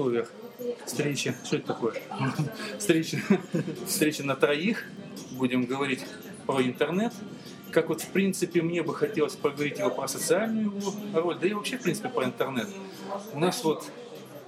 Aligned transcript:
условиях 0.00 0.30
встреча. 0.86 1.34
Что 1.44 1.56
это 1.56 1.66
такое? 1.68 1.94
Встреча, 2.78 3.18
встреча 3.86 4.24
на 4.24 4.34
троих. 4.34 4.84
Будем 5.32 5.64
говорить 5.64 6.00
про 6.46 6.62
интернет. 6.62 7.12
Как 7.70 7.88
вот, 7.88 8.00
в 8.00 8.08
принципе, 8.08 8.62
мне 8.62 8.82
бы 8.82 8.94
хотелось 8.94 9.36
поговорить 9.36 9.78
его 9.78 9.90
про 9.90 10.08
социальную 10.08 10.66
его 10.66 10.92
роль, 11.14 11.38
да 11.40 11.46
и 11.46 11.52
вообще, 11.52 11.76
в 11.78 11.82
принципе, 11.82 12.08
про 12.08 12.24
интернет. 12.24 12.68
У 13.32 13.38
нас 13.38 13.62
вот 13.62 13.84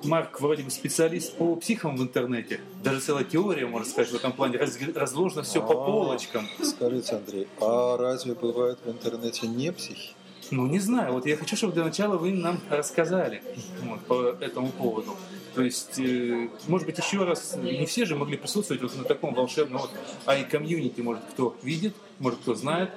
Марк 0.02 0.40
вроде 0.40 0.64
бы 0.64 0.70
специалист 0.70 1.36
по 1.36 1.54
психам 1.56 1.96
в 1.96 2.02
интернете. 2.02 2.60
Даже 2.82 3.00
целая 3.00 3.24
теория, 3.24 3.66
можно 3.66 3.88
сказать, 3.88 4.10
в 4.10 4.16
этом 4.16 4.32
плане. 4.32 4.58
Раз, 4.58 4.76
разложено 4.94 5.42
все 5.44 5.60
по 5.60 5.72
А, 5.72 5.86
полочкам. 5.86 6.48
Скажите, 6.62 7.14
Андрей, 7.14 7.46
а 7.60 7.96
разве 7.96 8.34
бывают 8.34 8.80
в 8.84 8.90
интернете 8.90 9.46
не 9.46 9.70
психи? 9.72 10.14
Ну, 10.50 10.66
не 10.66 10.80
знаю. 10.80 11.12
Вот 11.12 11.24
я 11.26 11.36
хочу, 11.36 11.56
чтобы 11.56 11.72
для 11.72 11.84
начала 11.84 12.16
вы 12.16 12.32
нам 12.32 12.60
рассказали 12.68 13.42
вот, 13.84 14.00
по 14.00 14.44
этому 14.44 14.68
поводу. 14.70 15.16
То 15.54 15.62
есть, 15.62 15.98
э, 15.98 16.48
может 16.66 16.86
быть, 16.86 16.98
еще 16.98 17.24
раз, 17.24 17.56
не 17.56 17.84
все 17.84 18.06
же 18.06 18.16
могли 18.16 18.36
присутствовать 18.36 18.82
вот 18.82 18.96
на 18.96 19.04
таком 19.04 19.34
волшебном 19.34 19.82
вот 19.82 19.90
ай-комьюнити, 20.26 21.00
может, 21.02 21.22
кто 21.32 21.56
видит, 21.62 21.94
может, 22.18 22.40
кто 22.40 22.54
знает. 22.54 22.90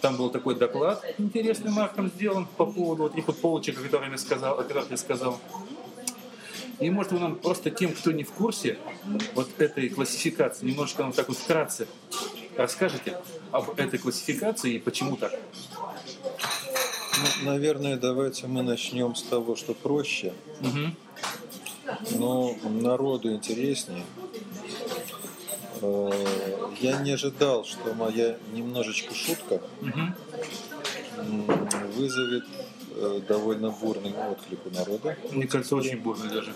Там 0.00 0.16
был 0.16 0.30
такой 0.30 0.54
доклад 0.54 1.04
интересный 1.18 1.70
Марком 1.70 2.08
сделан 2.08 2.46
по 2.56 2.66
поводу 2.66 3.04
вот 3.04 3.14
этих 3.14 3.26
вот 3.26 3.40
полочек, 3.40 3.78
о 3.78 3.82
которых 3.82 4.10
я 4.10 4.18
сказал, 4.18 4.58
о 4.58 4.62
которых 4.62 4.90
я 4.90 4.96
сказал. 4.96 5.40
И 6.78 6.88
может 6.90 7.12
вы 7.12 7.18
нам 7.18 7.36
просто 7.36 7.70
тем, 7.70 7.92
кто 7.92 8.12
не 8.12 8.24
в 8.24 8.32
курсе 8.32 8.78
вот 9.34 9.48
этой 9.58 9.88
классификации, 9.88 10.66
немножко 10.66 11.02
нам 11.02 11.12
так 11.12 11.28
вот 11.28 11.36
вкратце 11.36 11.86
расскажете 12.56 13.18
об 13.50 13.78
этой 13.78 13.98
классификации 13.98 14.74
и 14.74 14.78
почему 14.78 15.16
так? 15.16 15.32
Ну, 17.42 17.50
наверное, 17.50 17.96
давайте 17.96 18.46
мы 18.46 18.62
начнем 18.62 19.14
с 19.14 19.22
того, 19.22 19.56
что 19.56 19.74
проще, 19.74 20.32
Мгм. 20.60 20.94
Но 22.12 22.54
народу 22.64 23.32
интереснее. 23.32 24.04
Э, 25.82 26.10
Я 26.80 27.00
не 27.00 27.12
ожидал, 27.12 27.64
что 27.64 27.94
моя 27.94 28.36
немножечко 28.52 29.14
шутка 29.14 29.60
вызовет 31.96 32.44
э, 32.94 33.20
довольно 33.28 33.70
бурный 33.70 34.12
отклик 34.30 34.60
у 34.66 34.70
народа. 34.70 35.16
Мне 35.30 35.46
кажется, 35.46 35.76
очень 35.76 35.98
бурно 35.98 36.30
даже. 36.30 36.52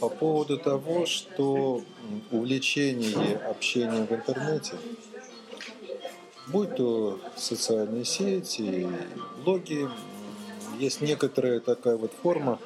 По 0.00 0.08
поводу 0.08 0.56
того, 0.58 1.04
что 1.06 1.82
увлечение 2.30 3.36
общением 3.50 4.06
в 4.06 4.12
интернете, 4.12 4.72
будь 6.48 6.74
то 6.76 7.20
социальные 7.36 8.04
сети, 8.04 8.88
блоги, 9.44 9.88
есть 10.78 11.02
некоторая 11.02 11.60
такая 11.60 11.96
вот 11.96 12.12
форма 12.22 12.58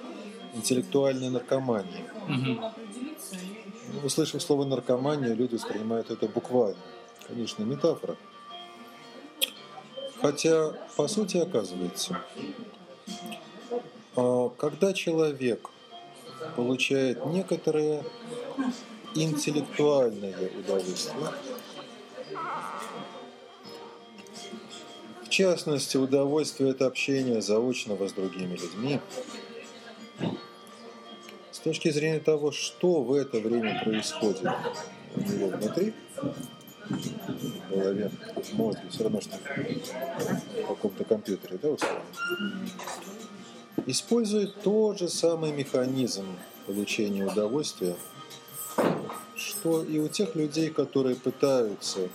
интеллектуальной 0.54 1.30
наркомании. 1.30 2.04
Ну, 2.28 2.72
Услышав 4.02 4.42
слово 4.42 4.64
наркомания, 4.64 5.34
люди 5.34 5.54
воспринимают 5.54 6.10
это 6.10 6.26
буквально. 6.26 6.80
Конечно, 7.26 7.62
метафора. 7.62 8.16
Хотя, 10.20 10.72
по 10.96 11.06
сути, 11.06 11.36
оказывается, 11.36 12.18
а, 14.16 14.48
когда 14.50 14.92
человек 14.92 15.70
получает 16.56 17.24
некоторое 17.26 18.02
интеллектуальное 19.14 20.50
удовольствие, 20.58 21.30
в 25.24 25.28
частности, 25.28 25.96
удовольствие 25.96 26.70
от 26.70 26.82
общения 26.82 27.40
заочного 27.40 28.08
с 28.08 28.12
другими 28.12 28.56
людьми, 28.56 29.00
с 31.50 31.58
точки 31.58 31.90
зрения 31.90 32.20
того, 32.20 32.52
что 32.52 33.02
в 33.02 33.12
это 33.12 33.40
время 33.40 33.82
происходит 33.84 34.48
у 35.16 35.20
него 35.20 35.48
внутри, 35.48 35.94
в 36.88 37.70
голове, 37.70 38.10
в 38.36 38.52
мозге, 38.54 38.82
все 38.90 39.04
равно, 39.04 39.20
что 39.20 39.36
в 39.36 40.66
каком-то 40.66 41.04
компьютере, 41.04 41.58
да, 41.62 41.70
условно, 41.70 42.02
использует 43.86 44.60
тот 44.62 44.98
же 44.98 45.08
самый 45.08 45.52
механизм 45.52 46.26
получения 46.66 47.24
удовольствия, 47.24 47.96
что 49.36 49.82
и 49.82 49.98
у 49.98 50.08
тех 50.08 50.34
людей, 50.34 50.70
которые 50.70 51.16
пытаются 51.16 52.08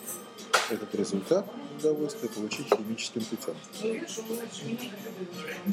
этот 0.69 0.93
результат 0.95 1.45
удовольствия 1.79 2.29
получить 2.29 2.67
химическим 2.67 3.23
путем. 3.23 3.55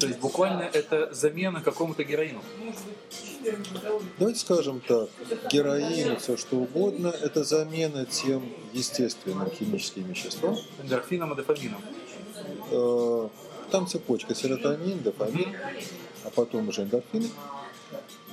То 0.01 0.07
есть 0.07 0.21
буквально 0.21 0.63
это 0.63 1.13
замена 1.13 1.61
какому-то 1.61 2.05
героину. 2.05 2.43
Давайте 4.19 4.41
скажем 4.41 4.81
так, 4.81 5.09
героин, 5.53 6.17
все 6.19 6.37
что 6.37 6.57
угодно, 6.57 7.09
это 7.09 7.45
замена 7.45 8.07
тем 8.07 8.43
естественным 8.73 9.51
химическим 9.51 10.05
веществам. 10.05 10.57
Эндорфином 10.83 11.33
и 11.33 11.37
дофамином. 11.37 11.83
Э, 12.71 13.29
Там 13.71 13.87
цепочка 13.87 14.35
серотонин, 14.35 15.03
дофамин, 15.03 15.55
а 16.25 16.31
потом 16.31 16.69
уже 16.69 16.83
эндорфин, 16.83 17.29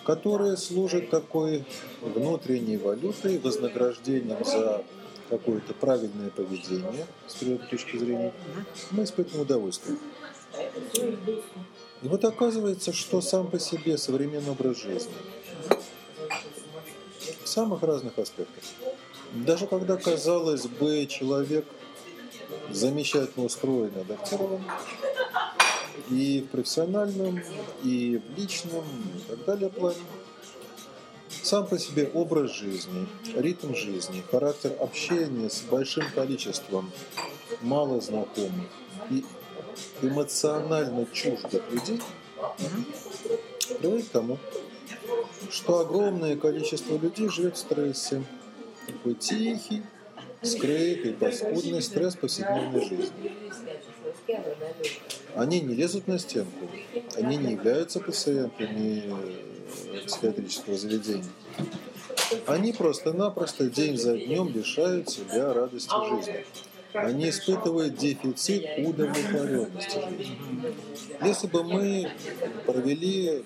которые 0.06 0.58
служат 0.58 1.10
такой 1.10 1.64
внутренней 2.02 2.78
валютой, 2.78 3.40
вознаграждением 3.40 4.44
за 4.46 4.84
какое-то 5.30 5.74
правильное 5.74 6.30
поведение 6.30 7.06
с 7.28 7.36
природной 7.36 7.68
точки 7.68 7.98
зрения. 7.98 8.34
Мы 8.92 9.04
испытываем 9.04 9.42
удовольствие. 9.44 9.98
И 12.02 12.08
вот 12.08 12.24
оказывается, 12.26 12.94
что 12.94 13.22
сам 13.22 13.48
по 13.48 13.60
себе 13.60 13.98
современный 13.98 14.52
образ 14.52 14.78
жизни 14.78 15.14
в 17.44 17.48
самых 17.48 17.82
разных 17.84 18.18
аспектах. 18.20 18.64
Даже 19.34 19.68
когда, 19.68 19.98
казалось 19.98 20.68
бы, 20.68 21.06
человек 21.08 21.66
замечательно 22.70 23.46
устроен 23.46 23.92
адаптирован, 24.00 24.62
и 26.10 26.42
в 26.42 26.52
профессиональном, 26.52 27.42
и 27.84 28.20
в 28.20 28.40
личном, 28.40 28.84
и 29.16 29.30
так 29.30 29.46
далее 29.46 29.70
плане, 29.70 29.98
сам 31.44 31.68
по 31.68 31.78
себе 31.78 32.10
образ 32.14 32.52
жизни, 32.52 33.06
ритм 33.36 33.76
жизни, 33.76 34.24
характер 34.32 34.74
общения 34.80 35.50
с 35.50 35.62
большим 35.62 36.06
количеством 36.16 36.90
мало 37.62 38.00
знакомых 38.00 38.70
и 39.10 39.26
эмоционально 40.02 41.06
чуждых 41.12 41.62
людей 41.70 42.00
приводит 43.80 44.08
к 44.08 44.12
тому, 44.12 44.38
что 45.52 45.80
огромное 45.80 46.38
количество 46.38 46.98
людей 46.98 47.28
живет 47.28 47.58
в 47.58 47.60
стрессе. 47.60 48.24
Такой 48.88 49.16
тихий, 49.16 49.84
скрытый, 50.42 51.14
паскудный 51.14 51.82
стресс 51.82 52.16
повседневной 52.16 52.88
жизни. 52.88 53.32
Они 55.36 55.60
не 55.60 55.74
лезут 55.74 56.08
на 56.08 56.18
стенку, 56.20 56.70
они 57.18 57.36
не 57.36 57.52
являются 57.54 58.00
пациентами 58.00 59.53
психиатрического 60.06 60.78
заведения. 60.78 61.26
Они 62.48 62.74
просто-напросто 62.74 63.70
день 63.70 63.98
за 63.98 64.18
днем 64.18 64.50
лишают 64.54 65.10
себя 65.10 65.54
радости 65.54 65.94
жизни. 66.10 66.46
Они 66.94 67.30
испытывают 67.30 67.98
дефицит 67.98 68.66
удовлетворенности 68.86 70.00
жизни. 70.10 70.38
Если 71.24 71.48
бы 71.48 71.64
мы 71.64 72.12
провели 72.66 73.44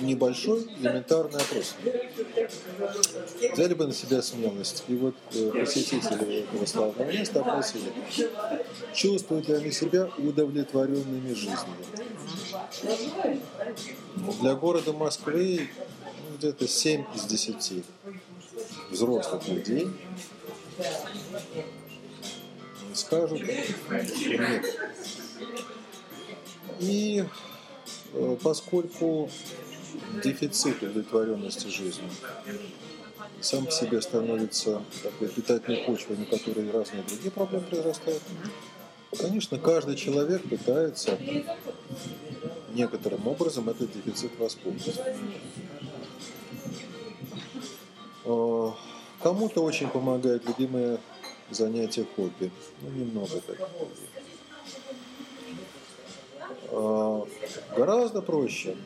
небольшой 0.00 0.62
элементарный 0.80 1.40
опрос, 1.40 1.74
взяли 3.52 3.74
бы 3.74 3.86
на 3.86 3.92
себя 3.92 4.22
смелость, 4.22 4.84
и 4.88 4.94
вот 4.94 5.14
э, 5.34 5.50
посетители 5.50 6.40
этого 6.44 6.64
славного 6.66 7.10
места 7.10 7.40
опросили, 7.40 7.92
чувствуют 8.94 9.48
ли 9.48 9.54
они 9.54 9.70
себя 9.70 10.08
удовлетворенными 10.18 11.34
жизнью. 11.34 11.76
Для 14.40 14.54
города 14.54 14.92
Москвы 14.92 15.68
ну, 16.28 16.36
где-то 16.38 16.68
7 16.68 17.04
из 17.14 17.24
10 17.24 17.84
взрослых 18.90 19.48
людей 19.48 19.88
скажут, 22.94 23.42
нет. 23.42 24.64
И 26.80 27.24
э, 28.14 28.36
поскольку 28.42 29.28
дефицит 30.22 30.82
удовлетворенности 30.82 31.68
жизнью 31.68 32.08
сам 33.40 33.66
по 33.66 33.72
себе 33.72 34.00
становится 34.00 34.82
такой 35.02 35.28
питательной 35.28 35.84
почвой, 35.84 36.16
на 36.16 36.24
которой 36.26 36.70
разные 36.70 37.02
другие 37.02 37.30
проблемы 37.30 37.64
произрастают, 37.66 38.22
конечно, 39.18 39.58
каждый 39.58 39.96
человек 39.96 40.42
пытается 40.48 41.18
некоторым 42.74 43.26
образом 43.26 43.68
этот 43.68 43.92
дефицит 43.92 44.38
восполнить. 44.38 45.00
Э, 48.24 48.70
Кому-то 49.22 49.62
очень 49.62 49.88
помогает 49.88 50.46
любимое 50.46 50.98
занятие 51.50 52.06
хобби. 52.16 52.50
Ну, 52.80 52.90
немного 52.90 53.40
так. 53.40 53.68
Гораздо 57.76 58.22
проще 58.22 58.76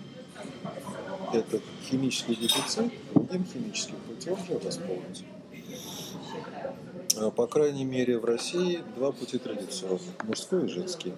этот 1.32 1.62
химический 1.88 2.34
дефицит 2.34 2.92
другим 3.34 3.46
химическим 3.52 3.96
путем 4.08 4.36
же 4.46 4.58
восполнить. 4.58 5.24
А, 7.16 7.30
По 7.30 7.46
крайней 7.46 7.84
мере, 7.84 8.18
в 8.18 8.24
России 8.24 8.82
два 8.96 9.12
пути 9.12 9.38
традиционных– 9.38 10.02
мужской 10.24 10.66
и 10.66 10.68
женский. 10.68 11.14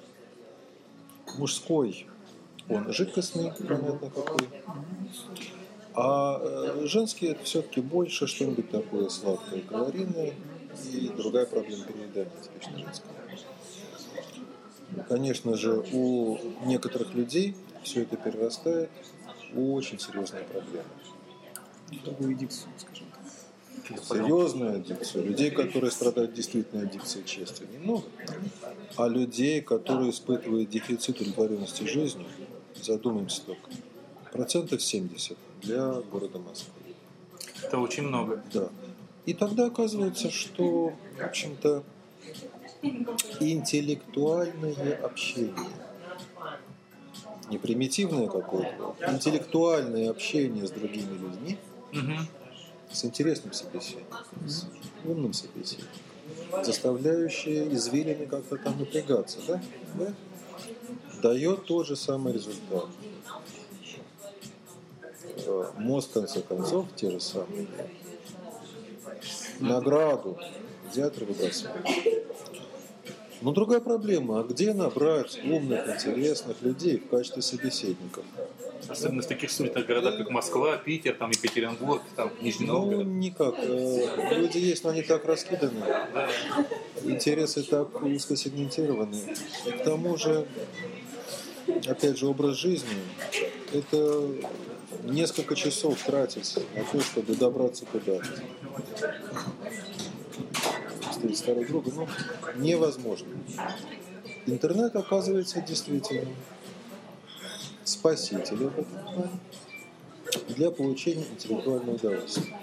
Мужской, 1.39 2.07
он 2.69 2.93
жидкостный, 2.93 3.53
понятно 3.53 4.11
какой, 4.11 4.49
а 5.95 6.39
э, 6.41 6.87
женский 6.87 7.29
это 7.29 7.43
все-таки 7.45 7.81
больше 7.81 8.27
что-нибудь 8.27 8.71
такое 8.71 9.09
сладкое, 9.09 9.63
калорийное 9.63 10.35
и 10.93 11.09
другая 11.17 11.47
проблема 11.47 11.85
переедания, 11.85 12.31
типично 12.43 12.79
женская. 12.79 13.11
Конечно 15.09 15.57
же, 15.57 15.85
у 15.93 16.39
некоторых 16.65 17.15
людей 17.15 17.57
все 17.83 18.03
это 18.03 18.17
перерастает 18.17 18.91
в 19.53 19.73
очень 19.73 19.99
серьезные 19.99 20.45
проблемы. 20.45 20.85
Другую 22.05 22.35
дикцию, 22.35 22.71
скажем. 22.79 22.96
Серьезную 24.09 24.77
аддикцию. 24.77 25.27
Людей, 25.27 25.51
которые 25.51 25.91
страдают 25.91 26.35
действительно 26.35 26.83
аддикцией 26.83 27.25
чести, 27.25 27.65
немного. 27.73 28.05
А 28.97 29.09
людей, 29.09 29.61
которые 29.61 30.11
испытывают 30.11 30.71
дефицит 30.71 31.21
удовлетворенности 31.21 31.85
жизнью, 31.85 32.27
задумаемся 32.81 33.43
только, 33.43 33.71
процентов 34.33 34.83
70 34.83 35.37
для 35.63 35.93
города 36.11 36.39
Москвы. 36.39 36.73
Это 37.63 37.79
очень 37.79 38.05
много. 38.05 38.43
Да. 38.53 38.69
И 39.25 39.35
тогда 39.35 39.67
оказывается, 39.67 40.31
что, 40.31 40.95
в 41.21 41.25
общем-то, 41.25 41.83
интеллектуальное 43.41 44.97
общение, 45.03 45.55
не 47.51 47.59
примитивное 47.59 48.29
какое-то, 48.29 48.97
интеллектуальное 49.09 50.11
общение 50.11 50.67
с 50.67 50.71
другими 50.71 51.13
людьми, 51.13 51.59
Мгм. 51.93 52.27
С 52.93 53.05
интересным 53.05 53.53
собеседником, 53.53 54.25
с 54.47 54.67
умным 55.05 55.33
собеседником, 55.33 55.91
заставляющее 56.65 57.73
извилины 57.75 58.27
как-то 58.27 58.57
там 58.57 58.79
напрягаться, 58.79 59.39
да? 59.47 59.63
да? 59.95 60.15
Дает 61.23 61.65
тот 61.67 61.87
же 61.87 61.97
самый 61.97 62.33
результат. 62.33 62.87
Э, 65.47 65.67
Мозг, 65.79 66.11
в 66.11 66.13
конце 66.13 66.41
концов, 66.41 66.87
те 66.97 67.11
же 67.11 67.21
самые. 67.21 67.67
Награду 69.61 70.39
театр 70.95 71.25
выбрасывает. 71.25 71.87
Но 73.43 73.53
другая 73.53 73.81
проблема, 73.81 74.41
а 74.41 74.43
где 74.45 74.73
набрать 74.73 75.39
умных, 75.45 75.87
интересных 75.95 76.63
людей 76.63 76.99
в 76.99 77.09
качестве 77.09 77.43
собеседников? 77.43 78.25
Особенно 78.89 79.23
в 79.23 79.27
таких 79.27 79.51
суетных 79.51 79.87
городах, 79.87 80.17
как 80.17 80.31
Москва, 80.31 80.77
Питер, 80.79 81.15
там 81.15 81.31
Екатеринбург, 81.31 82.03
там 82.15 82.31
Нижний 82.41 82.67
Ну, 82.67 82.73
Новгород. 82.81 83.07
никак. 83.07 83.55
Э, 83.59 84.35
Люди 84.39 84.59
есть, 84.59 84.85
но 84.85 84.91
они 84.91 85.03
так 85.03 85.25
раскиданы. 85.25 85.83
Интересы 87.05 87.63
так 87.63 88.03
узко 88.03 88.37
сегментированы. 88.37 89.17
И 89.67 89.71
к 89.71 89.83
тому 89.83 90.17
же, 90.17 90.47
опять 91.87 92.19
же, 92.19 92.27
образ 92.27 92.57
жизни– 92.57 92.89
это 93.73 94.29
несколько 95.05 95.57
часов 95.57 96.01
тратить 96.03 96.57
на 96.75 96.85
то, 96.85 97.01
чтобы 97.05 97.35
добраться 97.35 97.85
куда-то. 97.87 98.29
Встретить 101.17 101.39
старого 101.39 101.65
друга, 101.65 101.91
ну, 101.95 102.07
невозможно. 102.57 103.29
Интернет 104.45 104.95
оказывается 104.95 105.63
действительно 105.63 106.29
спасителем 107.85 108.71
для 110.49 110.71
получения 110.71 111.25
интеллектуального 111.25 111.95
удовольствия. 111.95 112.55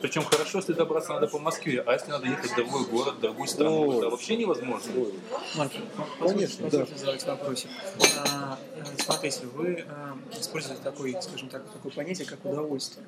Причем 0.00 0.22
хорошо, 0.24 0.58
если 0.58 0.72
добраться 0.72 1.12
надо 1.12 1.26
по 1.26 1.38
Москве, 1.38 1.82
а 1.86 1.92
если 1.92 2.10
надо 2.10 2.26
ехать 2.26 2.50
в 2.50 2.54
другой 2.54 2.84
город, 2.86 3.14
в 3.16 3.20
другую 3.20 3.48
страну, 3.48 3.88
Ой. 3.88 3.98
это 3.98 4.10
вообще 4.10 4.36
невозможно. 4.36 4.92
Ой, 4.96 5.14
Марк, 5.56 5.72
Конечно, 6.18 6.18
позвольте, 6.18 6.62
позвольте 6.62 6.96
задать 6.98 7.26
вопросик. 7.26 7.70
А, 8.26 8.58
э, 8.76 8.84
смотрите, 9.02 9.46
вы 9.46 9.84
а, 9.88 10.16
используете 10.38 10.82
такой, 10.82 11.16
скажем 11.20 11.48
так, 11.48 11.70
такое 11.70 11.92
понятие, 11.92 12.26
как 12.26 12.44
удовольствие. 12.44 13.06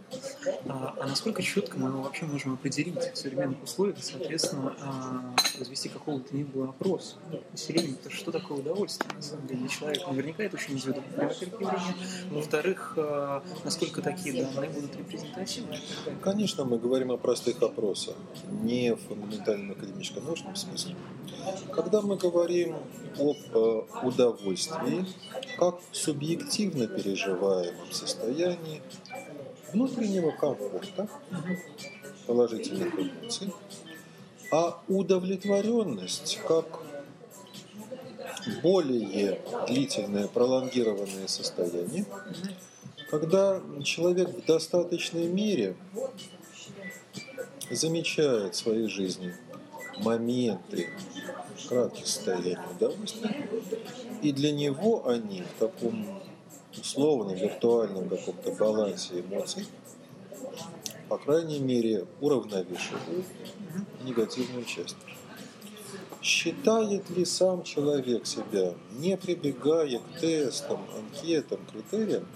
А, 0.68 0.94
а 0.98 1.06
насколько 1.06 1.42
четко 1.42 1.78
мы 1.78 1.88
его 1.88 2.02
вообще 2.02 2.24
можем 2.24 2.54
определить 2.54 3.12
в 3.12 3.16
современных 3.16 3.62
условиях, 3.62 3.98
и, 3.98 4.02
соответственно, 4.02 4.74
а, 4.80 5.34
возвести 5.58 5.88
какого 5.88 6.20
то 6.20 6.34
ни 6.34 6.44
было 6.44 6.70
опрос 6.70 7.16
населения, 7.52 7.94
то 8.02 8.10
что 8.10 8.32
такое 8.32 8.58
удовольствие 8.58 9.10
на 9.14 9.22
самом 9.22 9.46
деле 9.46 9.60
для 9.60 9.68
человека? 9.68 10.10
Наверняка 10.10 10.44
это 10.44 10.56
очень 10.56 10.74
индивидуально, 10.74 11.28
во-первых. 11.28 11.82
Во-вторых, 12.30 12.94
а, 12.96 13.42
насколько 13.64 14.02
такие 14.02 14.44
данные 14.44 14.70
будут 14.70 14.96
репрезентативны? 14.96 15.74
и 15.74 15.78
так 15.78 16.04
далее. 16.04 16.20
Конечно, 16.58 16.76
мы 16.76 16.82
говорим 16.82 17.12
о 17.12 17.16
простых 17.16 17.62
опросах, 17.62 18.16
не 18.62 18.92
в 18.92 18.98
фундаментальном 19.02 19.70
академическом 19.70 20.24
научном 20.24 20.56
смысле. 20.56 20.96
Когда 21.72 22.02
мы 22.02 22.16
говорим 22.16 22.74
об 23.16 23.36
э, 23.54 23.82
удовольствии, 24.02 25.04
как 25.56 25.78
субъективно 25.92 26.88
переживаемом 26.88 27.92
состоянии 27.92 28.82
внутреннего 29.72 30.32
комфорта, 30.32 31.08
положительных 32.26 32.92
эмоций, 32.98 33.52
а 34.50 34.82
удовлетворенность 34.88 36.40
как 36.44 36.80
более 38.64 39.40
длительное 39.68 40.26
пролонгированное 40.26 41.28
состояние, 41.28 42.04
когда 43.10 43.62
человек 43.84 44.30
в 44.30 44.44
достаточной 44.44 45.28
мере 45.28 45.76
замечает 47.74 48.54
в 48.54 48.58
своей 48.58 48.88
жизни 48.88 49.34
моменты 49.98 50.90
кратких 51.68 52.06
состояний 52.06 52.56
удовольствия, 52.76 53.48
и 54.22 54.32
для 54.32 54.52
него 54.52 55.08
они 55.08 55.42
в 55.42 55.58
таком 55.58 56.20
условном, 56.78 57.34
виртуальном 57.34 58.08
каком-то 58.08 58.52
балансе 58.52 59.20
эмоций, 59.20 59.66
по 61.08 61.18
крайней 61.18 61.58
мере, 61.58 62.06
уравновешивают 62.20 63.26
негативную 64.04 64.64
часть. 64.64 64.96
Считает 66.20 67.08
ли 67.10 67.24
сам 67.24 67.62
человек 67.62 68.26
себя, 68.26 68.74
не 68.98 69.16
прибегая 69.16 69.98
к 69.98 70.20
тестам, 70.20 70.80
анкетам, 70.96 71.60
критериям, 71.72 72.26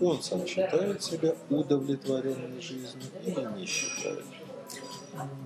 он 0.00 0.22
сам 0.22 0.46
считает 0.46 1.02
себя 1.02 1.34
удовлетворенной 1.48 2.60
жизнью 2.60 3.10
или 3.24 3.58
не 3.58 3.66
считает? 3.66 4.24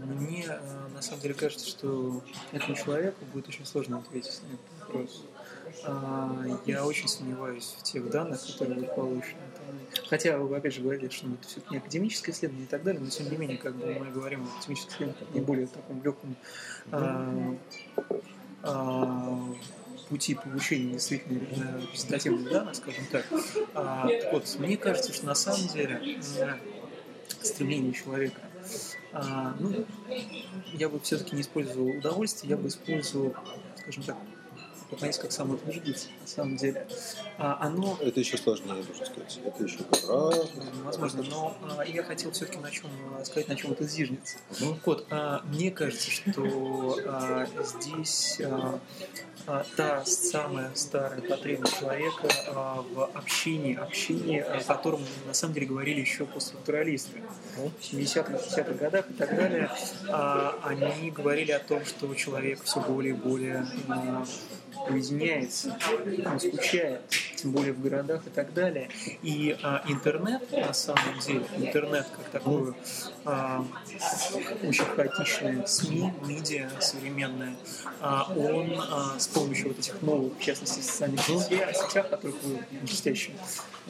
Мне 0.04 0.44
э, 0.46 0.88
на 0.94 1.02
самом 1.02 1.23
деле 1.23 1.34
кажется, 1.34 1.66
что 1.66 2.23
этому 2.52 2.76
человеку 2.76 3.25
будет 3.32 3.49
очень 3.49 3.64
сложно 3.64 3.99
ответить 3.99 4.40
на 4.42 4.54
этот 4.54 4.80
вопрос. 4.80 5.25
А, 5.84 6.61
Я 6.66 6.84
очень 6.84 7.08
сомневаюсь 7.08 7.75
в 7.78 7.82
тех 7.82 8.08
данных, 8.11 8.40
которые 8.46 8.75
будут 8.75 8.94
получены. 8.94 9.40
Хотя 10.08 10.38
вы 10.38 10.56
опять 10.56 10.75
же 10.75 10.82
говорили, 10.82 11.08
что 11.08 11.26
это 11.26 11.49
все 11.49 11.61
не 11.70 11.78
академическое 11.78 12.34
исследование 12.34 12.66
и 12.66 12.68
так 12.68 12.82
далее, 12.82 13.00
но 13.00 13.08
тем 13.08 13.30
не 13.30 13.37
менее, 13.37 13.58
как 13.58 13.75
бы 13.75 13.87
мы 13.87 14.11
говорим 14.11 14.44
о 14.44 14.58
академических 14.58 14.92
исследованиях 14.92 15.18
как 15.18 15.34
не 15.34 15.40
более 15.40 15.66
таком 15.66 16.02
легком 16.02 16.37
а, 16.92 17.56
а, 18.62 19.40
пути 20.08 20.34
получения 20.34 20.92
действительно 20.92 21.38
репрезентативных 21.80 22.50
данных, 22.50 22.76
скажем 22.76 23.04
так. 23.11 23.26
А, 23.75 24.08
так 24.08 24.32
вот, 24.32 24.56
мне 24.58 24.76
кажется, 24.76 25.12
что 25.12 25.26
на 25.26 25.34
самом 25.34 25.66
деле 25.68 26.18
стремление 27.42 27.92
человека 27.92 28.40
а, 29.12 29.54
ну, 29.61 29.87
я 30.73 30.88
бы 30.88 30.99
все-таки 31.00 31.37
не 31.37 31.42
использовал 31.42 31.88
удовольствие, 31.88 32.50
я 32.50 32.56
бы 32.56 32.68
использовал, 32.68 33.34
скажем 33.76 34.02
так, 34.02 34.16
понятие, 34.94 35.22
как 35.22 35.32
самоутверждиться, 35.32 36.08
на 36.20 36.26
самом 36.26 36.56
деле. 36.56 36.86
А, 37.38 37.58
оно, 37.60 37.98
Это 38.00 38.20
еще 38.20 38.36
сложнее, 38.36 38.74
должен 38.74 39.06
сказать. 39.06 39.40
Это 39.44 39.64
еще 39.64 39.78
гораздо. 39.90 40.48
возможно, 40.84 41.22
но 41.24 41.56
а, 41.78 41.84
я 41.84 42.02
хотел 42.02 42.30
все-таки 42.32 42.58
на 42.58 42.70
чем 42.70 42.90
а, 43.18 43.24
сказать, 43.24 43.48
на 43.48 43.56
чем 43.56 43.72
это 43.72 43.84
зиждется. 43.84 44.38
Мгм. 44.60 44.80
Вот, 44.84 45.06
а, 45.10 45.42
мне 45.44 45.70
кажется, 45.70 46.10
что 46.10 46.98
а, 47.06 47.46
здесь 47.62 48.40
а, 48.44 48.78
а, 49.46 49.64
та 49.76 50.04
самая 50.04 50.70
старая 50.74 51.20
потребность 51.20 51.78
человека 51.78 52.28
а, 52.48 52.82
в 52.82 53.04
общении, 53.14 53.74
общении, 53.76 54.38
о 54.38 54.60
котором 54.62 55.02
на 55.26 55.34
самом 55.34 55.54
деле 55.54 55.66
говорили 55.66 56.00
еще 56.00 56.24
постструктуралисты. 56.24 57.22
В 57.56 57.94
70-х, 57.94 58.32
50-х 58.32 58.72
годах 58.74 59.10
и 59.10 59.12
так 59.14 59.36
далее, 59.36 59.70
а, 60.08 60.58
они 60.62 61.10
говорили 61.10 61.52
о 61.52 61.58
том, 61.58 61.84
что 61.84 62.12
человек 62.14 62.62
все 62.64 62.80
более 62.80 63.14
и 63.14 63.16
более 63.16 63.66
а, 63.88 64.24
уединяется, 64.88 65.78
он 66.24 66.40
скучает, 66.40 67.00
тем 67.36 67.52
более 67.52 67.72
в 67.72 67.80
городах 67.80 68.26
и 68.26 68.30
так 68.30 68.52
далее. 68.54 68.88
И 69.22 69.56
а, 69.62 69.82
интернет, 69.88 70.50
на 70.52 70.72
самом 70.72 71.18
деле, 71.26 71.44
интернет 71.56 72.06
как 72.16 72.28
такое 72.30 72.74
а, 73.24 73.64
очень 74.62 74.84
хаотичное 74.84 75.66
СМИ, 75.66 76.12
медиа 76.26 76.70
современное, 76.80 77.54
а, 78.00 78.32
он 78.36 78.76
а, 78.78 79.18
с 79.18 79.28
помощью 79.28 79.68
вот 79.68 79.78
этих 79.78 80.00
новых, 80.02 80.36
в 80.38 80.40
частности, 80.40 80.80
социальных 80.80 81.20
сетей, 81.20 81.60
сетях, 81.74 82.06
о 82.06 82.16
которых 82.16 82.36
вы 82.42 82.58
блестяще 82.82 83.32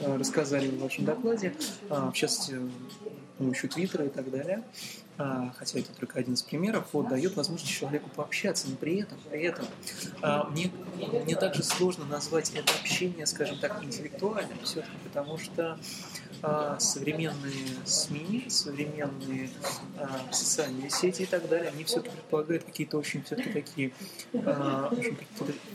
а, 0.03 0.19
рассказали 0.19 0.69
в 0.69 0.79
вашем 0.81 1.05
докладе, 1.05 1.55
а, 1.91 2.11
в 2.11 2.15
частности, 2.15 2.53
с 2.55 3.39
помощью 3.39 3.69
Твиттера 3.69 4.07
и 4.07 4.09
так 4.09 4.31
далее, 4.31 4.63
а, 4.63 5.04
хотя 5.17 5.79
это 5.79 5.93
только 5.93 6.19
один 6.19 6.35
из 6.35 6.43
примеров, 6.43 6.89
вот, 6.93 7.09
дает 7.09 7.37
возможность 7.37 7.73
человеку 7.73 8.11
пообщаться, 8.15 8.69
но 8.69 8.77
при 8.77 9.01
этом, 9.01 9.19
при 9.31 9.43
этом 9.43 9.67
а, 10.23 10.45
мне, 10.51 10.71
мне 11.25 11.37
также 11.37 11.63
сложно 11.63 12.05
назвать 12.05 12.53
это 12.55 12.73
общение, 12.81 13.27
скажем 13.27 13.59
так, 13.59 13.83
интеллектуальным 13.85 14.59
все-таки, 14.65 14.97
потому 15.05 15.39
что 15.39 15.73
а, 15.73 15.79
современные 16.79 17.67
СМИ, 17.85 18.47
современные 18.49 19.51
а, 19.99 20.33
социальные 20.33 20.91
сети 20.91 21.23
и 21.23 21.27
так 21.27 21.49
далее, 21.49 21.71
они 21.71 21.85
все-таки 21.85 22.11
предполагают 22.11 22.65
какие-то 22.65 22.99
очень 22.99 23.23
все-таки 23.23 23.51
такие, 23.51 23.93
а, 24.35 24.93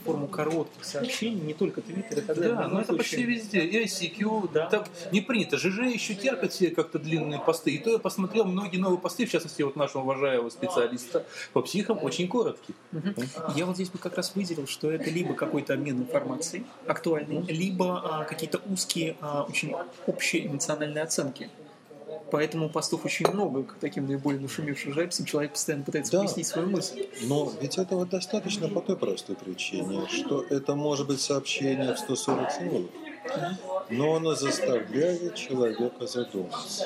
форму 0.04 0.28
коротких 0.28 0.84
сообщений, 0.84 1.42
не 1.42 1.54
только 1.54 1.82
Твиттер 1.82 2.20
и 2.20 2.22
так 2.22 2.36
далее. 2.38 2.56
Да, 2.56 2.68
но 2.68 2.82
это 2.82 2.94
почти 2.94 3.24
везде. 3.24 3.62
И 3.62 3.84
ICQ, 3.86 4.52
Да. 4.54 4.68
так 4.68 4.90
не 5.12 5.22
принято. 5.22 5.58
ЖЖ 5.58 5.80
еще 5.94 6.16
терпят 6.16 6.54
все 6.54 6.70
как-то 6.72 7.00
длинные 7.00 7.40
посты. 7.40 7.72
И 7.72 7.78
то 7.78 7.90
я 7.92 8.00
посмотрел 8.00 8.46
многие 8.46 8.78
новые 8.78 9.00
посты, 9.00 9.26
в 9.26 9.32
частности, 9.32 9.62
вот 9.62 9.76
нашего 9.76 10.02
уважаемого 10.02 10.50
специалиста 10.50 11.26
по 11.54 11.62
психам, 11.62 12.04
очень 12.04 12.28
короткие. 12.28 12.76
Я 13.56 13.66
вот 13.66 13.76
здесь 13.76 13.90
бы 13.90 13.98
как 13.98 14.16
раз 14.16 14.36
выделил, 14.36 14.68
что 14.68 14.92
это 14.92 15.10
либо 15.10 15.34
какой-то 15.34 15.74
обмен 15.74 16.00
информацией 16.00 16.66
актуальный, 16.88 17.42
либо 17.44 18.02
а, 18.04 18.24
какие-то 18.26 18.60
узкие, 18.70 19.16
а, 19.22 19.44
очень 19.44 19.76
общие 20.08 20.48
эмоциональные 20.60 21.04
оценки. 21.04 21.50
Поэтому 22.32 22.70
постов 22.70 23.06
очень 23.06 23.28
много 23.28 23.64
к 23.64 23.76
таким 23.80 24.06
наиболее 24.08 24.40
нашумевшим 24.42 24.94
записям. 24.94 25.26
Человек 25.26 25.54
постоянно 25.54 25.84
пытается 25.84 26.12
Да. 26.12 26.20
пояснить 26.20 26.46
свою 26.48 26.70
мысль. 26.70 27.08
Но 27.24 27.52
ведь 27.60 27.78
этого 27.78 28.06
достаточно 28.06 28.68
по 28.68 28.82
той 28.82 28.98
простой 28.98 29.36
причине, 29.36 30.08
что 30.10 30.44
это 30.44 30.76
может 30.76 31.08
быть 31.08 31.22
сообщение 31.22 31.94
в 31.96 31.98
140 32.00 32.52
слов, 32.52 32.82
но 33.90 34.16
оно 34.16 34.36
заставляет 34.36 35.36
человека 35.36 36.06
задуматься. 36.06 36.86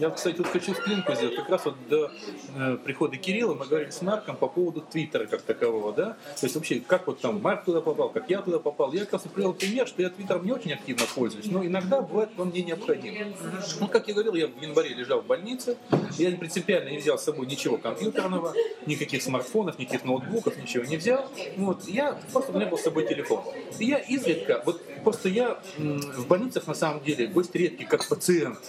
Я, 0.00 0.08
кстати, 0.08 0.36
тут 0.36 0.46
хочу 0.46 0.72
склинку 0.72 1.14
сделать. 1.14 1.36
Как 1.36 1.50
раз 1.50 1.66
вот 1.66 1.74
до 1.90 2.10
э, 2.56 2.78
прихода 2.82 3.18
Кирилла 3.18 3.54
мы 3.54 3.66
говорили 3.66 3.90
с 3.90 4.00
Марком 4.00 4.34
по 4.34 4.48
поводу 4.48 4.80
Твиттера 4.80 5.26
как 5.26 5.42
такового, 5.42 5.92
да? 5.92 6.16
То 6.40 6.46
есть 6.46 6.54
вообще, 6.54 6.80
как 6.80 7.06
вот 7.06 7.20
там 7.20 7.42
Марк 7.42 7.66
туда 7.66 7.82
попал, 7.82 8.08
как 8.08 8.30
я 8.30 8.40
туда 8.40 8.58
попал. 8.58 8.94
Я 8.94 9.00
как 9.00 9.12
раз 9.12 9.22
привел 9.24 9.52
пример, 9.52 9.86
что 9.86 10.00
я 10.00 10.08
Твиттером 10.08 10.46
не 10.46 10.52
очень 10.52 10.72
активно 10.72 11.04
пользуюсь, 11.14 11.44
но 11.50 11.62
иногда 11.62 12.00
бывает 12.00 12.30
он 12.38 12.48
мне 12.48 12.62
необходим. 12.62 13.34
Ну, 13.78 13.88
как 13.88 14.08
я 14.08 14.14
говорил, 14.14 14.34
я 14.34 14.46
в 14.46 14.62
январе 14.62 14.94
лежал 14.94 15.20
в 15.20 15.26
больнице, 15.26 15.76
я 16.16 16.30
принципиально 16.30 16.88
не 16.88 16.98
взял 16.98 17.18
с 17.18 17.24
собой 17.24 17.46
ничего 17.46 17.76
компьютерного, 17.76 18.54
никаких 18.86 19.22
смартфонов, 19.22 19.78
никаких 19.78 20.06
ноутбуков, 20.06 20.56
ничего 20.56 20.84
не 20.84 20.96
взял. 20.96 21.30
Вот, 21.58 21.86
я 21.86 22.18
просто 22.32 22.52
у 22.52 22.56
меня 22.56 22.68
был 22.68 22.78
с 22.78 22.84
собой 22.84 23.06
телефон. 23.06 23.44
И 23.78 23.84
я 23.84 23.98
изредка, 23.98 24.62
вот 24.64 24.80
просто 25.04 25.28
я 25.28 25.60
в 25.76 26.26
больницах 26.26 26.66
на 26.66 26.74
самом 26.74 27.04
деле 27.04 27.26
гость 27.26 27.54
редкий, 27.54 27.84
как 27.84 28.08
пациент. 28.08 28.60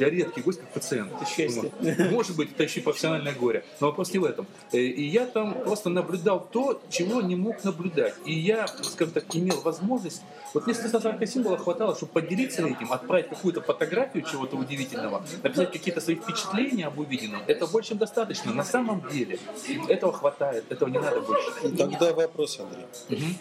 Я 0.00 0.10
редкий 0.10 0.40
гость, 0.40 0.58
как 0.58 0.68
пациент. 0.70 0.79
Это 1.16 1.30
счастье. 1.30 1.70
Вот. 1.80 2.10
Может 2.10 2.36
быть, 2.36 2.52
это 2.52 2.62
еще 2.62 2.80
и 2.80 2.82
профессиональное 2.82 3.34
горе. 3.34 3.64
Но 3.80 3.88
вопрос 3.88 4.12
не 4.12 4.18
в 4.18 4.24
этом. 4.24 4.46
Э, 4.72 4.78
И 4.78 5.04
я 5.06 5.26
там 5.26 5.54
просто 5.54 5.90
наблюдал 5.90 6.48
то, 6.50 6.80
чего 6.90 7.20
не 7.20 7.36
мог 7.36 7.62
наблюдать. 7.64 8.14
И 8.24 8.32
я, 8.32 8.66
скажем 8.66 9.14
так, 9.14 9.24
имел 9.34 9.60
возможность, 9.60 10.22
вот 10.54 10.66
мне 10.66 10.74
140 10.74 11.28
символов 11.28 11.60
хватало, 11.62 11.94
чтобы 11.94 12.12
поделиться 12.12 12.66
этим, 12.66 12.92
отправить 12.92 13.28
какую-то 13.28 13.60
фотографию 13.60 14.24
чего-то 14.24 14.56
удивительного, 14.56 15.24
написать 15.42 15.72
какие-то 15.72 16.00
свои 16.00 16.16
впечатления 16.16 16.86
об 16.86 16.98
увиденном. 16.98 17.42
Это 17.46 17.66
больше 17.66 17.90
чем 17.90 17.98
достаточно. 17.98 18.52
На 18.52 18.64
самом 18.64 19.08
деле 19.10 19.38
этого 19.88 20.12
хватает, 20.12 20.64
этого 20.70 20.88
не 20.88 20.98
надо 20.98 21.20
больше. 21.20 21.50
Тогда 21.76 22.12
вопрос, 22.12 22.60
Андрей. 22.60 22.86
Мгм. 23.08 23.36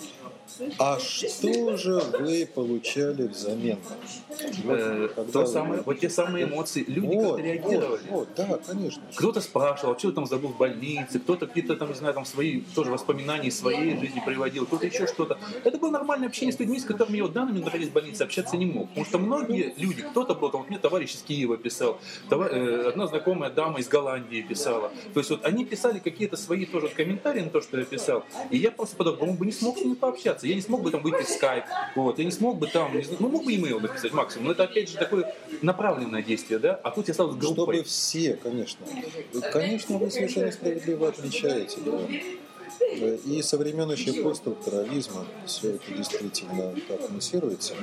А 0.78 1.00
что 1.00 1.78
же 1.78 2.02
вы 2.20 2.46
получали 2.46 3.28
взамен? 3.28 3.80
Вот 4.64 4.78
Э, 4.80 5.10
То 5.32 5.46
самое, 5.46 5.82
вот 5.86 6.00
те 6.00 6.10
самые 6.10 6.46
эмоции. 6.46 6.84
Люди 6.88 7.16
Вот, 7.16 7.24
как-то 7.36 7.42
реагировали. 7.42 8.02
Вот, 8.10 8.28
вот, 8.28 8.30
да, 8.36 8.60
конечно. 8.66 9.02
Кто-то 9.16 9.42
спрашивал, 9.42 9.98
что 9.98 10.10
ты 10.10 10.16
там 10.16 10.26
забыл 10.28 10.50
в 10.50 10.58
больнице, 10.58 11.20
кто-то 11.20 11.48
какие-то 11.48 11.76
там, 11.76 11.90
не 11.90 11.96
знаю, 11.96 12.14
там 12.14 12.26
свои 12.26 12.62
тоже 12.76 12.92
воспоминания 12.92 13.48
из 13.50 13.60
своей 13.60 13.98
жизни 13.98 14.22
приводил, 14.26 14.66
кто-то 14.66 14.86
еще 14.86 15.08
что-то. 15.08 15.38
Это 15.64 15.78
было 15.78 15.90
нормальное 15.92 16.28
общение 16.28 16.54
с 16.54 16.60
людьми, 16.60 16.80
с 16.80 16.86
которыми 16.86 17.18
я 17.18 17.24
вот 17.24 17.32
в 17.32 17.34
данный 17.34 17.50
момент, 17.50 17.66
находясь 17.66 17.90
в 17.90 17.94
больнице, 17.94 18.22
общаться 18.24 18.58
не 18.58 18.66
мог. 18.66 18.90
Потому 18.90 19.06
что 19.06 19.18
многие 19.20 19.74
люди, 19.78 20.02
кто-то 20.02 20.36
был, 20.36 20.50
там, 20.50 20.62
вот 20.62 20.70
мне 20.70 20.80
товарищ 20.80 21.16
из 21.16 21.22
Киева 21.22 21.58
писал, 21.58 22.00
товар- 22.30 22.52
э, 22.52 22.88
одна 22.90 23.08
знакомая 23.08 23.50
дама 23.50 23.80
из 23.80 23.88
Голландии 23.88 24.42
писала. 24.42 24.92
То 25.14 25.20
есть 25.20 25.30
вот 25.30 25.46
они 25.46 25.66
писали 25.66 26.00
какие-то 26.00 26.38
свои 26.38 26.66
тоже 26.66 26.90
комментарии 26.90 27.42
на 27.42 27.50
то, 27.50 27.62
что 27.62 27.78
я 27.80 27.86
писал, 27.86 28.24
и 28.52 28.58
я 28.58 28.72
просто 28.72 28.96
по-другому 28.96 29.34
бы 29.34 29.46
не 29.46 29.52
смог 29.52 29.78
с 29.78 29.82
ними 29.82 29.96
пообщаться. 29.96 30.39
Я 30.48 30.56
не 30.56 30.62
смог 30.62 30.82
бы 30.82 30.92
там 30.92 31.02
выйти 31.02 31.24
в 31.24 31.30
скайп, 31.30 31.66
вот, 31.96 32.20
я 32.20 32.26
не 32.26 32.32
смог 32.32 32.58
бы 32.58 32.68
там, 32.68 32.96
не 32.96 33.04
знаю, 33.04 33.18
ну 33.22 33.30
мог 33.30 33.44
бы 33.46 33.56
имейл 33.56 33.80
написать 33.80 34.14
максимум, 34.14 34.48
но 34.48 34.52
это 34.54 34.64
опять 34.64 34.90
же 34.90 34.98
такое 34.98 35.34
направленное 35.62 36.22
действие, 36.22 36.60
да, 36.60 36.76
а 36.84 36.92
тут 36.92 37.08
я 37.08 37.14
стал 37.14 37.32
с 37.32 37.36
группой. 37.36 37.76
Чтобы 37.76 37.84
все, 37.84 38.34
конечно. 38.42 38.86
Конечно, 39.52 39.98
вы 39.98 40.10
совершенно 40.12 40.52
справедливо 40.52 41.10
отличаете. 41.10 41.78
да. 41.86 42.00
Э, 42.82 43.18
И 43.26 43.42
со 43.42 43.58
времен 43.58 43.92
еще 43.92 44.14
постструктурализма 44.24 45.26
все 45.46 45.72
это 45.76 45.92
действительно 45.92 46.74
так 46.88 47.10
муссируется. 47.10 47.74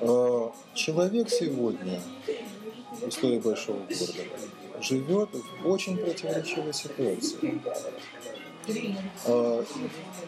А, 0.00 0.52
Человек 0.74 1.28
сегодня 1.30 2.00
условиях 3.06 3.42
большого 3.42 3.78
города 3.78 4.22
живет 4.80 5.28
в 5.62 5.68
очень 5.68 5.96
противоречивой 5.98 6.72
ситуации. 6.74 7.60
А, 9.26 9.64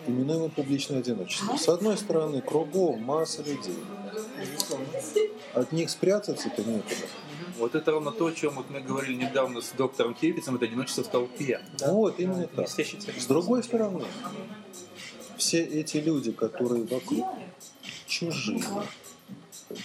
Именуемое 0.06 0.48
публичное 0.48 0.98
одиночество. 0.98 1.56
С 1.56 1.68
одной 1.68 1.96
стороны, 1.96 2.40
кругом 2.40 3.02
масса 3.02 3.42
людей. 3.42 3.76
От 5.54 5.72
них 5.72 5.90
спрятаться-то 5.90 6.62
некуда. 6.62 7.06
Вот 7.58 7.74
это 7.74 7.90
ровно 7.90 8.12
то, 8.12 8.26
о 8.26 8.32
чем 8.32 8.54
вот 8.54 8.68
мы 8.70 8.80
говорили 8.80 9.14
недавно 9.14 9.62
с 9.62 9.72
доктором 9.72 10.14
Хейвицем, 10.14 10.56
это 10.56 10.66
одиночество 10.66 11.02
в 11.02 11.08
толпе. 11.08 11.60
Вот, 11.80 12.20
именно 12.20 12.46
так. 12.46 12.56
Блестящий 12.56 12.98
термин. 12.98 13.20
С 13.20 13.26
другой 13.26 13.62
стороны, 13.62 14.04
все 15.38 15.62
эти 15.62 15.96
люди, 15.96 16.32
которые 16.32 16.84
вокруг, 16.84 17.26
чужие, 18.06 18.62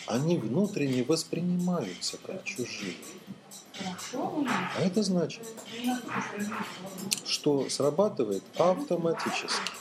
они 0.07 0.37
внутренне 0.37 1.03
воспринимаются 1.03 2.17
как 2.25 2.43
чужие. 2.43 2.95
А 4.13 4.81
это 4.81 5.03
значит, 5.03 5.41
что 7.25 7.69
срабатывает 7.69 8.43
автоматически. 8.57 9.71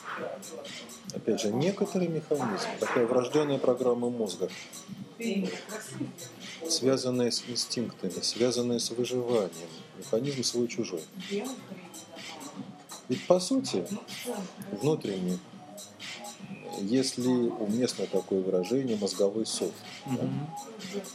Опять 1.15 1.41
же, 1.41 1.53
некоторый 1.53 2.09
механизм, 2.09 2.69
такая 2.79 3.07
врожденная 3.07 3.59
программа 3.59 4.11
мозга, 4.11 4.49
связанная 6.69 7.31
с 7.31 7.45
инстинктами, 7.49 8.21
связанная 8.23 8.79
с 8.79 8.91
выживанием, 8.91 9.69
механизм 9.99 10.43
свой-чужой. 10.45 11.03
Ведь 13.09 13.27
по 13.27 13.41
сути, 13.41 13.85
внутренне, 14.71 15.39
если 16.81 17.29
уместно 17.29 18.07
такое 18.07 18.41
выражение, 18.41 18.97
мозговой 18.97 19.47
софт. 19.47 19.73
да, 20.07 20.23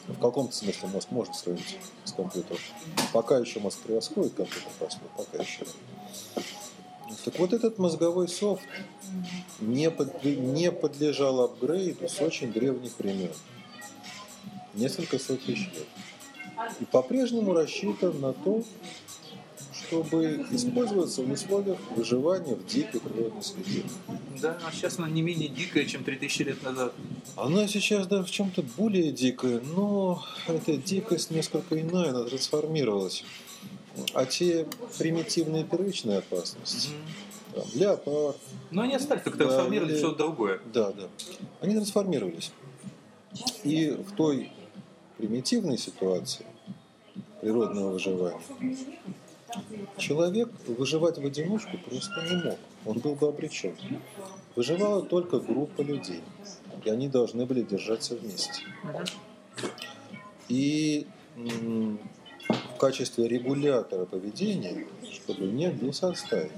В 0.07 0.19
каком-то 0.19 0.55
смысле 0.55 0.89
мозг 0.89 1.07
можно 1.11 1.33
сравнить 1.33 1.77
с 2.03 2.11
компьютером. 2.11 2.59
Пока 3.13 3.37
еще 3.37 3.59
мозг 3.59 3.79
превосходит 3.79 4.33
компьютер 4.33 4.69
по 4.79 4.87
пока 5.23 5.43
еще. 5.43 5.65
Так 7.23 7.39
вот 7.39 7.53
этот 7.53 7.77
мозговой 7.79 8.27
софт 8.27 8.63
не, 9.59 9.89
под- 9.89 10.23
не 10.23 10.71
подлежал 10.71 11.41
апгрейду 11.41 12.07
с 12.07 12.19
очень 12.21 12.51
древних 12.51 12.97
времен. 12.99 13.31
Несколько 14.73 15.17
сот 15.17 15.41
тысяч 15.43 15.71
лет. 15.73 15.87
И 16.79 16.85
по-прежнему 16.85 17.53
рассчитан 17.53 18.19
на 18.19 18.33
то, 18.33 18.63
чтобы 19.87 20.45
использоваться 20.51 21.21
в 21.21 21.31
условиях 21.31 21.77
выживания 21.95 22.55
в 22.55 22.65
дикой 22.65 22.99
природной 22.99 23.43
среде. 23.43 23.83
Да, 24.41 24.57
а 24.65 24.71
сейчас 24.71 24.97
она 24.99 25.09
не 25.09 25.21
менее 25.21 25.49
дикая, 25.49 25.85
чем 25.85 26.03
3000 26.03 26.41
лет 26.43 26.63
назад. 26.63 26.93
Она 27.35 27.67
сейчас 27.67 28.07
даже 28.07 28.23
в 28.25 28.31
чем-то 28.31 28.63
более 28.77 29.11
дикая, 29.11 29.61
но 29.75 30.23
эта 30.47 30.77
дикость 30.77 31.31
несколько 31.31 31.79
иная, 31.79 32.09
она 32.09 32.23
трансформировалась. 32.23 33.23
А 34.13 34.25
те 34.25 34.67
примитивные 34.97 35.63
первичные 35.63 36.17
опасности, 36.19 36.89
там, 37.53 37.63
леопард, 37.73 38.37
Но 38.71 38.81
они 38.81 38.95
остались, 38.95 39.23
только 39.23 39.37
Да, 39.37 39.45
трансформировали 39.45 39.91
или- 39.93 39.97
что-то 39.99 40.17
другое. 40.17 40.59
да, 40.73 40.91
да, 40.91 41.07
они 41.61 41.75
трансформировались. 41.75 42.51
И 43.63 43.91
в 43.91 44.13
той 44.15 44.51
примитивной 45.17 45.77
ситуации 45.77 46.45
природного 47.41 47.91
выживания 47.91 48.41
Человек 49.97 50.49
выживать 50.67 51.17
в 51.17 51.25
одиночку 51.25 51.77
просто 51.77 52.21
не 52.29 52.43
мог. 52.43 52.59
Он 52.85 52.99
был 52.99 53.15
бы 53.15 53.27
обречен. 53.27 53.75
Выживала 54.55 55.01
только 55.01 55.39
группа 55.39 55.81
людей. 55.81 56.21
И 56.83 56.89
они 56.89 57.07
должны 57.07 57.45
были 57.45 57.61
держаться 57.63 58.15
вместе. 58.15 58.63
И 60.47 61.07
в 61.35 62.77
качестве 62.77 63.27
регулятора 63.27 64.05
поведения, 64.05 64.85
чтобы 65.11 65.45
не 65.47 65.69
бился 65.69 66.09
от 66.09 66.17
стаи. 66.17 66.51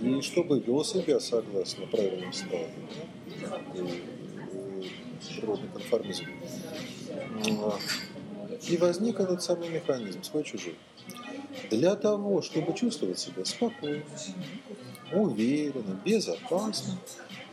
И 0.00 0.20
чтобы 0.22 0.60
вел 0.60 0.84
себя 0.84 1.20
согласно 1.20 1.86
правилам 1.86 2.32
стаи. 2.32 2.68
Природный 5.28 5.68
конформизм. 5.68 6.26
И 8.68 8.76
возник 8.76 9.18
этот 9.20 9.42
самый 9.42 9.70
механизм, 9.70 10.22
свой-чужой. 10.22 10.76
Для 11.70 11.94
того, 11.96 12.42
чтобы 12.42 12.74
чувствовать 12.74 13.18
себя 13.18 13.44
спокойно, 13.44 14.02
уверенно, 15.12 16.00
безопасно, 16.04 16.98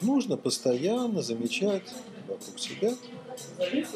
нужно 0.01 0.37
постоянно 0.37 1.21
замечать 1.21 1.83
вокруг 2.27 2.59
себя 2.59 2.93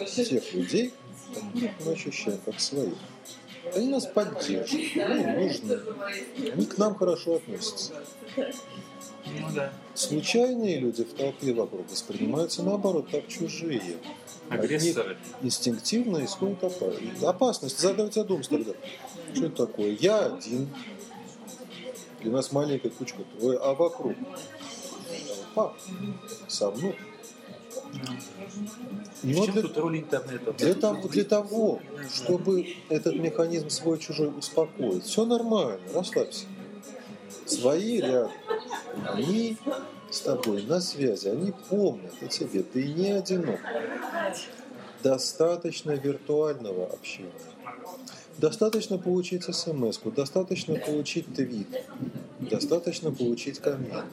тех 0.08 0.54
людей, 0.54 0.94
которых 1.34 1.72
мы 1.86 1.92
ощущаем 1.94 2.40
как 2.46 2.60
своих. 2.60 2.94
Они 3.76 3.90
нас 3.90 4.06
поддерживают, 4.08 4.98
они 4.98 5.46
нужны, 5.46 5.80
они 6.54 6.66
к 6.66 6.78
нам 6.78 6.96
хорошо 6.96 7.36
относятся. 7.36 7.94
Ну 9.40 9.48
да. 9.54 9.72
Случайные 9.94 10.80
люди 10.80 11.04
в 11.04 11.14
толпе 11.14 11.54
вокруг 11.54 11.90
воспринимаются 11.90 12.64
наоборот 12.64 13.08
как 13.12 13.28
чужие. 13.28 13.98
Агрессоры. 14.50 15.18
Инстинктивно 15.42 16.26
исходит 16.26 16.64
опасность. 16.64 17.24
Опасность. 17.24 17.80
Задавайте 17.80 18.24
думать 18.24 18.50
тогда. 18.50 18.74
Что 19.34 19.46
это 19.46 19.68
такое? 19.68 19.92
Я 20.00 20.26
один. 20.26 20.70
И 22.22 22.28
у 22.28 22.32
нас 22.32 22.52
маленькая 22.52 22.90
кучка 22.90 23.24
трое, 23.38 23.58
а 23.60 23.74
вокруг 23.74 24.16
толпа 25.54 25.74
со 26.48 26.72
мной. 26.72 26.96
Но 29.24 29.46
для, 29.46 29.62
тут 29.62 29.78
роль 29.78 30.00
интернета? 30.00 30.54
Для 30.54 30.74
того, 30.74 31.08
для 31.08 31.24
того, 31.24 31.80
чтобы 32.14 32.76
этот 32.90 33.16
механизм 33.16 33.70
свой-чужой 33.70 34.32
успокоить. 34.38 35.04
Все 35.04 35.26
нормально, 35.26 35.80
расслабься. 35.94 36.46
Свои 37.46 38.00
рядом. 38.00 38.32
Они 39.08 39.58
с 40.10 40.22
тобой 40.22 40.64
на 40.64 40.80
связи, 40.80 41.28
они 41.30 41.54
помнят 41.70 42.14
о 42.22 42.28
тебе, 42.28 42.64
ты 42.64 42.92
не 42.94 43.12
одинок. 43.12 43.60
Достаточно 45.04 45.92
виртуального 45.92 46.88
общения. 46.88 47.32
Достаточно 48.38 48.98
получить 48.98 49.44
смс 49.44 50.00
достаточно 50.16 50.76
получить 50.76 51.34
твит, 51.36 51.68
достаточно 52.40 53.12
получить 53.12 53.60
коммент. 53.60 54.06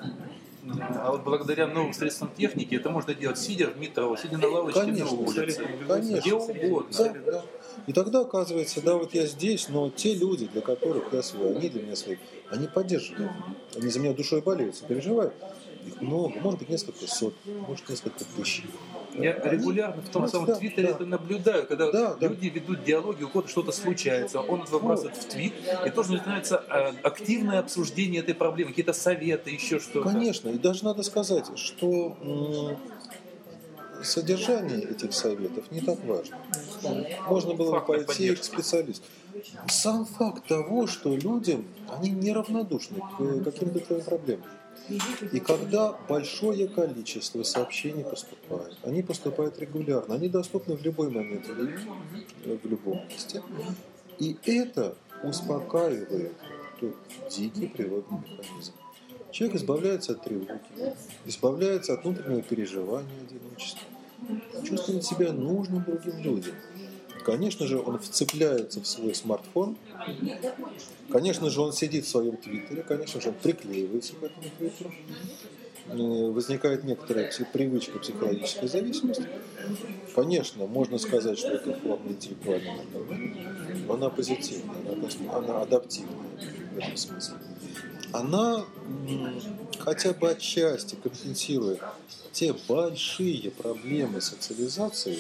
А 0.77 1.13
вот 1.13 1.23
благодаря 1.23 1.67
новым 1.67 1.95
средствам 1.95 2.31
техники 2.37 2.75
это 2.75 2.91
можно 2.91 3.15
делать 3.15 3.39
сидя 3.39 3.69
в 3.69 3.79
метро, 3.79 4.15
сидя 4.17 4.37
на 4.37 4.49
лавочке 4.49 4.81
конечно, 4.81 5.05
на 5.07 5.13
улице, 5.13 5.65
конечно. 5.87 6.21
где 6.21 6.35
угодно. 6.35 6.91
Да, 6.99 7.33
да. 7.33 7.45
И 7.87 7.93
тогда 7.93 8.21
оказывается, 8.21 8.83
да, 8.83 8.97
вот 8.97 9.15
я 9.15 9.27
здесь, 9.27 9.69
но 9.69 9.89
те 9.89 10.15
люди, 10.15 10.47
для 10.47 10.61
которых 10.61 11.13
я 11.13 11.23
свой, 11.23 11.57
они 11.57 11.69
для 11.69 11.83
меня 11.83 11.97
свои, 11.97 12.17
они 12.51 12.67
поддерживают. 12.67 13.33
Они 13.77 13.89
за 13.89 14.01
меня 14.01 14.13
душой 14.13 14.43
болеют, 14.43 14.79
переживают. 14.87 15.33
Их 15.89 16.01
много, 16.03 16.39
может 16.41 16.61
быть, 16.61 16.69
несколько 16.69 17.07
сот, 17.07 17.35
может, 17.67 17.89
несколько 17.89 18.25
тысяч. 18.25 18.65
Я 19.15 19.33
регулярно 19.33 20.03
в 20.03 20.09
том 20.11 20.23
да, 20.23 20.29
самом 20.29 20.47
да, 20.47 20.55
Твиттере 20.57 20.89
да. 20.89 20.95
это 20.95 21.07
наблюдаю, 21.07 21.67
когда 21.67 21.91
да, 21.91 22.17
люди 22.21 22.51
да. 22.51 22.55
ведут 22.61 22.85
диалоги, 22.85 23.23
у 23.25 23.29
кого-то 23.29 23.49
что-то 23.49 23.73
случается, 23.73 24.41
он 24.41 24.63
это 24.63 24.73
выбрасывает 24.73 25.17
в 25.17 25.25
твит, 25.25 25.55
и 25.87 25.91
тоже 25.91 26.13
начинается 26.13 26.63
э, 26.69 26.93
активное 27.03 27.61
обсуждение 27.61 28.21
этой 28.21 28.35
проблемы, 28.35 28.71
какие-то 28.71 28.93
советы, 28.93 29.51
еще 29.51 29.81
что-то. 29.81 30.11
Конечно, 30.11 30.51
и 30.51 30.59
даже 30.59 30.85
надо 30.85 31.03
сказать, 31.03 31.47
что 31.57 32.17
содержание 34.03 34.83
этих 34.83 35.13
советов 35.13 35.71
не 35.71 35.81
так 35.81 35.99
важно. 36.05 36.37
Можно 37.27 37.55
было 37.55 37.81
бы 37.81 37.87
пойти 37.87 38.05
поддержки. 38.07 38.43
к 38.43 38.45
специалисту. 38.45 39.07
Сам 39.69 40.05
факт 40.05 40.47
того, 40.47 40.87
что 40.87 41.17
люди, 41.17 41.65
они 41.89 42.11
неравнодушны 42.11 42.99
к 43.01 43.45
каким-то 43.45 43.81
твоим 43.81 44.03
проблемам. 44.03 44.45
И 45.33 45.41
когда 45.41 45.93
большое 46.09 46.69
количество 46.69 47.43
сообщений 47.43 48.05
поступает, 48.05 48.77
они 48.83 49.03
поступают 49.03 49.59
регулярно, 49.59 50.15
они 50.15 50.29
доступны 50.29 50.77
в 50.77 50.83
любой 50.83 51.11
момент 51.11 51.47
времени, 51.47 52.27
в 52.45 52.67
любом 52.67 53.07
месте. 53.09 53.43
И 54.19 54.37
это 54.45 54.97
успокаивает 55.23 56.33
тот 56.81 56.95
дикий 57.31 57.67
природный 57.67 58.19
механизм. 58.19 58.73
Человек 59.31 59.57
избавляется 59.57 60.13
от 60.13 60.23
тревоги, 60.25 60.61
избавляется 61.27 61.95
от 61.95 62.05
внутреннего 62.05 62.43
переживания 62.43 63.21
одиночества, 63.21 63.87
чувствует 64.65 65.05
себя 65.05 65.33
нужным 65.33 65.85
другим 65.85 66.19
людям. 66.19 66.55
Конечно 67.29 67.67
же, 67.67 67.79
он 67.79 67.99
вцепляется 67.99 68.81
в 68.81 68.87
свой 68.87 69.15
смартфон, 69.15 69.77
конечно 71.11 71.51
же, 71.51 71.61
он 71.61 71.75
сидит 71.75 72.07
в 72.07 72.09
своем 72.09 72.39
твиттере, 72.39 72.83
конечно 72.83 73.21
же, 73.21 73.29
он 73.29 73.35
приклеивается 73.35 74.15
к 74.15 74.23
этому 74.23 74.47
твиттеру, 74.57 74.91
э, 75.89 76.31
возникает 76.31 76.85
некоторая 76.85 77.31
привычка 77.53 77.99
психологической 77.99 78.67
зависимости. 78.71 79.27
Конечно, 80.15 80.65
можно 80.65 80.97
сказать, 80.97 81.39
что 81.39 81.49
это 81.49 81.75
форма 81.75 82.13
интеллектуального 82.13 82.81
но 83.87 83.93
она 83.93 84.09
позитивная, 84.09 84.77
она, 84.91 85.37
она 85.37 85.61
адаптивная 85.61 86.31
в 86.73 86.79
этом 86.79 86.97
смысле. 86.97 87.35
Она 88.11 88.65
хотя 89.79 90.15
бы 90.15 90.31
отчасти 90.31 90.95
компенсирует 90.95 91.81
те 92.33 92.55
большие 92.69 93.51
проблемы 93.51 94.21
социализации, 94.21 95.19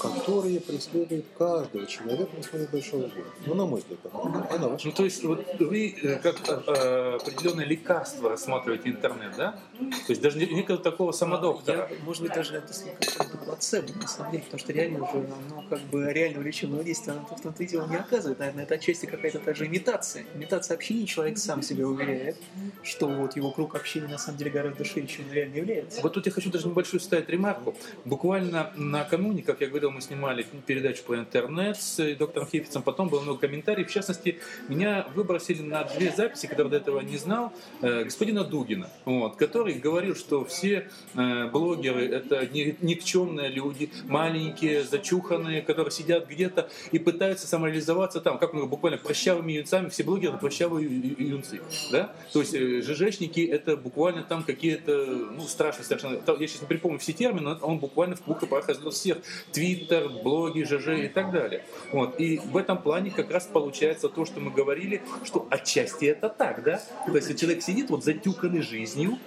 которые 0.00 0.60
преследуют 0.60 1.26
каждого 1.36 1.86
человека 1.86 2.30
на 2.34 2.40
основе 2.40 2.66
большого 2.66 3.02
города. 3.02 3.30
Ну, 3.46 3.54
на 3.54 3.66
мой 3.66 3.80
взгляд, 3.80 4.00
а 4.12 4.58
на 4.58 4.68
ваш? 4.68 4.84
Ну, 4.84 4.92
то 4.92 5.04
есть, 5.04 5.22
вот 5.24 5.44
вы 5.58 5.94
э, 6.02 6.16
как 6.16 6.36
э, 6.48 7.18
определенное 7.20 7.66
лекарство 7.66 8.30
рассматриваете 8.30 8.88
интернет, 8.88 9.34
да? 9.36 9.60
То 9.78 10.10
есть 10.10 10.22
даже 10.22 10.38
некого 10.38 10.78
такого 10.78 11.12
самодоктора. 11.12 11.88
Я, 11.90 12.04
может 12.04 12.22
быть, 12.22 12.32
даже 12.32 12.56
это 12.56 12.72
как 13.16 13.44
плацебо, 13.44 13.92
на 13.94 14.08
самом 14.08 14.32
деле, 14.32 14.44
потому 14.44 14.60
что 14.60 14.72
реально 14.72 15.04
уже, 15.04 15.18
оно 15.18 15.64
как 15.68 15.80
бы 15.82 16.12
реального 16.12 16.42
лечебного 16.42 16.82
действия, 16.82 17.12
оно 17.12 17.26
в 17.26 17.40
том-то 17.40 17.62
и 17.62 17.66
дело 17.66 17.86
не 17.88 17.96
оказывает. 17.96 18.38
Наверное, 18.38 18.64
это 18.64 18.74
отчасти 18.74 19.06
какая-то 19.06 19.38
также 19.40 19.66
имитация. 19.66 20.24
Имитация 20.34 20.74
общения 20.74 21.06
человек 21.06 21.38
сам 21.38 21.62
себя 21.62 21.86
уверяет, 21.86 22.36
что 22.82 23.06
вот 23.06 23.36
его 23.36 23.50
круг 23.50 23.74
общения 23.74 24.08
на 24.08 24.18
самом 24.18 24.38
деле 24.38 24.50
гораздо 24.50 24.84
шире, 24.84 25.06
чем 25.06 25.26
он 25.28 25.32
реально 25.32 25.56
является. 25.56 26.00
Вот 26.02 26.12
тут 26.14 26.26
я 26.26 26.32
хочу 26.32 26.50
даже 26.50 26.68
небольшую 26.68 27.00
ставить 27.00 27.28
ремарку. 27.28 27.74
Буквально 28.04 28.72
накануне, 28.76 29.42
как 29.42 29.60
я 29.60 29.68
говорил, 29.68 29.89
мы 29.90 30.00
снимали 30.00 30.44
передачу 30.66 31.02
по 31.04 31.16
интернет 31.16 31.76
с 31.76 32.14
доктором 32.16 32.48
Хефицем, 32.48 32.82
потом 32.82 33.08
было 33.08 33.20
много 33.20 33.40
комментариев. 33.40 33.88
В 33.88 33.92
частности, 33.92 34.38
меня 34.68 35.06
выбросили 35.14 35.62
на 35.62 35.84
две 35.84 36.10
записи, 36.10 36.46
которые 36.46 36.70
до 36.70 36.76
этого 36.78 37.00
не 37.00 37.16
знал, 37.16 37.52
э, 37.82 38.04
господина 38.04 38.44
Дугина, 38.44 38.88
вот, 39.04 39.36
который 39.36 39.74
говорил, 39.74 40.16
что 40.16 40.44
все 40.44 40.88
э, 41.14 41.46
блогеры 41.48 42.06
это 42.06 42.46
никчемные 42.46 43.48
люди, 43.48 43.90
маленькие, 44.04 44.82
зачуханные, 44.84 45.62
которые 45.62 45.92
сидят 45.92 46.28
где-то 46.28 46.68
и 46.92 46.98
пытаются 46.98 47.46
самореализоваться 47.46 48.20
там, 48.20 48.38
как 48.38 48.52
мы 48.52 48.66
буквально 48.66 48.98
прощавыми 48.98 49.52
юнцами, 49.52 49.88
все 49.88 50.02
блогеры 50.04 50.38
прощавые 50.38 50.88
юнцы, 50.88 51.60
да? 51.92 52.12
То 52.32 52.40
есть 52.40 52.54
э, 52.54 52.82
ЖЖшники 52.82 53.40
это 53.40 53.76
буквально 53.76 54.22
там 54.22 54.42
какие-то, 54.42 55.06
ну, 55.36 55.42
страшные 55.42 55.84
совершенно 55.84 56.20
я 56.40 56.46
сейчас 56.46 56.62
не 56.62 56.66
припомню 56.66 56.98
все 56.98 57.12
термины, 57.12 57.56
он 57.60 57.78
буквально 57.78 58.16
в 58.16 58.24
двух 58.24 58.42
эпохах 58.42 58.68
раздел 58.68 58.90
всех. 58.90 59.18
Твиттер, 59.74 60.08
блоги, 60.08 60.62
ЖЖ 60.62 61.04
и 61.04 61.08
так 61.08 61.30
далее. 61.30 61.64
Вот. 61.92 62.18
И 62.18 62.38
в 62.38 62.56
этом 62.56 62.78
плане 62.78 63.10
как 63.10 63.30
раз 63.30 63.46
получается 63.46 64.08
то, 64.08 64.24
что 64.24 64.40
мы 64.40 64.50
говорили, 64.50 65.02
что 65.24 65.46
отчасти 65.50 66.06
это 66.06 66.28
так, 66.28 66.64
да? 66.64 66.82
То 67.06 67.14
есть 67.14 67.38
человек 67.38 67.62
сидит 67.62 67.90
вот 67.90 68.04
затюканный 68.04 68.62
жизнью, 68.62 69.18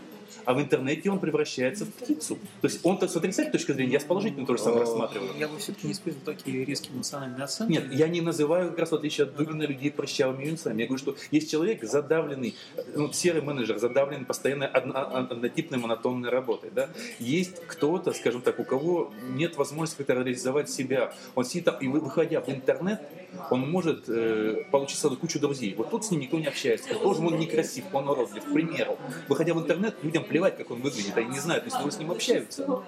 а 0.46 0.54
в 0.54 0.62
интернете 0.62 1.10
он 1.10 1.20
превращается 1.20 1.86
в 1.86 1.90
птицу. 1.94 2.38
То 2.62 2.68
есть 2.68 2.80
он-то 2.84 3.08
с 3.08 3.16
отрицательной 3.16 3.52
точки 3.52 3.72
зрения, 3.72 3.94
я 3.94 4.00
с 4.00 4.04
положительной 4.04 4.46
тоже 4.46 4.64
сам 4.64 4.78
рассматриваю. 4.78 5.32
Я 5.38 5.48
бы 5.48 5.58
все-таки 5.60 5.88
не 5.88 5.94
использовал 5.94 6.26
такие 6.26 6.66
резкие 6.66 6.96
эмоциональные 6.96 7.44
оценки. 7.44 7.72
Нет, 7.72 7.92
я 7.92 8.08
не 8.08 8.22
называю 8.22 8.70
как 8.70 8.80
раз 8.80 8.92
в 8.92 8.96
отличие 8.96 9.26
от 9.26 9.36
Дугина 9.36 9.64
людей 9.64 9.92
прыщавыми 9.92 10.46
юнцами. 10.46 10.82
Я 10.82 10.88
говорю, 10.88 11.00
что 11.00 11.16
есть 11.32 11.52
человек 11.52 11.84
задавленный, 11.84 12.56
ну, 12.96 13.12
серый 13.12 13.42
менеджер, 13.42 13.80
задавленный 13.80 14.26
постоянно 14.26 14.68
однотипной 14.68 15.80
монотонной 15.80 16.30
работой. 16.30 16.72
Да? 16.74 16.90
Есть 17.20 17.66
кто-то, 17.68 18.14
скажем 18.14 18.42
так, 18.42 18.60
у 18.60 18.64
кого 18.64 19.14
нет 19.30 19.58
возможности 19.58 19.98
как-то 19.98 20.14
реализовать 20.14 20.70
себя. 20.70 21.14
Он 21.36 21.46
сидит 21.46 21.66
там, 21.66 21.78
и 21.80 21.88
выходя 21.88 22.42
в 22.42 22.50
интернет, 22.50 23.02
он 23.50 23.70
может 23.70 24.06
э, 24.08 24.64
получить 24.72 25.00
сразу 25.00 25.18
кучу 25.18 25.40
друзей. 25.40 25.76
Вот 25.78 25.90
тут 25.90 26.06
с 26.06 26.12
ним 26.12 26.22
никто 26.22 26.40
не 26.40 26.48
общается. 26.48 26.94
Тоже 26.96 27.22
он 27.22 27.38
некрасив, 27.40 27.86
он 27.94 28.10
уродлив. 28.10 28.44
К 28.44 28.54
примеру, 28.54 28.98
выходя 29.28 29.54
в 29.54 29.60
интернет, 29.60 29.96
людям 30.04 30.24
плевать, 30.24 30.58
как 30.58 30.72
он 30.72 30.82
выглядит, 30.82 31.18
они 31.18 31.30
не 31.30 31.40
знают, 31.40 31.66
если 31.66 31.90
с 31.90 31.98
ним 31.98 32.12
общаются. 32.12 32.84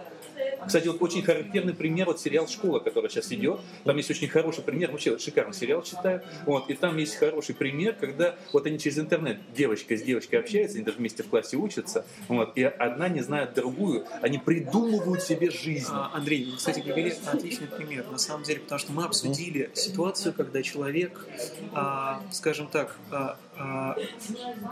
Кстати, 0.66 0.88
вот 0.88 1.02
очень 1.02 1.24
характерный 1.24 1.74
пример, 1.74 2.08
вот 2.08 2.20
сериал 2.20 2.48
«Школа», 2.48 2.80
который 2.80 3.10
сейчас 3.10 3.32
идет, 3.32 3.60
там 3.84 3.98
есть 3.98 4.10
очень 4.10 4.28
хороший 4.28 4.64
пример, 4.64 4.92
вообще 4.92 5.18
шикарный 5.18 5.54
сериал 5.54 5.84
читаю, 5.84 6.22
вот, 6.46 6.70
и 6.70 6.74
там 6.74 6.98
есть 6.98 7.16
хороший 7.16 7.56
пример, 7.56 7.96
когда 8.00 8.36
вот 8.54 8.66
они 8.66 8.80
через 8.80 8.98
интернет, 9.00 9.38
девочка 9.56 9.96
с 9.96 10.02
девочкой 10.02 10.40
общаются, 10.40 10.78
они 10.78 10.86
даже 10.86 10.98
вместе 10.98 11.24
в 11.24 11.28
классе 11.28 11.58
учатся, 11.58 12.06
вот, 12.28 12.58
и 12.58 12.64
одна 12.64 13.10
не 13.10 13.22
знает 13.22 13.54
другую, 13.54 14.06
они 14.22 14.38
придумывают 14.38 15.22
себе 15.24 15.52
жизнь. 15.52 15.88
А, 15.90 16.12
Андрей, 16.14 16.50
вы, 16.50 16.58
кстати, 16.58 16.82
привели 16.82 17.14
отличный 17.26 17.68
пример, 17.68 18.06
на 18.12 18.18
самом 18.18 18.44
деле, 18.44 18.60
потому 18.60 18.80
что 18.80 18.92
мы 18.92 19.06
обсудили 19.06 19.70
ситуацию, 19.74 20.34
когда 20.34 20.62
человек, 20.62 21.26
а, 21.74 22.24
скажем 22.32 22.68
так, 22.68 22.98
а, 23.12 23.38
а, 23.58 23.96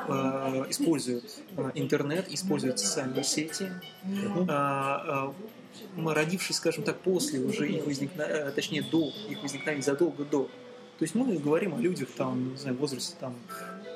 а, 0.07 0.65
использует 0.69 1.23
а, 1.55 1.71
интернет, 1.75 2.25
использует 2.29 2.79
социальные 2.79 3.23
сети, 3.23 3.69
родившись, 5.97 6.57
скажем 6.57 6.83
так, 6.83 6.99
после 6.99 7.39
уже 7.39 7.69
их 7.69 7.85
возникновения, 7.85 8.51
точнее, 8.51 8.81
до 8.83 9.11
их 9.29 9.41
возникновения, 9.41 9.83
задолго 9.83 10.23
до. 10.23 10.43
То 10.99 11.05
есть 11.05 11.15
мы 11.15 11.37
говорим 11.37 11.75
о 11.75 11.79
людях 11.79 12.09
там, 12.15 12.51
не 12.51 12.57
знаю, 12.57 12.75
в 12.77 12.79
возрасте 12.79 13.15
там, 13.19 13.35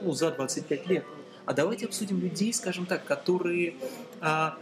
ну, 0.02 0.13
за 0.13 0.32
25 0.32 0.88
лет. 0.88 1.06
А 1.46 1.54
давайте 1.54 1.86
обсудим 1.86 2.20
людей, 2.20 2.54
скажем 2.54 2.86
так, 2.86 3.06
которые 3.06 3.76
а, 4.20 4.58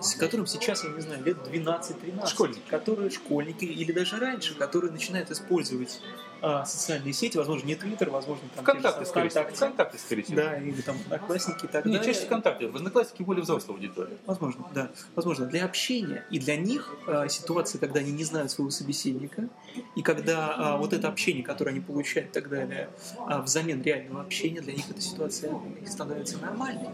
с 0.00 0.14
которым 0.14 0.46
сейчас, 0.46 0.84
я 0.84 0.90
не 0.90 1.00
знаю, 1.00 1.24
лет 1.24 1.36
12-13. 1.38 2.26
Школьники. 2.26 2.62
Которые 2.68 3.10
школьники 3.10 3.64
или 3.64 3.92
даже 3.92 4.16
раньше, 4.18 4.54
которые 4.54 4.92
начинают 4.92 5.30
использовать 5.30 6.00
а, 6.40 6.64
социальные 6.64 7.12
сети, 7.12 7.36
возможно, 7.36 7.66
не 7.66 7.74
Твиттер, 7.74 8.10
возможно, 8.10 8.48
там 8.54 8.64
Вконтакте, 8.64 9.00
те 9.00 9.04
же 9.04 9.10
скорее 9.10 9.28
всего. 9.28 9.44
ВКонтакте. 9.44 9.98
Скорее 9.98 10.22
всего. 10.22 10.36
Да, 10.36 10.56
или 10.56 10.80
там 10.80 10.96
одноклассники 11.04 11.64
и 11.64 11.68
так 11.68 11.84
Не, 11.84 11.96
далее. 11.96 12.14
чаще 12.14 12.26
ВКонтакте. 12.26 12.68
В 12.68 12.76
Одноклассники 12.76 13.22
более 13.22 13.42
взрослая 13.42 13.76
аудитория. 13.76 14.16
Возможно, 14.26 14.66
да. 14.72 14.90
Возможно, 15.16 15.46
для 15.46 15.64
общения. 15.64 16.24
И 16.30 16.38
для 16.38 16.56
них 16.56 16.94
а, 17.06 17.28
ситуация, 17.28 17.80
когда 17.80 18.00
они 18.00 18.12
не 18.12 18.24
знают 18.24 18.50
своего 18.50 18.70
собеседника, 18.70 19.48
и 19.96 20.02
когда 20.02 20.54
а, 20.54 20.76
вот 20.76 20.92
это 20.92 21.08
общение, 21.08 21.42
которое 21.42 21.72
они 21.72 21.80
получают 21.80 22.30
и 22.30 22.32
так 22.32 22.48
далее, 22.48 22.88
а, 23.26 23.42
взамен 23.42 23.82
реального 23.82 24.20
общения, 24.22 24.60
для 24.60 24.74
них 24.74 24.88
эта 24.88 25.00
ситуация 25.00 25.52
становится 25.86 26.38
нормальной. 26.38 26.88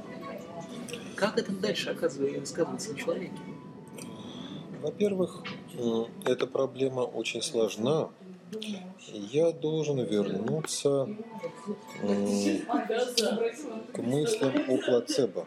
Как 1.24 1.38
это 1.38 1.52
дальше 1.52 1.88
оказывается, 1.88 2.44
сказывается 2.44 2.92
на 2.92 2.98
человеке? 2.98 3.32
Во-первых, 4.82 5.42
м, 5.78 6.06
эта 6.26 6.46
проблема 6.46 7.00
очень 7.00 7.40
сложна. 7.40 8.10
Я 9.10 9.52
должен 9.52 10.04
вернуться 10.04 11.08
м, 12.02 12.60
к 13.94 13.98
мыслям 14.02 14.52
о 14.68 14.76
плацебо, 14.76 15.46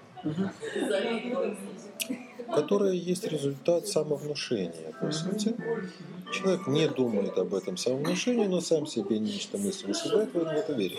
которое 2.56 2.94
есть 2.94 3.28
результат 3.28 3.88
самовнушения. 3.88 4.94
По 5.00 5.12
сути, 5.12 5.56
человек 6.34 6.66
не 6.66 6.88
думает 6.88 7.38
об 7.38 7.54
этом 7.54 7.78
самовнушении, 7.78 8.48
но 8.48 8.62
сам 8.62 8.88
себе 8.88 9.20
нечто 9.20 9.60
мысль 9.60 9.94
он 10.16 10.26
в 10.26 10.58
это 10.58 10.74
верит. 10.74 10.98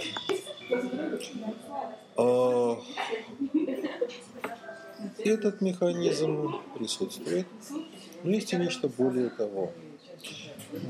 Этот 5.18 5.60
механизм 5.60 6.60
присутствует, 6.76 7.46
но 8.22 8.30
есть 8.30 8.52
и 8.52 8.56
нечто 8.56 8.88
более 8.88 9.30
того. 9.30 9.72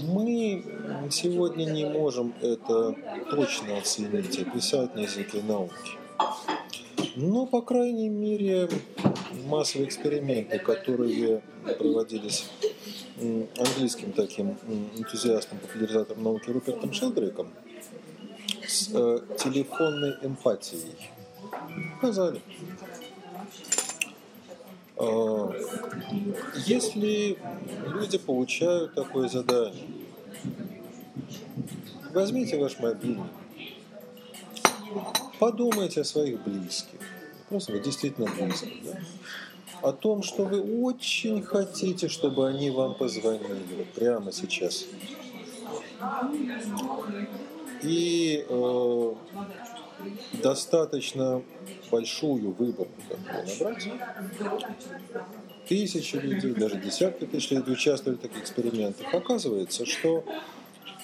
Мы 0.02 0.64
сегодня 1.10 1.64
не 1.64 1.86
можем 1.86 2.34
это 2.40 2.94
точно 3.30 3.78
оценить, 3.78 4.38
описать 4.38 4.94
на 4.94 5.00
языке 5.00 5.42
науки. 5.42 5.98
Но, 7.16 7.46
по 7.46 7.62
крайней 7.62 8.08
мере, 8.08 8.68
массовые 9.46 9.88
эксперименты, 9.88 10.58
которые 10.58 11.42
проводились 11.78 12.50
английским 13.56 14.12
таким 14.12 14.56
энтузиастом, 14.96 15.58
популяризатором 15.58 16.22
науки 16.22 16.50
Рупертом 16.50 16.92
Шелдрейком 16.92 17.48
с 18.66 18.90
э, 18.92 19.20
телефонной 19.38 20.14
эмпатией, 20.22 20.94
показали. 21.94 22.40
А, 24.98 25.52
Если 26.66 27.38
люди 27.86 28.18
получают 28.18 28.94
такое 28.94 29.28
задание, 29.28 29.84
возьмите 32.12 32.58
ваш 32.58 32.78
мобильник, 32.80 33.30
подумайте 35.38 36.00
о 36.00 36.04
своих 36.04 36.42
близких, 36.42 36.98
просто 37.48 37.72
вот 37.72 37.82
действительно 37.82 38.26
близких, 38.26 38.84
да? 38.84 38.98
о 39.82 39.92
том, 39.92 40.22
что 40.22 40.44
вы 40.44 40.60
очень 40.82 41.42
хотите, 41.42 42.08
чтобы 42.08 42.48
они 42.48 42.70
вам 42.70 42.94
позвонили 42.94 43.86
прямо 43.94 44.32
сейчас. 44.32 44.86
И 47.82 48.44
э, 48.48 49.14
достаточно 50.32 51.42
большую 51.90 52.52
выборку 52.52 52.92
такую 53.08 53.46
набрать. 53.46 53.88
Тысячи 55.68 56.16
людей, 56.16 56.52
даже 56.52 56.76
десятки 56.76 57.26
тысяч 57.26 57.50
людей 57.50 57.72
участвовали 57.72 58.16
в 58.18 58.20
таких 58.20 58.42
экспериментах. 58.42 59.12
Оказывается, 59.12 59.84
что 59.84 60.24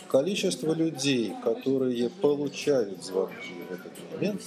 количество 0.09 0.73
людей, 0.73 1.35
которые 1.43 2.09
получают 2.09 3.05
звонки 3.05 3.55
в 3.69 3.73
этот 3.73 3.93
момент, 4.13 4.43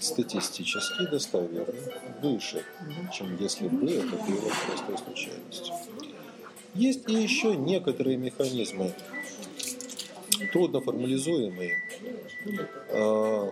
статистически 0.00 1.06
достоверно 1.10 1.74
выше, 2.22 2.64
чем 3.12 3.36
если 3.38 3.68
бы 3.68 3.90
это 3.90 4.16
было 4.16 4.50
простой 4.66 4.98
случайностью. 4.98 5.74
Есть 6.74 7.08
и 7.08 7.14
еще 7.14 7.56
некоторые 7.56 8.16
механизмы, 8.16 8.92
трудно 10.52 10.80
формализуемые. 10.80 11.82
А, 12.90 13.50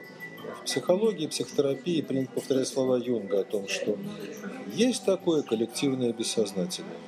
В 0.58 0.64
психологии, 0.64 1.26
психотерапии 1.26 2.02
принято 2.02 2.32
повторять 2.32 2.68
слова 2.68 2.96
Юнга 2.96 3.40
о 3.40 3.44
том, 3.44 3.68
что 3.68 3.96
есть 4.72 5.04
такое 5.04 5.42
коллективное 5.42 6.12
бессознательное. 6.12 6.98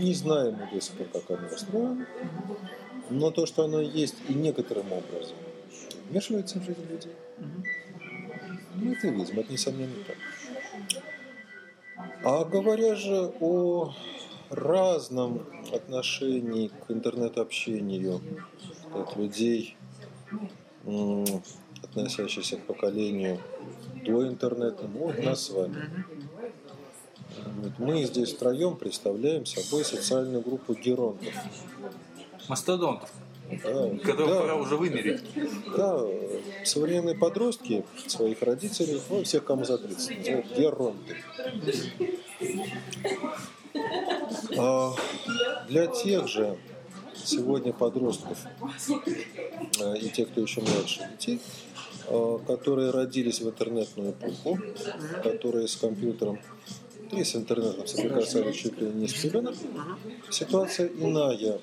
Не 0.00 0.14
знаем 0.14 0.56
мы 0.56 0.68
до 0.72 0.80
сих 0.80 0.94
пор, 0.94 1.08
как 1.08 1.30
оно 1.30 1.48
устроено, 1.54 2.06
но 3.10 3.30
то, 3.30 3.46
что 3.46 3.64
оно 3.64 3.80
есть 3.80 4.16
и 4.28 4.34
некоторым 4.34 4.92
образом 4.92 5.36
вмешивается 6.10 6.60
в 6.60 6.64
жизнь 6.64 6.86
людей, 6.88 7.12
мы 8.74 8.92
это 8.92 9.08
видим, 9.08 9.38
это 9.38 9.52
несомненно 9.52 9.94
так. 10.06 10.16
А 12.24 12.44
говоря 12.44 12.94
же 12.94 13.32
о 13.40 13.92
разном 14.50 15.46
отношении 15.72 16.68
к 16.68 16.90
интернет-общению 16.90 18.20
от 18.92 19.16
людей, 19.16 19.76
м, 20.84 21.24
относящихся 21.82 22.56
к 22.56 22.64
поколению 22.66 23.38
до 24.04 24.26
интернета, 24.26 24.88
ну, 24.92 25.06
вот 25.06 25.18
нас 25.18 25.46
с 25.46 25.50
вами. 25.50 25.76
Мы 27.78 28.04
здесь 28.04 28.32
втроем 28.32 28.76
представляем 28.76 29.46
собой 29.46 29.84
социальную 29.84 30.42
группу 30.42 30.74
геронтов. 30.74 31.34
Мастодонтов, 32.48 33.10
Да, 33.62 33.90
которых 34.04 34.28
да. 34.34 34.40
пора 34.40 34.54
уже 34.54 34.76
вымереть. 34.76 35.22
Да, 35.76 36.00
современные 36.64 37.16
подростки 37.16 37.84
своих 38.06 38.42
родителей, 38.42 39.00
ну, 39.10 39.24
всех, 39.24 39.44
кому 39.44 39.64
за 39.64 39.78
30, 39.78 40.18
называют 40.18 40.46
геронты. 40.56 41.16
А 44.58 44.94
для 45.68 45.86
тех 45.88 46.28
же 46.28 46.56
сегодня 47.26 47.72
подростков 47.72 48.38
э, 49.80 49.98
и 49.98 50.08
тех, 50.10 50.28
кто 50.30 50.40
еще 50.40 50.60
младше 50.60 51.08
детей, 51.12 51.40
э, 52.08 52.38
которые 52.46 52.90
родились 52.90 53.40
в 53.40 53.48
интернетную 53.48 54.12
эпоху, 54.12 54.58
которые 55.22 55.68
с 55.68 55.76
компьютером 55.76 56.38
и 57.12 57.22
с 57.22 57.36
интернетом 57.36 57.86
соприкасались 57.86 58.56
чуть 58.56 58.80
ли 58.80 58.88
не 58.88 59.08
с 59.08 59.14
пеленок, 59.14 59.54
ситуация 60.30 60.88
иная. 60.88 61.60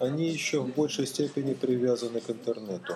Они 0.00 0.26
еще 0.26 0.60
в 0.60 0.74
большей 0.74 1.06
степени 1.06 1.52
привязаны 1.52 2.20
к 2.20 2.30
интернету. 2.30 2.94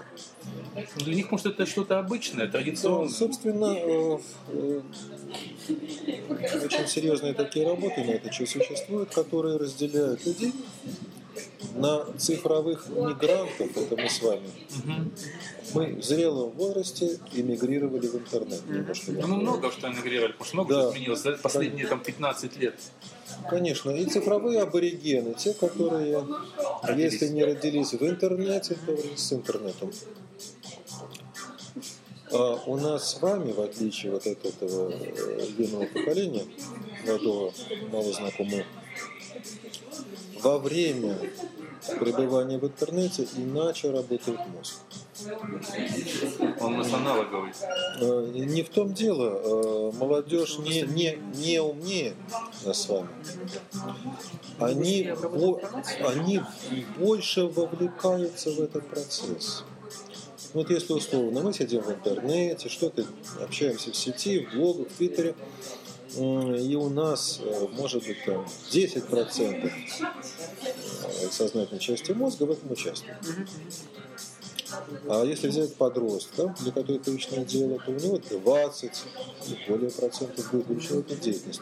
Для 0.97 1.15
них, 1.15 1.31
может, 1.31 1.47
это 1.47 1.67
что-то 1.67 1.99
обычное, 1.99 2.47
Ну, 2.47 2.53
традиционное. 2.53 3.09
собственно, 3.11 3.77
э, 3.77 4.19
очень 6.65 6.89
серьезные 6.89 7.35
такие 7.35 7.69
работы 7.69 8.03
на 8.03 8.13
это 8.13 8.33
существуют, 8.33 9.11
которые 9.11 9.59
разделяют 9.59 10.25
людей 10.25 10.53
на 11.75 12.05
цифровых 12.19 12.89
мигрантов, 12.89 13.77
это 13.77 13.97
мы 13.97 14.09
с 14.09 14.23
вами. 14.23 14.51
Мгм. 14.85 15.13
Мы 15.75 15.95
в 15.97 16.05
зрелом 16.05 16.51
возрасте 16.51 17.19
эмигрировали 17.33 18.07
в 18.07 18.15
интернет. 18.17 18.61
немножко 18.69 19.13
Ну, 19.13 19.27
мы 19.29 19.37
много 19.37 19.71
что 19.71 19.89
эмигрировали, 19.89 20.33
потому 20.33 20.47
что 20.47 20.57
много 20.57 20.75
Да. 20.75 20.91
изменилось 20.91 21.21
за 21.23 21.33
последние 21.33 21.87
там, 21.87 22.01
15 22.01 22.57
лет. 22.57 22.75
Конечно, 23.49 23.91
и 23.91 24.05
цифровые 24.07 24.61
аборигены, 24.63 25.35
те, 25.35 25.55
которые, 25.55 26.27
Родились. 26.83 27.13
если 27.13 27.29
не 27.29 27.45
родились 27.45 27.93
в 27.93 28.03
интернете, 28.03 28.77
то 28.87 28.97
с 29.17 29.33
интернетом. 29.33 29.93
А 32.33 32.55
у 32.67 32.77
нас 32.77 33.11
с 33.17 33.21
вами, 33.23 33.51
в 33.53 33.61
отличие 33.61 34.13
вот 34.13 34.27
от 34.27 34.45
этого 34.45 34.93
юного 35.59 35.87
поколения, 35.87 36.45
молодого, 37.05 37.53
малознакомого, 37.91 38.65
во 40.43 40.59
время 40.59 41.17
пребывания 41.99 42.59
в 42.59 42.65
интернете 42.65 43.27
иначе 43.37 43.91
работает 43.91 44.39
мозг. 44.49 44.75
Он 46.61 46.75
у 46.75 46.77
нас 46.79 46.93
аналоговый. 46.93 47.53
Э, 48.01 48.31
Не 48.35 48.63
в 48.63 48.69
том 48.71 48.93
дело, 48.95 49.41
э, 49.43 49.93
молодежь 49.99 50.59
не, 50.59 50.83
не, 50.83 51.19
не 51.35 51.61
умнее 51.61 52.15
нас 52.65 52.83
с 52.83 52.89
вами. 52.89 53.09
Они, 54.59 55.11
бо- 55.23 55.61
они 56.07 56.41
больше 56.99 57.47
вовлекаются 57.47 58.51
в 58.51 58.61
этот 58.61 58.87
процесс. 58.89 59.65
Вот 60.53 60.69
если 60.71 60.95
условно 60.95 61.43
мы 61.43 61.53
сидим 61.53 61.81
в 61.83 61.91
интернете, 61.91 62.69
что-то 62.69 63.05
общаемся 63.41 63.93
в 63.93 63.97
сети, 63.97 64.41
в 64.47 64.55
блогах, 64.57 64.89
в 64.89 64.97
твиттере, 64.97 65.35
и 66.17 66.75
у 66.77 66.89
нас 66.89 67.41
э, 67.43 67.67
может 67.73 68.07
быть 68.07 68.25
там 68.25 68.47
10% 68.71 69.71
э, 69.71 71.31
сознательной 71.31 71.81
части 71.81 72.13
мозга 72.13 72.45
в 72.45 72.51
этом 72.51 72.73
участвует. 72.73 73.17
А 75.09 75.25
если 75.25 75.49
взять 75.49 75.75
подростка, 75.75 76.55
для 76.61 76.73
которого 76.73 77.01
это 77.01 77.11
личное 77.11 77.45
дело, 77.45 77.79
то 77.85 77.91
у 77.91 77.95
него 77.95 78.19
20 78.19 79.05
и 79.49 79.71
более 79.71 79.91
процентов 79.91 80.51
будет 80.51 80.69
увеличивать 80.69 81.21
деятельность. 81.21 81.61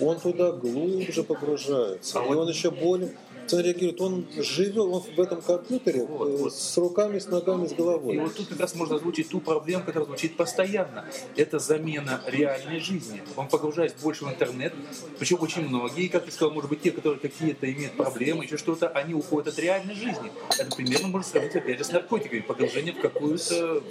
Он 0.00 0.18
туда 0.20 0.52
глубже 0.52 1.22
погружается. 1.22 2.20
А 2.20 2.24
и 2.24 2.34
он 2.34 2.48
еще 2.48 2.70
более 2.70 3.16
он 3.52 3.60
реагирует, 3.60 4.00
он 4.00 4.26
живет, 4.36 4.76
он 4.78 5.00
в 5.00 5.20
этом 5.20 5.40
компьютере 5.42 6.04
Вот, 6.04 6.28
э, 6.28 6.36
вот. 6.36 6.54
с 6.54 6.76
руками, 6.78 7.18
с 7.18 7.26
ногами, 7.26 7.66
с 7.66 7.72
головой. 7.72 8.16
И 8.16 8.18
вот 8.18 8.34
тут 8.34 8.48
как 8.48 8.60
раз 8.60 8.74
можно 8.74 8.96
озвучить 8.96 9.28
ту 9.28 9.40
проблему, 9.40 9.84
которая 9.84 10.06
звучит 10.06 10.36
постоянно. 10.36 11.04
Это 11.36 11.58
замена 11.58 12.20
реальной 12.26 12.80
жизни. 12.80 13.22
Он 13.36 13.48
погружаясь 13.48 13.92
больше 13.94 14.24
в 14.24 14.28
интернет, 14.28 14.74
причем 15.18 15.38
очень 15.40 15.68
многие, 15.68 16.08
как 16.08 16.24
ты 16.24 16.32
сказал, 16.32 16.52
может 16.52 16.70
быть, 16.70 16.82
те, 16.82 16.90
которые 16.90 17.20
какие-то 17.20 17.70
имеют 17.70 17.94
проблемы, 17.94 18.44
еще 18.44 18.56
что-то, 18.56 18.88
они 18.88 19.14
уходят 19.14 19.48
от 19.48 19.58
реальной 19.58 19.94
жизни. 19.94 20.30
Это 20.58 20.74
примерно 20.74 21.08
можно 21.08 21.28
сравнить 21.28 21.54
опять 21.56 21.78
же 21.78 21.84
с 21.84 21.92
наркотиками, 21.92 22.40
погружение 22.40 22.92
в 22.92 23.00
какую-то 23.00 23.82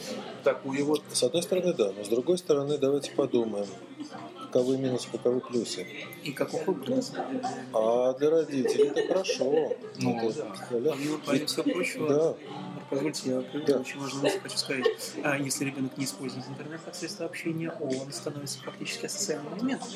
такую 0.44 0.86
вот... 0.86 1.04
С 1.12 1.24
одной 1.24 1.44
стороны, 1.44 1.74
да, 1.74 1.92
но 1.92 2.04
с 2.04 2.08
другой 2.08 2.38
стороны, 2.38 2.78
давайте 2.78 3.12
подумаем, 3.12 3.68
каковы 4.50 4.78
минусы, 4.78 5.08
каковы 5.12 5.40
плюсы. 5.42 5.86
И 6.24 6.32
как 6.32 6.54
уходит. 6.54 7.12
А 7.74 8.14
для 8.14 8.30
родителей 8.32 8.88
это 8.88 9.08
хорошо. 9.08 9.72
Ну, 10.00 10.18
Это- 10.18 10.34
да. 10.72 10.90
Помимо, 10.92 11.20
помимо 11.26 11.46
всего 11.46 11.64
прочего, 11.64 12.08
Да, 12.10 12.36
позвольте, 12.90 13.30
я 13.30 13.42
приведу 13.42 13.74
Да. 13.74 13.80
очень 13.80 14.00
важную 14.00 14.24
мысль, 14.24 14.40
хочу 14.40 14.58
сказать. 14.58 14.86
А 15.24 15.38
если 15.38 15.66
ребенок 15.66 15.96
не 15.98 16.06
использует 16.06 16.48
интернет 16.48 16.82
как 16.84 16.96
средство 16.96 17.26
общения, 17.26 17.72
он 17.80 18.12
становится 18.12 18.60
фактически 18.64 19.06
асоциальным 19.06 19.58
элементом. 19.58 19.90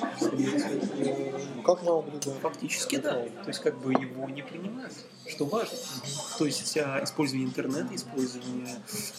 Как 1.63 1.83
да. 1.83 2.03
Фактически 2.41 2.97
да. 2.97 3.13
То 3.13 3.47
есть 3.47 3.59
как 3.61 3.77
бы 3.79 3.91
его 3.93 4.29
не 4.29 4.41
принимают, 4.43 4.93
что 5.27 5.45
важно. 5.45 5.77
То 6.37 6.45
есть 6.45 6.77
использование 6.77 7.47
интернета, 7.47 7.95
использование 7.95 8.75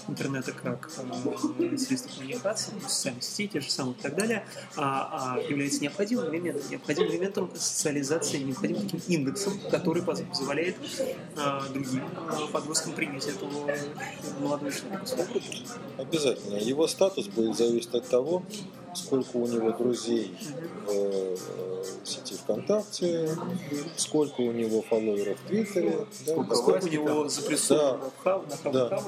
интернета 0.08 0.52
как 0.52 0.90
а, 0.98 1.76
средство 1.78 2.10
коммуникации, 2.16 2.72
социальные 2.86 3.22
сети, 3.22 3.52
те 3.54 3.60
же 3.60 3.70
самые 3.70 3.94
и 3.94 4.00
так 4.02 4.14
далее, 4.16 4.46
а, 4.76 5.36
а, 5.36 5.40
является 5.40 5.80
необходимым 5.80 6.34
элементом, 6.34 6.70
необходимым 6.70 7.10
элементом 7.12 7.50
социализации, 7.54 8.38
необходимым 8.38 8.82
таким 8.88 9.00
индексом, 9.08 9.58
который 9.70 10.02
поз- 10.02 10.22
позволяет 10.22 10.76
а, 11.36 11.66
другим 11.68 12.02
а, 12.28 12.46
подросткам 12.48 12.92
принять 12.92 13.26
этого 13.26 13.70
молодого 14.40 14.72
человека. 14.72 15.04
Обязательно. 15.98 16.56
Его 16.56 16.86
статус 16.88 17.28
будет 17.28 17.56
зависеть 17.56 17.94
от 17.94 18.08
того, 18.08 18.42
сколько 18.94 19.36
у 19.36 19.46
него 19.46 19.70
друзей 19.72 20.36
в 20.86 20.90
э, 20.90 21.36
сети 22.04 22.34
ВКонтакте, 22.34 23.28
сколько 23.96 24.40
у 24.40 24.52
него 24.52 24.82
фолловеров 24.82 25.38
в 25.44 25.48
Твиттере. 25.48 25.98
да, 26.26 26.32
Сколько 26.32 26.52
а 26.52 26.56
Сколько 26.56 26.84
у 26.84 26.88
него 26.88 27.28
запрессовано 27.28 28.10
Да. 28.24 28.38
в 28.38 28.64
на 28.64 28.72
Да. 28.72 29.02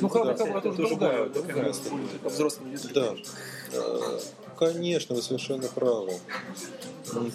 Ну, 0.00 0.08
хава- 0.08 0.24
Да, 0.36 0.44
это 0.44 0.60
тоже 0.62 0.76
тоже 0.76 0.88
другая, 0.88 1.28
другая 1.28 1.72
аудитория. 1.72 2.92
Да, 2.94 3.14
Э, 3.72 4.20
конечно, 4.58 5.14
вы 5.14 5.22
совершенно 5.22 5.68
правы. 5.68 6.12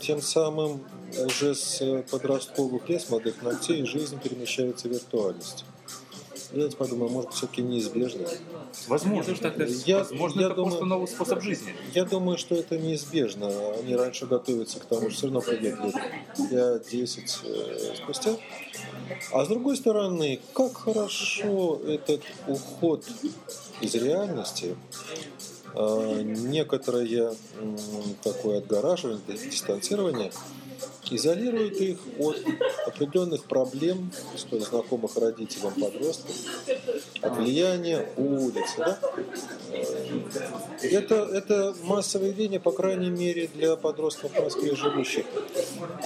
Тем 0.01 0.21
самым 0.21 0.83
уже 1.25 1.55
с 1.55 2.03
подростковых 2.11 2.87
лет, 2.89 3.09
молодых 3.09 3.41
ногтей, 3.41 3.85
жизнь 3.85 4.19
перемещается 4.19 4.87
в 4.87 4.91
виртуальность. 4.91 5.65
Давайте 6.51 6.77
подумаем, 6.77 7.11
может 7.11 7.29
быть, 7.29 7.37
все-таки 7.37 7.61
неизбежно. 7.61 8.27
Возможно. 8.87 9.23
Тоже 9.23 9.41
так. 9.41 9.57
Я, 9.85 9.99
Возможно, 9.99 10.41
я 10.41 10.47
это 10.47 10.55
думаю, 10.55 10.71
просто 10.71 10.85
новый 10.85 11.07
способ 11.07 11.41
жизни. 11.41 11.75
Я 11.93 12.05
думаю, 12.05 12.37
что 12.37 12.55
это 12.55 12.77
неизбежно. 12.77 13.51
Они 13.79 13.95
раньше 13.95 14.25
готовятся 14.25 14.79
к 14.79 14.85
тому, 14.85 15.09
что 15.09 15.17
все 15.17 15.25
равно 15.27 15.41
придет 15.41 15.79
лет 15.83 15.95
5-10 16.91 17.39
э, 17.43 17.95
спустя. 17.95 18.35
А 19.31 19.45
с 19.45 19.47
другой 19.47 19.77
стороны, 19.77 20.39
как 20.53 20.75
хорошо 20.75 21.79
этот 21.85 22.21
уход 22.47 23.03
из 23.81 23.95
реальности, 23.95 24.75
э, 25.73 26.21
некоторое 26.23 27.33
такое 28.23 28.59
отгораживание, 28.59 29.21
дистанцирование, 29.27 30.31
изолирует 31.11 31.79
их 31.81 31.97
от 32.19 32.37
определенных 32.87 33.45
проблем, 33.45 34.11
столь 34.37 34.61
знакомых 34.61 35.15
родителям 35.17 35.73
подростков, 35.73 36.35
от 37.21 37.37
влияния 37.37 38.07
улицы. 38.17 38.77
Да? 38.77 38.99
Это, 40.81 41.15
это 41.15 41.75
массовое 41.83 42.29
явление, 42.29 42.59
по 42.59 42.71
крайней 42.71 43.09
мере, 43.09 43.47
для 43.53 43.75
подростков 43.75 44.31
в 44.31 44.43
Москве 44.43 44.75
живущих. 44.75 45.25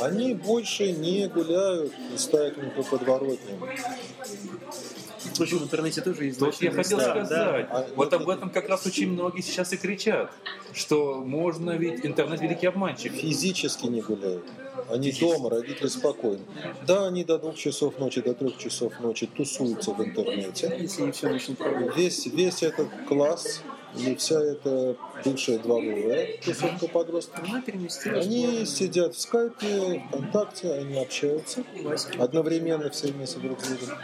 Они 0.02 0.34
больше 0.34 0.92
не 0.92 1.28
гуляют 1.28 1.94
стайками 2.18 2.70
по 2.70 2.84
подворотням. 2.84 3.60
Впрочем, 5.20 5.60
в 5.60 5.64
интернете 5.64 6.02
тоже 6.02 6.26
есть 6.26 6.40
Вот 6.40 6.56
я 6.62 6.72
значимые 6.72 6.84
хотел 6.84 7.00
сказать. 7.00 7.30
да. 7.70 7.88
Вот 7.96 8.14
об 8.14 8.30
этом 8.30 8.50
как 8.50 8.70
раз 8.70 8.86
очень 8.86 9.12
многие 9.12 9.42
сейчас 9.42 9.74
и 9.74 9.78
кричат, 9.78 10.32
что 10.74 11.16
можно 11.16 11.72
ведь 11.72 12.06
интернет 12.06 12.42
великий 12.42 12.68
обманщик. 12.68 13.14
Физически 13.14 13.88
не 13.88 14.02
гуляют. 14.02 14.46
Они 14.90 15.12
Физически. 15.12 15.38
дома, 15.38 15.50
родители 15.50 15.88
спокойны. 15.88 16.44
Да, 16.88 17.08
они 17.08 17.24
до 17.24 17.38
двух 17.38 17.56
часов 17.58 18.00
ночи, 18.00 18.22
до 18.22 18.34
трех 18.34 18.58
часов 18.58 19.00
ночи 19.02 19.28
тусуются 19.28 19.92
в 19.92 20.02
интернете. 20.04 20.76
Если 20.80 21.04
не 21.04 21.12
все 21.12 21.30
начнут 21.30 21.58
проводить. 21.58 21.96
Весь, 21.98 22.26
весь 22.28 22.64
этот 22.64 22.88
класс 23.08 23.62
и 23.98 24.16
вся 24.16 24.40
эта 24.42 24.96
бывшая 25.24 25.60
дворовая 25.60 26.38
тусовка 26.44 26.88
подростков, 26.88 27.44
они 28.06 28.64
в- 28.64 28.66
сидят 28.66 29.16
в 29.16 29.20
скайпе, 29.20 30.04
ВКонтакте, 30.10 30.72
они 30.74 31.00
общаются 31.00 31.64
одновременно 32.18 32.90
все 32.90 33.08
вместе 33.08 33.40
друг 33.40 33.62
с 33.62 33.68
другом. 33.68 33.98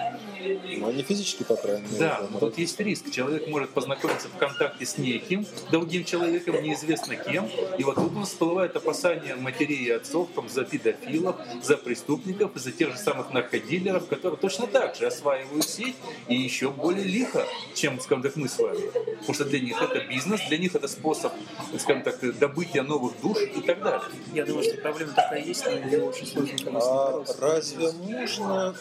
Ну, 0.78 0.89
они 0.89 1.01
физически, 1.01 1.43
по 1.43 1.56
крайней 1.56 1.88
мере. 1.88 1.97
Да, 1.99 2.21
дома. 2.21 2.39
тут 2.39 2.58
есть 2.60 2.80
риск. 2.80 3.10
Человек 3.12 3.47
может 3.47 3.71
познакомиться 3.71 4.28
в 4.28 4.38
контакте 4.38 4.86
с 4.86 4.97
неким, 4.97 5.45
другим 5.71 6.04
человеком, 6.04 6.62
неизвестно 6.62 7.15
кем. 7.15 7.49
И 7.80 7.84
вот 7.84 7.95
тут 7.95 8.12
у 8.12 8.19
нас 8.19 8.30
всплывает 8.30 8.75
опасание 8.75 9.36
матерей 9.36 9.86
и 9.86 9.89
отцов 9.89 10.30
там, 10.36 10.47
за 10.49 10.63
педофилов, 10.63 11.36
за 11.63 11.78
преступников 11.78 12.56
и 12.56 12.60
за 12.60 12.71
тех 12.71 12.91
же 12.91 12.97
самых 12.97 13.32
наркодилеров, 13.34 14.08
которые 14.08 14.38
точно 14.38 14.67
так 14.67 14.95
же 14.95 15.08
осваивают 15.08 15.67
сеть 15.67 15.95
и 16.28 16.36
еще 16.36 16.69
более 16.69 17.06
лихо, 17.06 17.43
чем, 17.73 17.99
скажем 17.99 18.21
так, 18.21 18.36
мы 18.36 18.47
с 18.47 18.60
вами. 18.60 18.82
Потому 19.19 19.34
что 19.34 19.45
для 19.45 19.60
них 19.60 19.82
это 19.82 19.99
бизнес, 20.08 20.41
для 20.47 20.58
них 20.60 20.75
это 20.75 20.88
способ, 21.06 21.34
скажем 21.78 22.04
так, 22.04 22.39
добытия 22.39 22.82
новых 22.82 23.13
душ 23.22 23.38
и 23.41 23.62
так 23.62 23.82
далее. 23.84 24.02
Я 24.34 24.46
думаю, 24.46 24.63
что 24.63 24.78
проблема 24.82 25.13
такая 25.13 25.44
есть, 25.44 25.63
но 25.65 25.72
ее 25.72 26.04
очень 26.04 26.26
сложно 26.26 26.80
А 26.82 27.24
разве 27.39 27.91
можно 27.91 28.76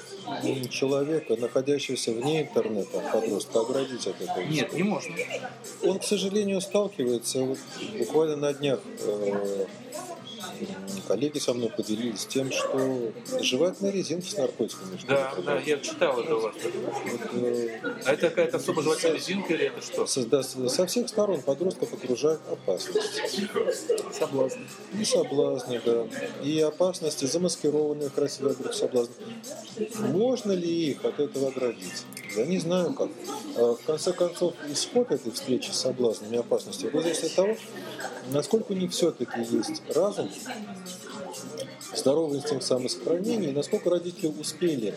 человека, 0.70 1.37
находящегося 1.37 2.12
вне 2.12 2.42
интернета, 2.42 3.02
подростка, 3.12 3.60
оградить 3.60 4.06
от 4.06 4.20
этого? 4.20 4.40
Нет, 4.44 4.72
не 4.72 4.82
можно. 4.82 5.14
Он, 5.82 5.98
к 5.98 6.04
сожалению, 6.04 6.60
сталкивается, 6.60 7.40
вот 7.40 7.58
буквально 7.98 8.37
на 8.37 8.54
днях 8.54 8.80
э, 9.00 9.66
коллеги 11.07 11.38
со 11.38 11.54
мной 11.54 11.70
поделились 11.70 12.26
тем, 12.26 12.50
что 12.52 13.12
жевательные 13.40 13.92
резинки 13.92 14.28
с 14.28 14.37
наркотиками. 14.37 14.98
Да, 15.09 15.35
да, 15.44 15.59
я 15.61 15.78
читал 15.78 16.20
это 16.20 16.37
у 16.37 16.40
вас. 16.40 16.54
Вот, 16.64 17.20
э, 17.44 17.80
А 18.04 18.12
это 18.12 18.28
какая-то 18.30 18.57
особо 18.57 18.83
жевательная 18.83 19.16
резинка 19.16 19.54
или 19.54 19.66
это 19.66 19.80
что? 19.83 20.02
созда- 20.04 20.68
со 20.68 20.87
всех 20.87 21.09
сторон 21.09 21.42
подростков 21.42 21.92
окружает 21.92 22.40
опасность. 22.50 23.20
Соблазн. 24.12 24.61
И 24.98 25.04
соблазны, 25.04 25.80
да. 25.85 26.07
И 26.42 26.61
опасности, 26.61 27.24
замаскированные 27.26 28.11
красивые 28.11 28.54
вдруг 28.54 28.74
соблазны. 28.74 29.14
Можно 29.98 30.52
ли 30.52 30.90
их 30.90 31.04
от 31.04 31.18
этого 31.20 31.48
оградить? 31.48 32.04
Я 32.36 32.46
не 32.46 32.58
знаю 32.58 32.92
как. 32.94 33.08
А, 33.56 33.74
В 33.74 33.84
конце 33.86 34.12
концов, 34.12 34.54
исход 34.70 35.10
этой 35.10 35.32
встречи 35.32 35.70
с 35.70 35.76
соблазнами 35.80 36.36
и 36.36 36.38
опасностью 36.38 36.90
зависеть 36.92 37.24
от 37.24 37.34
того, 37.34 37.56
насколько 38.32 38.72
у 38.72 38.74
них 38.74 38.90
все-таки 38.92 39.40
есть 39.40 39.82
разум, 39.94 40.30
здоровый 41.94 42.38
инстинкт 42.38 42.64
самосохранения, 42.64 43.50
и 43.50 43.52
насколько 43.52 43.90
родители 43.90 44.26
успели 44.26 44.94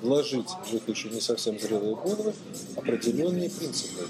вложить 0.00 0.48
в 0.66 0.74
их 0.74 0.88
еще 0.88 1.08
не 1.10 1.20
совсем 1.20 1.58
зрелые 1.60 1.94
головы 1.96 2.32
определенные 2.76 3.50
принципы. 3.50 4.06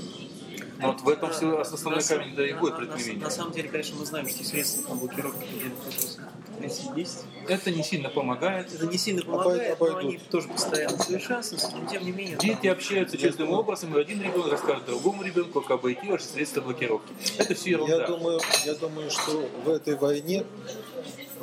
Но 0.80 0.92
вот 0.92 1.00
в 1.00 1.08
этом 1.08 1.32
все 1.32 1.58
основной 1.58 2.04
камень, 2.04 2.36
да, 2.36 2.46
и 2.48 2.52
на- 2.52 2.60
будет 2.60 2.78
на- 2.78 3.24
на- 3.24 3.30
самом 3.30 3.52
деле, 3.52 3.68
конечно, 3.68 3.96
мы 3.98 4.06
знаем, 4.06 4.28
что 4.28 4.44
средства 4.44 4.82
по 4.82 4.94
блокировке 4.94 5.44
есть. 6.96 7.24
Это 7.48 7.70
не 7.70 7.82
сильно 7.82 8.08
помогает. 8.10 8.72
Это 8.74 8.86
не 8.86 8.98
сильно 8.98 9.20
Обой- 9.22 9.24
помогает, 9.30 9.80
но 9.80 9.86
обойдут. 9.86 10.04
они 10.10 10.18
тоже 10.30 10.48
постоянно 10.48 10.98
совершенствуются, 10.98 11.70
но 11.76 11.88
тем 11.90 12.04
не 12.04 12.12
менее... 12.12 12.36
там- 12.36 12.46
Дети 12.48 12.66
общаются 12.66 13.16
честным 13.16 13.50
образом, 13.52 13.96
и 13.96 14.00
один 14.00 14.20
ребенок 14.22 14.52
расскажет 14.52 14.84
другому 14.86 15.22
ребенку, 15.22 15.60
как 15.62 15.70
обойти 15.70 16.08
ваши 16.08 16.24
средства 16.26 16.60
блокировки. 16.60 17.12
Это 17.38 17.54
все 17.54 17.70
ерунда. 17.70 17.96
Я 17.96 18.06
думаю, 18.06 18.40
я 18.66 18.74
думаю, 18.74 19.10
что 19.10 19.48
в 19.64 19.68
этой 19.70 19.96
войне 19.96 20.44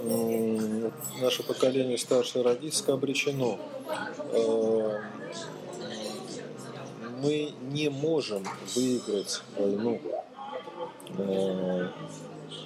м, 0.03 0.91
наше 1.21 1.43
поколение 1.43 1.97
старшее 1.97 2.43
родительское 2.43 2.95
обречено. 2.95 3.57
Э, 4.31 4.99
Мы 7.21 7.53
не 7.71 7.89
можем 7.89 8.43
выиграть 8.75 9.41
войну, 9.57 9.99
э, 11.17 11.87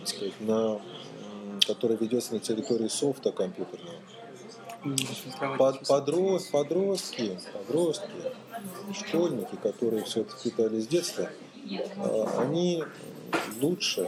сказать, 0.04 0.34
на, 0.41 0.82
м, 1.50 1.60
которая 1.66 1.98
ведется 1.98 2.34
на 2.34 2.40
территории 2.40 2.88
софта 2.88 3.32
компьютерного. 3.32 3.96
Под, 5.58 5.82
подрос- 5.82 6.50
подростки, 6.52 7.38
подростки, 7.54 8.08
школьники, 8.94 9.56
которые 9.62 10.04
все 10.06 10.22
это 10.22 10.32
впитали 10.36 10.80
с 10.80 10.88
детства, 10.88 11.30
э, 11.70 12.26
они 12.38 12.84
лучше 13.62 14.08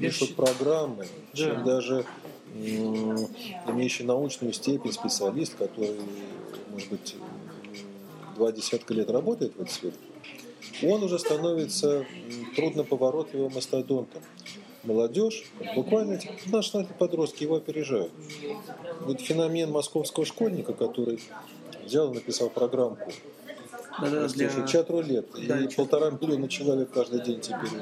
пишут 0.00 0.34
программы, 0.34 1.06
чем 1.34 1.58
Да. 1.64 1.76
даже 1.76 2.04
имеющий 3.66 4.04
научную 4.04 4.52
степень 4.52 4.92
специалист, 4.92 5.54
который, 5.56 5.96
может 6.70 6.88
быть, 6.88 7.16
два 8.36 8.50
десятка 8.52 8.92
лет 8.94 9.10
работает 9.10 9.56
в 9.56 9.60
этой 9.62 9.70
сфере, 9.70 9.94
он 10.82 11.02
уже 11.04 11.18
становится 11.18 12.04
трудноповоротливым 12.56 13.52
мастодонтом. 13.54 14.22
Молодежь, 14.84 15.44
буквально 15.74 16.14
эти 16.14 16.26
15 16.26 16.88
подростки 16.98 17.42
его 17.44 17.56
опережают. 17.56 18.12
Вот 19.00 19.20
феномен 19.20 19.70
московского 19.70 20.26
школьника, 20.26 20.72
который 20.74 21.20
взял 21.84 22.10
и 22.10 22.14
написал 22.14 22.50
программку 22.50 23.10
Да-да, 24.00 24.28
для... 24.28 24.50
Слушай, 24.50 24.68
чат 24.68 24.90
рулет. 24.90 25.26
Да, 25.46 25.58
и 25.58 25.64
чат- 25.64 25.76
полтора 25.76 26.10
миллиона 26.10 26.48
человек 26.48 26.90
каждый 26.90 27.22
день 27.22 27.40
теперь. 27.40 27.80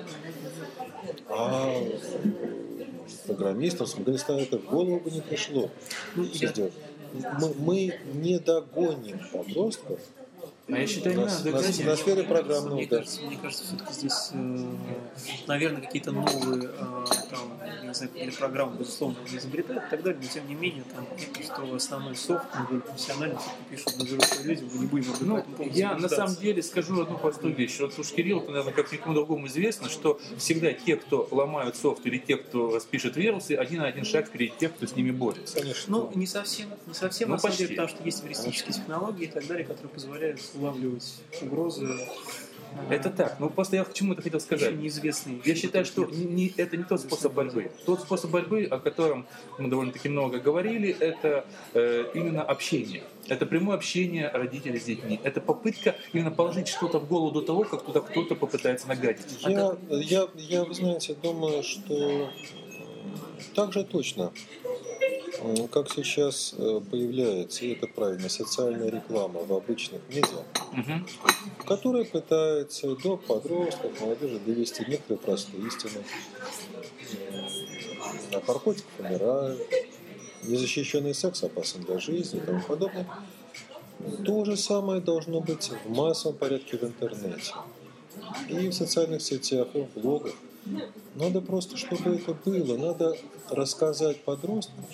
А 1.28 1.74
программистам 3.26 3.86
с 3.86 3.94
Афганистана 3.94 4.40
это 4.40 4.58
в 4.58 4.64
голову 4.64 5.00
бы 5.00 5.10
не 5.10 5.20
пришло. 5.20 5.70
Ну, 6.14 6.24
я-. 6.24 6.70
Мы, 7.40 7.54
мы 7.58 7.98
не 8.14 8.38
догоним 8.38 9.20
подростков 9.32 10.00
А 10.72 10.78
я 10.78 10.86
считаю, 10.86 11.16
не 11.16 11.24
на, 11.24 11.30
надо. 11.30 11.84
на 11.84 11.96
сфере 11.96 12.22
программного 12.24 12.74
Мне 12.76 12.86
кажется, 12.86 13.22
мне 13.22 13.36
кажется, 13.36 13.64
все-таки 13.64 13.92
здесь, 13.92 14.30
э, 14.32 14.64
наверное, 15.46 15.82
какие-то 15.82 16.12
новые, 16.12 16.70
э, 16.70 17.04
там, 17.30 17.40
я 17.64 17.88
не 17.88 17.94
знаю, 17.94 18.32
программы, 18.38 18.78
безусловно, 18.78 19.18
они 19.26 19.36
изобретают 19.38 19.84
и 19.84 19.90
так 19.90 20.02
далее, 20.02 20.20
но 20.22 20.28
тем 20.28 20.48
не 20.48 20.54
менее, 20.54 20.84
там, 20.94 21.06
что 21.42 21.74
основной 21.74 22.16
софт, 22.16 22.46
наиболее 22.54 22.80
профессионально 22.82 23.38
все-таки 23.38 23.64
пишут 23.70 23.98
на 23.98 24.04
взрослые 24.04 24.48
люди, 24.48 24.64
мы 24.72 24.80
не 24.80 24.86
будем 24.86 25.10
об 25.10 25.16
этом 25.16 25.28
Ну, 25.58 25.70
я 25.72 25.94
на 25.96 26.08
самом 26.08 26.34
деле 26.36 26.62
скажу 26.62 27.00
одну 27.00 27.18
простую 27.18 27.54
вещь. 27.54 27.78
Вот 27.80 27.98
уж 27.98 28.08
Кирилл, 28.08 28.42
наверное, 28.46 28.72
как 28.72 28.90
никому 28.92 29.14
другому 29.14 29.46
известно, 29.46 29.88
что 29.88 30.20
всегда 30.38 30.72
те, 30.72 30.96
кто 30.96 31.28
ломают 31.30 31.76
софт 31.76 32.06
или 32.06 32.18
те, 32.18 32.36
кто 32.36 32.74
распишет 32.74 33.16
вирусы, 33.16 33.52
один 33.52 33.80
на 33.80 33.86
один 33.86 34.04
шаг 34.04 34.26
впереди 34.28 34.52
тех, 34.58 34.74
кто 34.74 34.86
с 34.86 34.96
ними 34.96 35.10
борется. 35.10 35.60
Конечно. 35.60 35.82
Ну, 35.96 36.10
не 36.14 36.26
совсем, 36.26 36.68
не 36.86 36.94
совсем, 36.94 37.28
Ну, 37.28 37.34
на 37.34 37.38
самом 37.40 37.52
почти. 37.52 37.64
деле, 37.64 37.76
потому 37.76 37.88
что 37.88 38.04
есть 38.04 38.24
эвристические 38.24 38.72
технологии 38.74 39.24
и 39.24 39.30
так 39.30 39.46
далее, 39.46 39.64
которые 39.64 39.90
позволяют 39.92 40.40
улавливать 40.66 41.14
угрозы. 41.40 41.86
э, 41.86 42.94
Это 42.94 43.10
так. 43.10 43.36
Ну, 43.38 43.50
просто 43.50 43.76
я 43.76 43.84
к 43.84 43.92
чему 43.92 44.14
это 44.14 44.22
хотел 44.22 44.40
сказать. 44.40 44.70
еще 44.70 44.76
неизвестные. 44.82 45.40
Я 45.44 45.54
считаю, 45.54 45.84
что 45.84 46.04
не- 46.06 46.52
это 46.56 46.76
не 46.78 46.84
тот 46.84 47.00
способ 47.00 47.34
борьбы. 47.34 47.70
Тот 47.84 48.00
способ 48.00 48.30
борьбы, 48.30 48.64
о 48.70 48.78
котором 48.78 49.26
мы 49.58 49.68
довольно-таки 49.68 50.08
много 50.08 50.38
говорили, 50.38 50.96
это 50.98 51.44
э, 51.74 52.06
именно 52.14 52.42
общение. 52.42 53.02
Это 53.28 53.44
прямое 53.46 53.76
общение 53.76 54.30
родителей 54.32 54.78
с 54.80 54.84
детьми. 54.84 55.20
Это 55.22 55.40
попытка 55.42 55.96
именно 56.14 56.30
положить 56.30 56.68
что-то 56.68 56.98
в 56.98 57.06
голову 57.08 57.30
до 57.32 57.42
того, 57.42 57.64
как 57.64 57.84
туда 57.84 58.00
кто-то 58.00 58.34
попытается 58.36 58.88
нагадить. 58.88 59.38
А 59.42 59.50
Я, 59.50 59.68
так- 59.68 59.78
я, 59.90 60.28
я, 60.36 60.64
вы 60.64 60.74
знаете, 60.74 61.14
думаю, 61.22 61.62
что 61.62 61.94
м, 61.94 62.30
так 63.54 63.72
же 63.74 63.84
точно, 63.84 64.32
как 65.70 65.90
сейчас 65.90 66.54
э, 66.56 66.80
появляется, 66.90 67.64
и 67.64 67.72
это 67.72 67.86
правильно, 67.86 68.28
социальная 68.28 68.90
реклама 68.90 69.40
в 69.40 69.52
обычных 69.52 70.00
медиа, 70.08 70.42
Мгм. 70.72 71.06
которая 71.66 72.04
пытается 72.04 72.94
до 72.96 73.16
подростков, 73.16 74.00
молодежи 74.00 74.38
довести 74.40 74.84
некоторые 74.86 75.18
простые 75.18 75.66
истины. 75.66 76.04
От 78.32 78.46
наркотиков 78.48 78.90
умирают, 78.98 79.60
незащищенный 80.44 81.14
секс 81.14 81.42
опасен 81.42 81.82
для 81.82 81.98
жизни 81.98 82.38
и 82.38 82.42
тому 82.46 82.60
подобное. 82.62 83.06
То 84.24 84.44
же 84.44 84.56
самое 84.56 85.00
должно 85.00 85.40
быть 85.40 85.70
в 85.84 85.90
массовом 85.90 86.36
порядке 86.36 86.76
в 86.76 86.82
интернете. 86.84 87.52
И 88.48 88.68
в 88.68 88.72
социальных 88.72 89.22
сетях, 89.22 89.68
и 89.74 89.82
в 89.82 90.00
блогах. 90.00 90.34
Надо 91.14 91.40
просто, 91.40 91.76
чтобы 91.76 92.16
это 92.16 92.34
было. 92.34 92.76
Надо 92.76 93.16
рассказать 93.50 94.22
подросткам, 94.24 94.84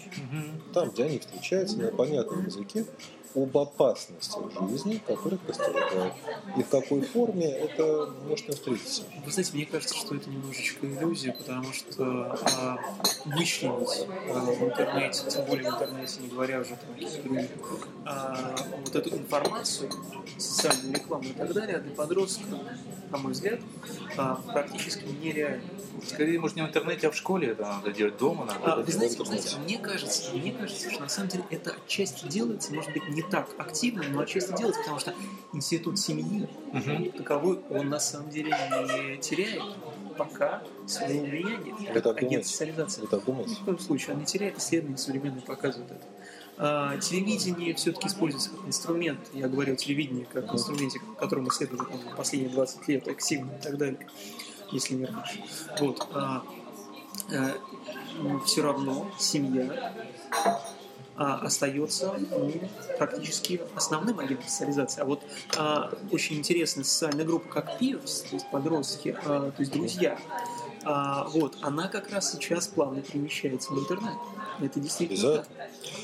там, 0.72 0.90
где 0.90 1.04
они 1.04 1.18
встречаются, 1.18 1.78
на 1.78 1.90
понятном 1.90 2.46
языке, 2.46 2.86
об 3.34 3.56
опасностях 3.56 4.42
жизни, 4.68 5.00
которых 5.06 5.40
подстерегают. 5.40 6.14
И 6.56 6.62
в 6.62 6.68
какой 6.68 7.02
форме 7.02 7.48
это 7.50 8.12
может 8.26 8.48
им 8.48 8.54
встретиться. 8.54 9.02
Вы 9.24 9.30
знаете, 9.30 9.50
мне 9.54 9.66
кажется, 9.66 9.94
что 9.96 10.14
это 10.14 10.30
немножечко 10.30 10.86
иллюзия, 10.86 11.32
потому 11.32 11.72
что 11.72 12.38
а, 12.56 12.78
вычленить 13.24 14.06
а, 14.30 14.40
в 14.40 14.64
интернете, 14.64 15.30
тем 15.30 15.44
более 15.44 15.70
в 15.70 15.74
интернете, 15.74 16.20
не 16.20 16.28
говоря 16.28 16.60
уже 16.60 16.70
там 16.70 17.22
других, 17.24 17.50
а, 18.04 18.56
вот 18.84 18.94
эту 18.94 19.16
информацию, 19.16 19.90
социальную 20.38 20.94
рекламу 20.94 21.24
и 21.24 21.32
так 21.32 21.52
далее 21.52 21.78
для 21.78 21.94
подростка, 21.94 22.44
на 23.10 23.18
мой 23.18 23.32
взгляд, 23.32 23.60
а, 24.16 24.36
практически 24.52 25.04
нереально. 25.22 25.62
Скорее, 26.06 26.38
может, 26.38 26.56
не 26.56 26.62
в 26.62 26.66
интернете, 26.66 27.08
а 27.08 27.10
в 27.10 27.16
школе 27.16 27.48
это 27.48 27.62
надо 27.62 27.92
делать 27.92 28.16
дома. 28.18 28.44
Надо 28.44 28.60
А, 28.64 28.76
вы 28.76 28.92
знаете, 28.92 29.18
вы 29.18 29.26
знаете, 29.26 29.56
мне 29.58 29.78
кажется, 29.78 30.32
мне 30.32 30.52
кажется, 30.52 30.90
что 30.90 31.00
на 31.00 31.08
самом 31.08 31.28
деле 31.28 31.44
это 31.50 31.72
отчасти 31.72 32.26
делается, 32.26 32.72
может 32.72 32.92
быть, 32.92 33.08
не 33.08 33.17
так 33.22 33.48
активно, 33.58 34.04
но 34.08 34.20
отчасти 34.20 34.56
делается, 34.56 34.80
потому 34.82 34.98
что 34.98 35.14
институт 35.52 35.98
семьи 35.98 36.48
Мгм. 36.72 37.12
таковой, 37.12 37.60
он 37.70 37.88
на 37.88 38.00
самом 38.00 38.30
деле 38.30 38.50
не 38.50 39.18
теряет 39.18 39.62
пока 40.16 40.62
своего 40.86 41.24
влияния. 41.24 41.74
Вы 41.94 42.00
так 42.00 42.20
Агент 42.22 42.46
социализации. 42.46 43.02
Вы 43.02 43.06
так 43.06 43.24
думаете? 43.24 43.50
Ни 43.50 43.54
в 43.54 43.64
коем 43.64 43.78
случае, 43.78 44.14
он 44.14 44.20
не 44.20 44.26
теряет, 44.26 44.58
исследования 44.58 44.98
современные 44.98 45.42
показывают 45.42 45.92
это. 45.92 46.06
А, 46.60 46.96
телевидение 46.98 47.72
все-таки 47.74 48.08
используется 48.08 48.50
как 48.50 48.66
инструмент. 48.66 49.20
Я 49.32 49.46
говорю 49.48 49.74
о 49.74 49.76
телевидении 49.76 50.24
как 50.24 50.52
инструменте, 50.52 51.00
которому 51.18 51.50
следует 51.50 51.88
там, 51.88 52.00
последние 52.16 52.50
20 52.50 52.88
лет 52.88 53.06
активно 53.06 53.52
и 53.52 53.62
так 53.62 53.78
далее, 53.78 54.08
если 54.72 54.94
не 54.94 55.06
раньше. 55.06 55.42
Вот. 55.78 56.08
все 58.44 58.62
равно 58.62 59.10
семья 59.18 59.92
а, 61.18 61.34
остается 61.42 62.14
ну, 62.30 62.52
практически 62.96 63.60
основным 63.74 64.20
агентом 64.20 64.48
социализации. 64.48 65.00
А 65.02 65.04
вот 65.04 65.20
а, 65.56 65.92
очень 66.12 66.38
интересная 66.38 66.84
социальная 66.84 67.24
группа, 67.24 67.48
как 67.48 67.80
peers, 67.80 68.28
то 68.28 68.34
есть 68.36 68.48
подростки, 68.50 69.16
а, 69.24 69.50
то 69.50 69.60
есть 69.60 69.72
друзья, 69.72 70.16
а, 70.84 71.24
вот, 71.30 71.56
она 71.60 71.88
как 71.88 72.12
раз 72.12 72.32
сейчас 72.32 72.68
плавно 72.68 73.02
перемещается 73.02 73.72
в 73.72 73.80
интернет. 73.80 74.14
Это 74.60 74.78
действительно 74.78 75.38
так. 75.38 75.48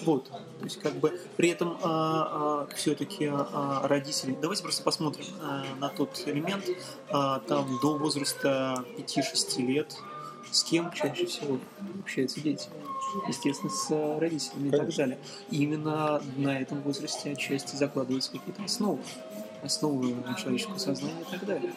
Вот, 0.03 0.29
то 0.29 0.65
есть 0.65 0.81
как 0.81 0.95
бы 0.95 1.21
при 1.37 1.51
этом 1.51 1.79
а, 1.83 2.67
а, 2.69 2.75
все-таки 2.75 3.31
а, 3.33 3.87
родители. 3.87 4.37
Давайте 4.41 4.65
просто 4.65 4.83
посмотрим 4.83 5.27
а, 5.41 5.65
на 5.79 5.91
тот 5.91 6.21
элемент, 6.27 6.65
а, 7.09 7.39
там 7.41 7.79
до 7.81 7.97
возраста 7.97 8.85
5-6 8.99 9.63
лет, 9.63 9.97
с 10.51 10.65
кем 10.65 10.91
чаще 10.93 11.27
всего 11.27 11.59
общаются 12.03 12.41
дети 12.41 12.69
естественно, 13.29 13.71
с 13.71 14.19
родителями 14.19 14.71
Конечно. 14.71 14.77
и 14.77 14.87
так 14.87 14.97
далее. 14.97 15.19
И 15.51 15.63
именно 15.63 16.23
на 16.37 16.61
этом 16.61 16.81
возрасте 16.83 17.33
отчасти 17.33 17.77
закладываются 17.77 18.33
какие-то 18.33 18.63
основы, 18.65 18.99
основы 19.63 20.15
человеческого 20.39 20.79
сознания 20.79 21.23
и 21.23 21.31
так 21.31 21.47
далее. 21.47 21.73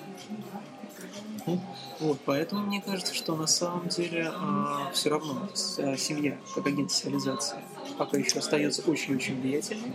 Вот, 2.00 2.20
поэтому 2.26 2.66
мне 2.66 2.82
кажется, 2.82 3.14
что 3.14 3.36
на 3.36 3.48
самом 3.48 3.88
деле 3.88 4.32
э, 4.34 4.92
все 4.94 5.10
равно 5.10 5.48
э, 5.78 5.96
семья, 5.96 6.38
как 6.54 6.68
агент 6.68 6.92
социализации, 6.92 7.58
пока 7.98 8.18
еще 8.18 8.40
остается 8.40 8.82
очень-очень 8.82 9.40
влиятельной. 9.40 9.94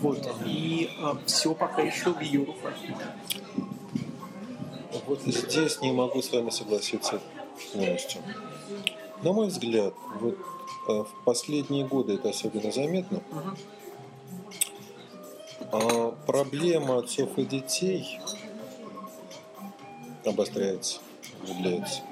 Вот, 0.00 0.28
и 0.44 0.90
все 1.26 1.54
пока 1.54 1.82
еще 1.82 2.12
в 2.12 2.20
ее 2.20 2.44
руках. 2.44 2.74
Вот 5.06 5.22
здесь 5.22 5.80
не 5.80 5.92
могу 5.92 6.22
с 6.22 6.32
вами 6.32 6.50
согласиться 6.50 7.20
полностью. 7.72 8.22
На 9.22 9.32
мой 9.32 9.48
взгляд, 9.48 9.94
вот 10.20 10.34
э, 10.34 10.55
в 10.86 11.08
последние 11.24 11.86
годы 11.86 12.14
это 12.14 12.30
особенно 12.30 12.70
заметно. 12.70 13.22
А 15.72 16.14
проблема 16.26 16.98
отцов 16.98 17.36
и 17.38 17.44
детей 17.44 18.20
обостряется, 20.24 21.00
углубляется. 21.42 22.02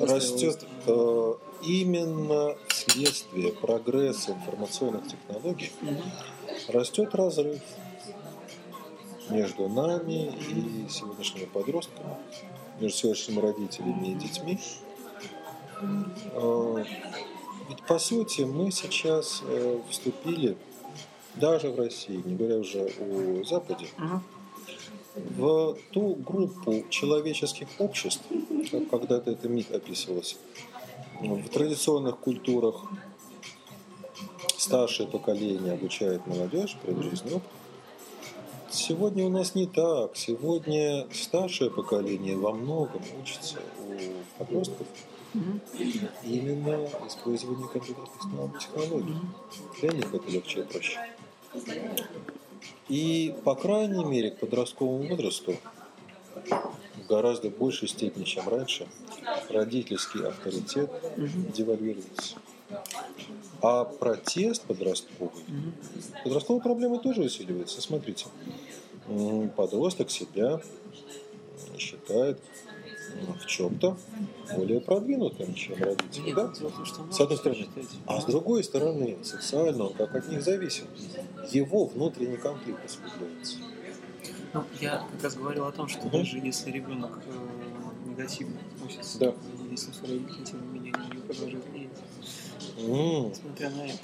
Растет 0.00 0.64
э, 0.86 1.34
именно 1.62 2.56
вследствие 2.68 3.52
прогресса 3.52 4.32
информационных 4.32 5.04
технологий 5.08 5.72
растет 6.68 7.14
разрыв 7.14 7.60
между 9.30 9.68
нами 9.68 10.32
и 10.50 10.86
сегодняшними 10.88 11.46
подростками, 11.46 12.16
между 12.80 12.98
сегодняшними 12.98 13.40
родителями 13.40 14.08
и 14.08 14.14
детьми. 14.14 14.58
Э, 16.32 16.84
Ведь 17.68 17.82
по 17.82 17.98
сути 17.98 18.42
мы 18.42 18.70
сейчас 18.70 19.42
э, 19.44 19.80
вступили 19.90 20.56
даже 21.34 21.70
в 21.70 21.78
России, 21.78 22.22
не 22.24 22.36
говоря 22.36 22.58
уже 22.58 22.90
о 23.00 23.44
Западе, 23.44 23.86
в 25.14 25.76
ту 25.92 26.14
группу 26.14 26.84
человеческих 26.90 27.68
обществ, 27.78 28.24
как 28.70 28.88
когда-то 28.90 29.30
это 29.32 29.48
миф 29.48 29.70
описывалось, 29.70 30.36
в 31.20 31.48
традиционных 31.48 32.18
культурах 32.18 32.84
старшее 34.58 35.08
поколение 35.08 35.72
обучает 35.72 36.26
молодежь, 36.26 36.76
преджизненный 36.82 37.36
опыт. 37.36 37.50
Сегодня 38.70 39.24
у 39.24 39.30
нас 39.30 39.54
не 39.54 39.66
так. 39.66 40.16
Сегодня 40.16 41.06
старшее 41.12 41.70
поколение 41.70 42.36
во 42.36 42.52
многом 42.52 43.02
учится 43.20 43.58
у 43.78 44.38
подростков 44.38 44.86
Именно 46.24 46.88
использованию 47.06 47.68
компьютерных 47.68 48.58
технологий. 48.58 49.16
Для 49.80 49.90
них 49.90 50.12
это 50.12 50.30
легче 50.30 50.60
и 50.60 50.62
проще. 50.62 50.98
И, 52.88 53.34
по 53.44 53.54
крайней 53.54 54.04
мере, 54.04 54.30
к 54.30 54.38
подростковому 54.38 55.06
возрасту 55.06 55.56
в 56.94 57.06
гораздо 57.08 57.50
большей 57.50 57.88
степени, 57.88 58.24
чем 58.24 58.48
раньше, 58.48 58.86
родительский 59.48 60.24
авторитет 60.24 60.90
Мгм. 61.16 61.52
девальвируется. 61.52 62.36
А 63.62 63.84
протест 63.84 64.62
подростковый, 64.62 65.44
Мгм. 65.48 65.72
подростковая 66.24 66.62
проблема 66.62 66.98
тоже 66.98 67.22
усиливается. 67.22 67.80
Смотрите, 67.80 68.26
подросток 69.56 70.10
себя 70.10 70.60
считает 71.78 72.38
в 73.40 73.46
чем-то 73.46 73.96
более 74.56 74.80
продвинутым, 74.80 75.54
чем 75.54 75.82
родители. 75.82 76.32
Да? 76.32 76.52
С 77.10 77.20
одной 77.20 77.36
стороны. 77.36 77.66
А 78.06 78.20
с 78.20 78.24
другой 78.24 78.62
стороны, 78.64 79.18
социально 79.22 79.84
он 79.84 79.94
как 79.94 80.14
от 80.14 80.28
них 80.28 80.42
зависим. 80.42 80.86
Его 81.50 81.86
внутренний 81.86 82.36
конфликт 82.36 82.84
осуществляется. 82.84 83.56
Ну, 84.52 84.64
я 84.80 85.04
как 85.12 85.22
раз 85.22 85.34
говорил 85.34 85.66
о 85.66 85.72
том, 85.72 85.88
что 85.88 86.02
Мгм. 86.06 86.10
даже 86.10 86.38
если 86.38 86.70
ребенок 86.70 87.18
э, 87.26 88.08
негативно 88.08 88.58
относится, 88.74 89.18
Да. 89.18 89.34
если 89.70 89.92
свои 89.92 90.18
родители, 90.18 90.44
тем 90.44 90.82
не 90.82 90.90
продолжают 90.92 91.64
влиять, 91.68 91.90
М, 92.78 93.28
несмотря 93.30 93.70
на 93.70 93.86
это. 93.86 93.98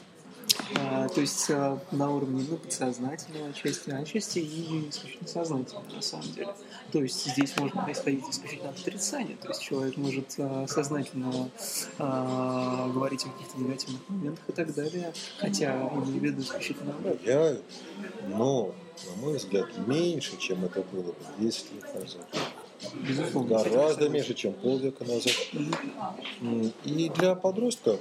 А, 0.76 1.08
то 1.08 1.20
есть 1.20 1.50
а, 1.50 1.78
на 1.90 2.10
уровне 2.10 2.44
ну, 2.48 2.56
подсознательного 2.56 3.48
отчасти, 3.48 3.90
а 3.90 3.98
отчасти 3.98 4.38
и 4.38 4.88
исключительно 4.88 5.28
сознательного, 5.28 5.84
на 5.94 6.02
самом 6.02 6.32
деле. 6.32 6.54
То 6.92 7.02
есть 7.02 7.24
здесь 7.30 7.56
можно 7.56 7.82
происходить 7.82 8.24
исключительно 8.28 8.70
от 8.70 8.78
отрицания, 8.78 9.36
то 9.36 9.48
есть 9.48 9.62
человек 9.62 9.96
может 9.96 10.34
а, 10.38 10.66
сознательно 10.68 11.50
а, 11.98 12.88
говорить 12.92 13.24
о 13.24 13.30
каких-то 13.30 13.58
негативных 13.58 14.08
моментах 14.08 14.44
и 14.48 14.52
так 14.52 14.74
далее, 14.74 15.12
хотя 15.38 15.72
имея 15.72 16.04
в 16.04 16.22
виду 16.24 16.42
исключительно. 16.42 16.94
Я, 17.24 17.56
но, 18.28 18.74
на 19.06 19.22
мой 19.22 19.36
взгляд, 19.36 19.68
меньше, 19.86 20.36
чем 20.38 20.64
это 20.64 20.82
было 20.82 21.02
бы 21.02 21.14
10 21.38 21.72
лет 21.74 21.94
назад. 21.94 22.26
Безусловно. 22.94 23.58
Гораздо 23.58 24.08
меньше, 24.08 24.34
чем 24.34 24.52
полвека 24.54 25.04
назад. 25.04 25.34
И 26.84 27.08
для 27.10 27.34
подростка 27.34 27.98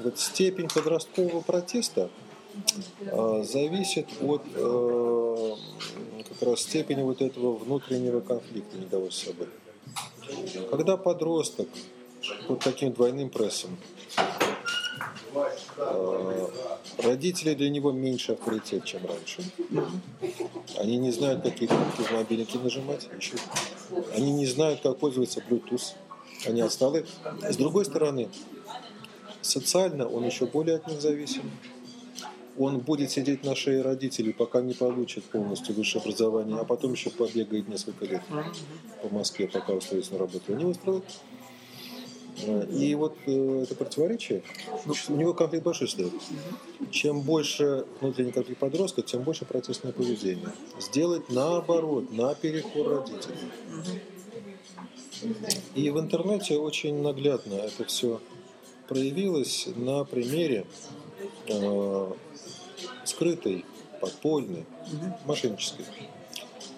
вот 0.00 0.18
степень 0.18 0.68
подросткового 0.68 1.40
протеста 1.40 2.10
а, 3.06 3.42
зависит 3.42 4.06
от 4.20 4.42
э, 4.54 5.54
как 6.28 6.48
раз 6.48 6.60
степени 6.62 7.02
вот 7.02 7.22
этого 7.22 7.56
внутреннего 7.56 8.20
конфликта 8.20 8.76
недовольства 8.76 9.32
собой. 9.32 9.48
Когда 10.70 10.96
подросток 10.96 11.68
под 12.48 12.60
таким 12.60 12.92
двойным 12.92 13.30
прессом, 13.30 13.76
э, 15.76 16.46
родители 16.98 17.54
для 17.54 17.70
него 17.70 17.92
меньше 17.92 18.32
авторитет, 18.32 18.84
чем 18.84 19.06
раньше. 19.06 19.42
Они 20.78 20.98
не 20.98 21.10
знают, 21.10 21.42
какие 21.42 21.68
кнопки 21.68 22.02
в 22.02 22.12
мобильнике 22.12 22.58
нажимать. 22.58 23.08
еще. 23.16 23.34
Они 24.14 24.32
не 24.32 24.46
знают, 24.46 24.80
как 24.80 24.98
пользоваться 24.98 25.40
Bluetooth. 25.48 25.94
Они 26.46 26.60
отсталые. 26.60 27.06
С 27.42 27.56
другой 27.56 27.84
стороны, 27.84 28.28
социально 29.42 30.06
он 30.06 30.24
еще 30.24 30.46
более 30.46 30.76
от 30.76 30.86
них 30.88 31.00
зависим. 31.00 31.50
Он 32.58 32.78
будет 32.78 33.10
сидеть 33.10 33.44
на 33.44 33.54
шее 33.54 33.80
родителей, 33.82 34.32
пока 34.32 34.60
не 34.60 34.74
получит 34.74 35.24
полностью 35.24 35.74
высшее 35.74 36.02
образование, 36.02 36.58
а 36.58 36.64
потом 36.64 36.92
еще 36.92 37.10
побегает 37.10 37.68
несколько 37.68 38.04
лет 38.04 38.22
по 39.02 39.08
Москве, 39.14 39.48
пока 39.48 39.72
устроится 39.72 40.12
на 40.12 40.18
работу. 40.18 40.54
Не 40.54 40.64
устроит. 40.64 41.04
И 42.72 42.94
вот 42.94 43.16
э, 43.26 43.62
это 43.62 43.74
противоречие, 43.74 44.42
ну, 44.86 44.94
у 45.08 45.16
него 45.16 45.34
конфликт 45.34 45.64
большой 45.64 45.88
стоит. 45.88 46.12
Чем 46.90 47.20
больше 47.20 47.84
внутренний 48.00 48.32
конфликт 48.32 48.60
подростка, 48.60 49.02
тем 49.02 49.22
больше 49.22 49.44
протестное 49.44 49.92
поведение. 49.92 50.48
Сделать 50.78 51.28
наоборот, 51.28 52.12
наперекор 52.12 52.88
родителей. 52.88 53.50
И 55.74 55.90
в 55.90 55.98
интернете 56.00 56.56
очень 56.56 57.02
наглядно 57.02 57.54
это 57.54 57.84
все 57.84 58.20
проявилось 58.90 59.68
на 59.76 60.04
примере 60.04 60.66
э, 61.46 62.12
скрытой, 63.04 63.64
подпольной, 64.00 64.66
мошеннической 65.26 65.86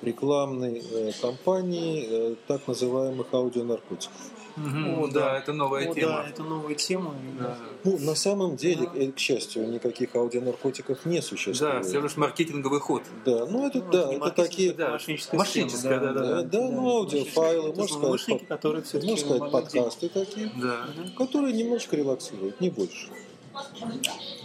рекламной 0.02 0.82
э, 0.84 1.12
кампании 1.22 2.06
э, 2.06 2.34
так 2.46 2.68
называемых 2.68 3.32
аудионаркотиков. 3.32 4.20
Мгм, 4.57 4.98
О, 5.03 5.07
да, 5.09 5.20
да. 5.20 5.38
это 5.38 5.53
новая 5.53 5.88
О, 5.90 5.94
тема. 5.94 6.12
да, 6.12 6.28
это 6.28 6.42
новая 6.42 6.74
тема. 6.74 7.14
Да. 7.38 7.57
Ну, 7.84 7.98
на 7.98 8.14
самом 8.14 8.57
деле, 8.57 8.88
э, 8.94 9.11
к 9.12 9.18
счастью, 9.18 9.68
никаких 9.68 10.14
аудионаркотиков 10.14 11.05
не 11.07 11.16
Да, 11.16 11.22
существует. 11.22 11.86
всего 11.86 12.03
лишь 12.03 12.16
маркетинговый 12.16 12.80
ход. 12.80 13.03
Да, 13.24 13.46
ну 13.46 13.66
это 13.66 13.78
Ну, 13.78 13.90
да, 13.90 14.12
это 14.12 14.30
такие, 14.30 14.72
да. 14.72 14.90
мошенническая 14.90 15.36
Мошенническая, 15.38 15.98
схема, 15.98 16.12
да-да-да. 16.14 16.42
Да, 16.42 16.68
ну, 16.70 16.88
аудиофайлы, 16.98 17.72
можно 17.74 18.18
сказать, 18.18 18.46
которые 18.46 18.84
можно 18.92 19.16
сказать, 19.16 19.50
подкасты 19.53 20.09
такие, 20.09 20.50
Да. 20.61 20.86
которые 21.16 21.53
немножечко 21.55 21.96
релаксируют, 21.96 22.61
не 22.61 22.70
больше. 22.70 23.09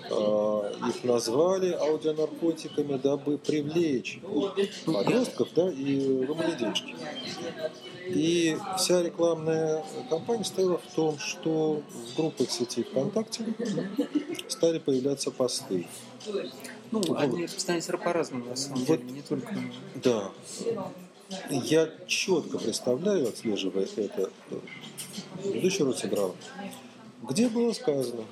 А, 0.10 0.72
Их 0.90 1.04
назвали 1.04 1.72
аудионаркотиками, 1.72 2.98
дабы 2.98 3.38
привлечь 3.38 4.20
подростков 4.86 5.50
да, 5.56 5.70
и 5.70 6.26
денежки. 6.60 6.96
И 8.08 8.58
вся 8.78 9.04
рекламная 9.04 9.84
кампания 10.10 10.46
стояла 10.46 10.78
в 10.78 10.96
том, 10.96 11.18
что 11.20 11.82
в 11.90 12.16
группах 12.16 12.50
сети 12.50 12.84
ВКонтакте 12.84 13.46
стали 14.48 14.80
появляться 14.80 15.32
посты. 15.32 15.88
Ну, 16.92 17.02
они 17.18 17.44
распространяются 17.44 17.98
по-разному, 17.98 18.46
на 18.46 18.56
самом 18.56 18.86
Вот. 18.86 19.00
деле, 19.02 19.12
не 19.12 19.22
только... 19.22 19.54
Да. 19.96 20.32
Я 21.50 21.90
четко 22.08 22.58
представляю, 22.58 23.28
отслеживая 23.28 23.86
это, 23.98 24.30
э, 24.50 24.56
предыдущий 25.44 25.84
род 25.84 25.98
сыграл, 26.00 26.36
где 27.24 27.50
было 27.50 27.74
сказано, 27.74 28.24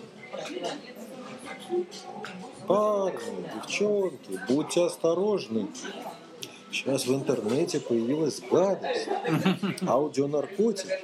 парни, 2.67 3.49
девчонки, 3.55 4.39
будьте 4.47 4.85
осторожны. 4.85 5.67
Сейчас 6.71 7.05
в 7.05 7.13
интернете 7.13 7.79
появилась 7.79 8.41
гадость, 8.51 9.07
аудионаркотики. 9.87 10.99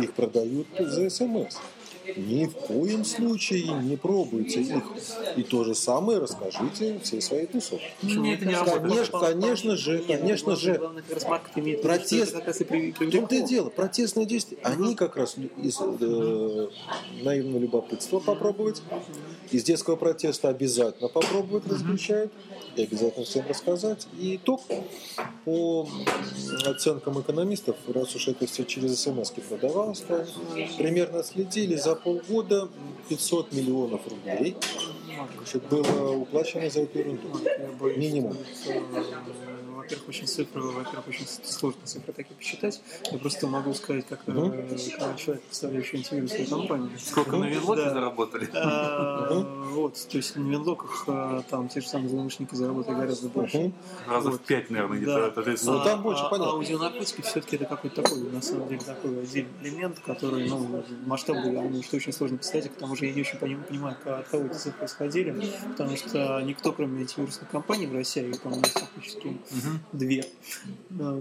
Их 0.00 0.12
продают 0.14 0.66
за 0.78 1.10
СМС. 1.10 1.58
Ни 2.16 2.46
в 2.46 2.52
коем 2.52 3.04
случае 3.04 3.72
не 3.82 3.96
пробуйте 3.96 4.60
их. 4.60 4.84
И 5.36 5.42
то 5.42 5.64
же 5.64 5.74
самое 5.74 6.18
расскажите 6.18 6.98
всей 7.02 7.20
своей 7.20 7.46
тусовке. 7.46 7.90
Не, 8.02 8.34
это 8.34 8.44
не 8.44 8.54
Конечно, 8.54 9.18
конечно 9.18 9.76
же, 9.76 9.98
Нет, 9.98 10.06
конечно 10.06 10.56
же. 10.56 10.80
Протест. 11.82 12.34
В 12.34 13.10
том-то 13.10 13.34
и 13.34 13.42
дело, 13.42 13.70
протестные 13.70 14.26
действия, 14.26 14.58
они 14.62 14.94
как 14.94 15.16
раз 15.16 15.36
из 15.62 15.78
э, 15.80 16.68
наивного 17.22 17.58
любопытства 17.60 18.18
попробовать, 18.20 18.82
из 19.50 19.64
детского 19.64 19.96
протеста 19.96 20.48
обязательно 20.48 21.08
попробовать 21.08 21.66
размещают, 21.66 22.32
и 22.78 22.84
обязательно 22.84 23.24
всем 23.24 23.46
рассказать. 23.48 24.06
И 24.18 24.36
итог 24.36 24.62
по 25.44 25.88
оценкам 26.64 27.20
экономистов, 27.20 27.76
раз 27.92 28.14
уж 28.14 28.28
это 28.28 28.46
все 28.46 28.64
через 28.64 29.00
смс 29.00 29.30
продавалось, 29.48 30.04
примерно 30.78 31.22
следили 31.22 31.76
за 31.76 31.94
полгода 31.94 32.68
500 33.08 33.52
миллионов 33.52 34.00
рублей 34.08 34.56
было 35.70 36.10
уплачено 36.12 36.68
за 36.70 36.80
эту 36.82 36.98
ерунду. 36.98 37.28
Минимум. 37.96 38.36
Во-первых, 39.76 40.08
очень 40.08 40.26
цифры, 40.26 40.60
во-первых, 40.62 41.08
очень 41.08 41.26
сложно 41.26 41.80
цифры 41.84 42.12
такие 42.12 42.34
посчитать. 42.36 42.80
Я 43.12 43.18
просто 43.18 43.46
могу 43.46 43.72
сказать, 43.74 44.06
как, 44.08 44.20
э, 44.26 44.76
как 44.98 45.16
человек, 45.16 45.42
представляющий 45.44 45.98
антивирусную 45.98 46.48
компанию. 46.48 46.90
Сколько 46.98 47.36
на 47.36 47.44
Винлоке 47.44 47.82
Да. 47.84 47.90
заработали? 47.94 48.48
А, 48.54 49.64
Вот, 49.76 49.94
то 50.08 50.16
есть 50.16 50.34
на 50.36 50.48
винлоках 50.50 51.04
а, 51.06 51.42
там 51.50 51.68
те 51.68 51.80
же 51.82 51.88
самые 51.88 52.08
злоумышленники 52.08 52.54
заработали 52.54 52.94
гораздо 52.94 53.28
больше. 53.28 53.58
Мгм. 53.58 53.74
Раза 54.06 54.30
в 54.30 54.38
пять, 54.40 54.70
наверное, 54.70 54.96
где-то. 54.98 55.32
Да. 55.36 55.42
Же 55.42 55.56
Ну, 55.64 55.80
А- 55.80 55.84
там 55.84 56.02
больше 56.02 56.22
а, 56.22 56.28
понятно. 56.30 56.52
Аудионаркотики 56.54 57.20
все-таки 57.20 57.56
это 57.56 57.66
какой-то 57.66 58.02
такой, 58.02 58.20
на 58.22 58.40
самом 58.40 58.68
деле, 58.68 58.80
такой 58.80 59.22
отдельный 59.22 59.50
элемент, 59.62 59.98
который, 60.00 60.48
ну, 60.48 60.82
масштабы, 61.04 61.40
я 61.52 61.60
думаю, 61.62 61.82
что 61.82 61.96
очень 61.96 62.12
сложно 62.12 62.38
представить, 62.38 62.72
к 62.72 62.76
тому 62.76 62.96
же 62.96 63.04
я 63.06 63.12
не 63.12 63.20
очень 63.20 63.38
поним- 63.38 63.64
понимаю, 63.64 63.96
от 64.04 64.28
кого 64.28 64.46
эти 64.46 64.54
цифры 64.54 64.72
происходили, 64.78 65.50
потому 65.68 65.96
что 65.96 66.40
никто, 66.40 66.72
кроме 66.72 67.00
антивирусных 67.02 67.50
компаний 67.50 67.86
в 67.86 67.94
России, 67.94 68.32
по-моему, 68.42 68.64
фактически 68.64 69.36
Мгм. 69.66 69.80
две 69.92 70.24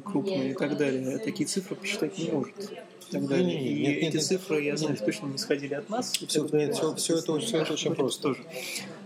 крупные 0.03 0.51
и 0.51 0.53
так 0.53 0.77
далее, 0.77 1.01
такие 1.19 1.47
цифры 1.47 1.75
посчитать 1.75 2.17
не 2.17 2.29
может. 2.31 2.53
И 3.07 3.11
так 3.11 3.27
далее. 3.27 3.45
Не-не-не, 3.45 3.69
И 3.69 3.79
нет, 3.81 3.87
нет, 3.87 4.03
эти 4.09 4.15
нет. 4.15 4.25
цифры, 4.25 4.61
я 4.63 4.77
знаю, 4.77 4.97
точно 4.97 5.27
не 5.27 5.35
исходили 5.35 5.73
от 5.75 5.89
нас. 5.89 6.13
далее. 6.49 6.67
нет, 6.67 6.75
всё- 6.75 6.95
всё 6.95 7.17
это- 7.17 7.39
всё 7.39 7.57
это 7.61 7.73
очень 7.73 7.89
Будет 7.89 7.97
просто. 7.99 8.21
Тоже. 8.23 8.43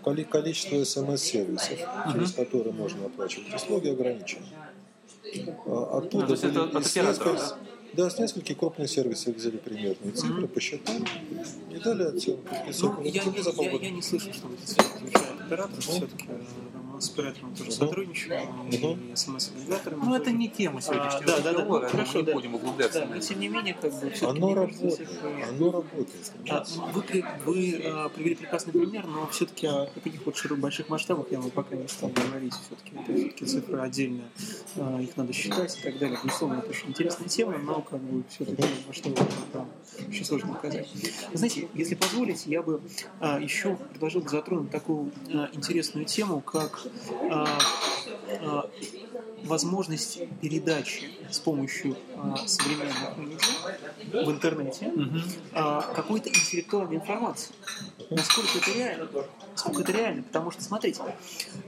Коли- 0.03 0.23
Количество 0.23 0.83
смс-сервисов, 0.83 1.77
через 2.13 2.31
которые 2.31 2.73
можно 2.73 3.05
оплачивать 3.07 3.53
услуги, 3.53 3.89
ограничено. 3.89 4.45
А 5.65 5.97
Оттуда 5.97 6.17
Ну, 6.23 6.27
то 6.27 6.31
есть 6.33 6.43
это 6.45 6.63
были 6.63 6.77
от 6.77 6.87
оператора, 6.87 7.33
нескольких- 7.33 7.57
да, 7.99 8.09
с 8.09 8.17
нескольких 8.17 8.57
крупных 8.57 8.89
сервисов 8.89 9.35
взяли 9.35 9.57
примерные 9.57 10.11
цифры, 10.13 10.47
посчитали 10.47 11.03
и 11.71 11.79
дали 11.79 12.03
оценку. 12.03 12.47
Ну, 12.53 13.03
я, 13.03 13.23
не, 13.25 13.63
я, 13.65 13.71
я 13.81 13.89
не 13.91 14.01
слышал, 14.01 14.31
что 14.33 14.47
цифры 14.65 14.99
звучат 14.99 15.41
оператор. 15.41 15.81
Все-таки 15.81 16.25
мы 16.93 17.01
с 17.01 17.09
оператором 17.11 17.55
тоже 17.55 17.71
сотрудничаем, 17.71 18.49
Мгм. 18.67 19.11
и 19.13 19.15
смс-агрегаторами. 19.15 20.01
Ну, 20.03 20.15
это 20.15 20.31
не 20.31 20.49
тема 20.49 20.81
сегодняшнего 20.81 21.23
А, 21.23 21.25
да, 21.25 21.37
да, 21.37 21.41
да, 21.43 21.49
разговора, 21.51 21.83
ну, 21.83 21.89
хорошо, 21.89 22.19
не 22.19 22.25
да. 22.25 22.33
будем 22.33 22.55
углубляться. 22.55 22.99
Да, 22.99 23.05
но 23.15 23.19
тем 23.21 23.39
не 23.39 23.47
менее, 23.47 23.73
как 23.73 23.91
бы 23.93 24.09
все-таки 24.09 24.25
Оно 24.25 24.53
кажется, 24.53 24.83
работает. 24.83 25.09
цифры- 25.09 25.43
Оно 25.49 25.71
работает. 25.71 26.31
А, 26.49 26.65
вы, 27.45 27.81
а, 27.85 28.09
привели 28.09 28.35
прекрасный 28.35 28.73
пример, 28.73 29.05
но 29.07 29.27
все-таки 29.27 29.67
о 29.67 29.85
таких 30.03 30.25
вот 30.25 30.35
широких 30.35 30.61
больших 30.61 30.89
масштабах 30.89 31.27
я 31.31 31.39
бы 31.39 31.49
пока 31.49 31.75
не 31.77 31.87
стал 31.87 32.09
говорить. 32.09 32.53
Все-таки 32.53 32.91
это 33.01 33.13
все-таки 33.17 33.45
цифры 33.45 33.79
отдельно, 33.79 34.23
а, 34.75 34.99
их 35.01 35.15
надо 35.15 35.31
считать 35.31 35.77
и 35.79 35.81
так 35.81 35.97
далее. 35.99 36.19
Безусловно, 36.21 36.55
это 36.59 36.69
очень 36.69 36.89
интересная 36.89 37.29
тема, 37.29 37.57
но 37.59 37.81
как 37.89 37.99
бы 38.01 38.23
все-таки 38.29 38.63
масштабы 38.87 39.15
там 39.51 39.67
очень 40.07 40.25
сложно 40.25 40.53
показать. 40.53 40.87
Вы 41.31 41.37
знаете, 41.37 41.67
если 41.73 41.95
позволите, 41.95 42.49
я 42.49 42.61
бы 42.61 42.81
а, 43.19 43.39
еще 43.39 43.75
предложил 43.75 44.21
бы 44.21 44.29
затронуть 44.29 44.71
такую 44.71 45.11
а, 45.33 45.49
интересную 45.53 46.05
тему, 46.05 46.41
как 46.41 46.85
а, 47.29 47.59
а, 48.41 48.69
возможность 49.43 50.21
передачи 50.41 51.09
с 51.29 51.39
помощью 51.39 51.95
а, 52.15 52.35
современных 52.45 53.17
медиа 53.17 54.25
в 54.25 54.31
интернете 54.31 54.93
а, 55.53 55.81
какой-то 55.81 56.29
интеллектуальной 56.29 56.97
информации. 56.97 57.53
Насколько 58.09 58.57
это 58.57 58.71
реально? 58.71 59.07
Насколько 59.51 59.81
это 59.81 59.91
реально? 59.91 60.23
Потому 60.23 60.51
что, 60.51 60.63
смотрите, 60.63 61.01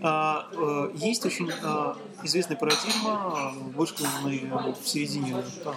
а, 0.01 0.49
э, 0.51 0.91
есть 0.95 1.25
очень 1.25 1.51
а, 1.63 1.97
известная 2.23 2.57
парадигма, 2.57 3.53
э, 3.53 3.59
вышкаленная 3.75 4.73
в 4.73 4.87
середине 4.87 5.43
там, 5.63 5.75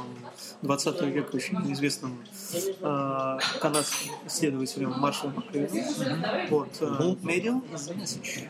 20 0.62 1.02
века 1.02 1.36
очень 1.36 1.72
известным 1.72 2.18
а, 2.82 3.38
канадским 3.60 4.12
исследователем 4.26 4.92
Маршалом 4.98 5.34
Маккрейном. 5.36 6.48
Вот, 6.50 6.70
Medium 7.22 7.62
is 7.72 7.90
a 7.90 7.94
message. 7.94 8.48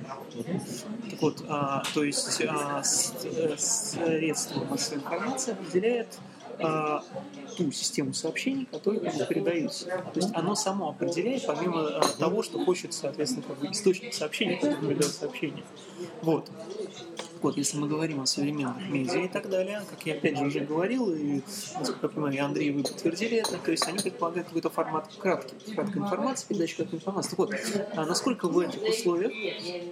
Так 1.11 1.22
вот, 1.22 1.44
а, 1.48 1.82
то 1.92 2.05
есть 2.05 2.18
с- 2.20 2.40
э, 3.24 3.57
средство 3.59 4.64
массовой 4.64 4.98
информации 4.98 5.52
определяет 5.52 6.09
а, 6.61 7.02
ту 7.57 7.72
систему 7.72 8.14
сообщений, 8.14 8.66
которую 8.70 9.05
ему 9.05 9.24
передаются. 9.26 9.86
То 9.86 10.20
есть 10.20 10.30
оно 10.34 10.55
само 10.55 10.90
определяет, 10.90 11.46
помимо 11.46 11.80
а, 11.98 12.00
того, 12.18 12.44
что 12.44 12.64
хочет, 12.64 12.94
соответственно, 12.94 13.44
как 13.46 13.59
бы 13.59 13.66
источник 13.72 14.14
сообщения, 14.14 14.57
который 14.59 14.76
передает 14.76 15.12
сообщение. 15.12 15.64
Вот. 16.22 16.48
Вот, 17.45 17.59
если 17.59 17.76
мы 17.76 17.88
говорим 17.88 18.22
о 18.22 18.26
современных 18.26 18.88
медиа 18.88 19.24
и 19.26 19.28
так 19.28 19.51
далее, 19.51 19.82
как 19.90 20.07
я 20.07 20.14
опять 20.14 20.38
же 20.38 20.47
уже 20.47 20.61
говорил, 20.61 21.12
и, 21.14 21.42
насколько 21.78 22.07
я 22.07 22.09
понимаю, 22.09 22.34
и 22.34 22.38
Андрей, 22.38 22.70
вы 22.70 22.82
подтвердили 22.82 23.36
это, 23.36 23.59
то 23.59 23.70
есть 23.70 23.86
они 23.86 23.99
предполагают 23.99 24.49
какой-то 24.49 24.70
формат 24.70 25.11
краткий, 25.18 25.74
краткой 25.74 26.01
информации, 26.01 26.47
передача 26.49 26.76
краткой 26.76 26.99
информации. 27.01 27.28
Так 27.28 27.38
вот, 27.38 27.55
а 27.97 28.07
насколько 28.07 28.49
в 28.49 28.59
этих 28.59 28.80
условиях, 28.82 29.30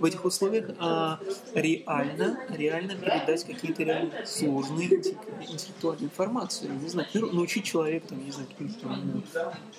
в 0.00 0.04
этих 0.06 0.24
условиях 0.24 0.70
а, 0.78 1.20
реально, 1.52 2.40
реально 2.48 2.94
передать 2.94 3.44
какие-то 3.44 3.82
реально 3.82 4.12
сложные 4.24 4.88
интеллек- 4.88 5.42
интеллектуальные 5.42 6.06
информации, 6.06 6.68
не 6.82 6.88
знаю, 6.88 7.06
научить 7.12 7.64
человека, 7.64 8.08
там, 8.08 8.24
не 8.24 8.30
знаю, 8.32 8.48
каким-то 8.48 9.22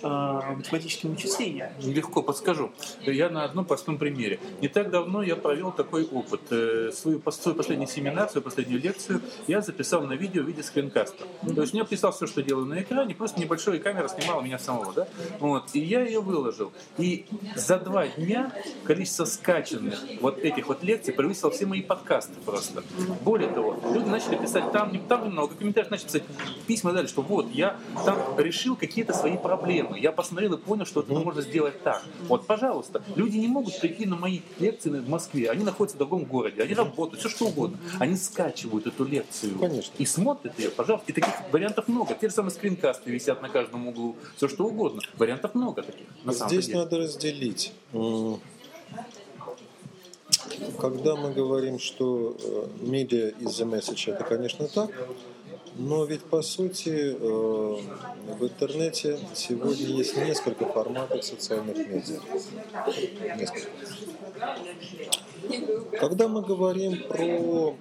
а, 0.04 0.54
математическим 0.54 1.10
вычислениям. 1.10 1.72
Легко 1.80 2.22
подскажу. 2.22 2.72
Я 3.02 3.32
на 3.32 3.46
одном 3.46 3.66
простом 3.66 3.98
примере. 3.98 4.40
Не 4.62 4.68
так 4.68 4.92
давно 4.92 5.24
я 5.24 5.36
провел 5.36 5.72
такой 5.72 6.06
опыт. 6.06 6.42
Э, 6.52 6.92
Свою, 6.94 7.20
свой 7.32 7.56
последний 7.64 7.88
семинар, 7.88 8.30
свою 8.30 8.44
последнюю 8.44 8.82
лекцию 8.82 9.22
я 9.48 9.62
записал 9.62 10.02
на 10.04 10.14
видео 10.14 10.44
в 10.44 10.48
виде 10.48 10.62
скринкаста. 10.62 11.24
То 11.56 11.62
есть 11.62 11.74
я 11.74 11.86
писал 11.86 12.12
все, 12.12 12.28
что 12.28 12.44
делаю 12.44 12.66
на 12.66 12.82
экране, 12.82 13.16
просто 13.16 13.40
небольшая 13.40 13.80
камера 13.80 14.10
снимала 14.10 14.42
меня 14.42 14.60
самого. 14.60 14.92
Да? 14.92 15.08
Вот. 15.40 15.70
И 15.72 15.80
я 15.80 16.02
ее 16.02 16.20
выложил. 16.20 16.74
И 16.98 17.26
за 17.56 17.80
два 17.80 18.08
дня 18.08 18.52
количество 18.84 19.24
скачанных 19.24 19.98
вот 20.20 20.40
этих 20.40 20.68
вот 20.68 20.84
лекций 20.84 21.14
превысило 21.14 21.52
все 21.52 21.66
мои 21.66 21.82
подкасты 21.82 22.34
просто. 22.46 22.84
Более 23.22 23.50
того, 23.50 23.80
люди 23.94 24.10
начали 24.10 24.36
писать 24.36 24.70
там, 24.74 25.00
там 25.08 25.24
немного, 25.24 25.54
в 25.54 25.58
комментариях 25.58 25.90
начали 25.90 26.08
писать 26.08 26.24
письма 26.68 26.92
дали, 26.92 27.08
что 27.08 27.22
вот, 27.22 27.50
я 27.52 27.78
там 28.06 28.18
решил 28.38 28.76
какие-то 28.76 29.14
свои 29.14 29.38
проблемы. 29.38 29.98
Я 30.00 30.12
посмотрел 30.12 30.56
и 30.56 30.58
понял, 30.58 30.86
что 30.86 31.00
это 31.00 31.14
можно 31.14 31.42
сделать 31.42 31.82
так. 31.82 32.04
Вот, 32.28 32.46
пожалуйста, 32.46 33.02
люди 33.16 33.38
не 33.38 33.48
могут 33.48 33.80
прийти 33.80 34.06
на 34.06 34.18
мои 34.18 34.42
лекции 34.60 34.90
в 34.90 35.08
Москве. 35.08 35.50
Они 35.50 35.64
находятся 35.64 35.96
в 35.96 36.00
другом 36.00 36.26
городе, 36.26 36.62
они 36.62 36.74
работают, 36.74 37.22
все 37.22 37.30
что 37.30 37.53
угодно. 37.54 37.78
Они 38.00 38.16
скачивают 38.16 38.88
эту 38.88 39.06
лекцию 39.06 39.58
Конечно. 39.60 39.94
и 39.98 40.06
смотрят 40.06 40.58
ее, 40.60 40.70
пожалуйста. 40.70 41.12
И 41.12 41.14
таких 41.14 41.34
вариантов 41.52 41.88
много. 41.88 42.14
Те 42.20 42.30
же 42.30 42.36
самые 42.36 42.52
скринкасты 42.52 43.12
висят 43.12 43.42
на 43.42 43.50
каждом 43.50 43.88
углу, 43.88 44.16
все 44.36 44.48
что 44.48 44.66
угодно. 44.66 45.02
Вариантов 45.18 45.56
много 45.56 45.84
таких, 45.84 46.08
на 46.24 46.34
самом 46.34 46.50
Здесь 46.50 46.68
деле. 46.68 46.80
надо 46.80 46.98
разделить. 46.98 47.74
Когда 50.80 51.16
мы 51.16 51.32
говорим, 51.32 51.80
что 51.80 52.36
э, 52.42 52.68
медиа 52.82 53.30
из 53.40 53.60
the 53.60 53.70
message, 53.70 54.12
это, 54.12 54.24
конечно, 54.24 54.68
так, 54.68 54.90
но 55.76 56.06
ведь, 56.06 56.24
по 56.24 56.42
сути, 56.42 56.90
э, 56.90 57.16
в 57.18 58.44
интернете 58.44 59.18
сегодня 59.34 59.86
есть 59.88 60.16
несколько 60.18 60.66
форматов 60.66 61.24
социальных 61.24 61.78
медиа. 61.78 62.20
Несколько. 63.38 63.68
Когда 66.00 66.28
мы 66.28 66.42
говорим 66.42 67.04
про 67.08 67.76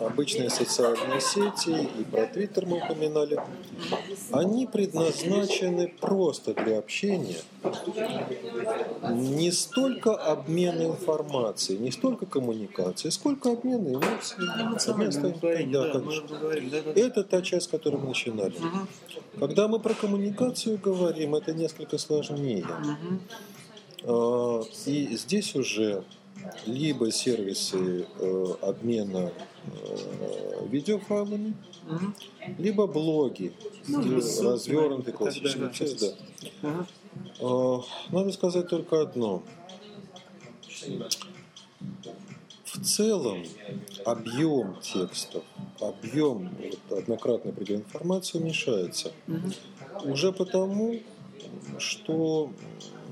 обычные 0.00 0.50
социальные 0.50 1.20
сети 1.20 1.88
и 1.98 2.04
про 2.04 2.26
Твиттер 2.26 2.66
мы 2.66 2.78
упоминали, 2.78 3.38
они 4.32 4.66
предназначены 4.66 5.88
просто 6.00 6.54
для 6.54 6.78
общения, 6.78 7.36
не 9.10 9.50
столько 9.52 10.14
обмена 10.14 10.82
информацией, 10.86 11.78
не 11.78 11.90
столько 11.90 12.26
коммуникации, 12.26 13.10
сколько 13.10 13.50
обмена 13.52 13.88
эмоциями. 13.88 14.78
да, 15.72 15.90
конечно. 15.92 16.26
Это 16.94 17.24
та 17.24 17.42
часть, 17.42 17.66
с 17.66 17.68
которой 17.68 17.96
мы 17.96 18.08
начинали. 18.08 18.54
Когда 19.38 19.68
мы 19.68 19.78
про 19.80 19.94
коммуникацию 19.94 20.78
говорим, 20.78 21.34
это 21.34 21.52
несколько 21.52 21.98
сложнее. 21.98 22.66
А, 24.06 24.62
И 24.86 25.16
здесь 25.16 25.54
уже 25.54 26.04
либо 26.66 27.10
сервисы 27.10 28.06
э, 28.18 28.54
обмена 28.60 29.32
э, 29.66 30.66
видеофайлами, 30.68 31.54
Мгм. 31.88 32.14
либо 32.58 32.86
блоги, 32.86 33.52
Ну, 33.88 34.02
развернутый 34.42 35.12
классический 35.12 35.58
да, 35.60 35.68
да, 35.68 36.14
да. 36.62 36.68
Ага. 36.68 36.86
А, 37.40 37.80
Надо 38.12 38.32
сказать 38.32 38.68
только 38.68 39.00
одно. 39.02 39.42
В 42.64 42.84
целом 42.84 43.44
объем 44.04 44.76
текстов, 44.82 45.44
объем 45.80 46.50
вот, 46.88 46.98
однократной 46.98 47.52
определенной 47.52 47.84
информации 47.84 48.38
уменьшается. 48.38 49.12
Мгм. 49.26 49.52
Уже 50.04 50.32
потому, 50.32 51.00
что 51.78 52.50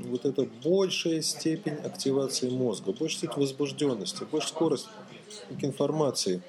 вот 0.04 0.24
эта 0.24 0.48
большая 0.64 1.22
степень 1.22 1.74
активации 1.74 2.50
мозга, 2.50 2.92
большая 2.92 3.18
степень 3.18 3.40
возбужденности, 3.40 4.24
больше 4.24 4.48
скорость 4.48 4.88
информации 5.60 6.42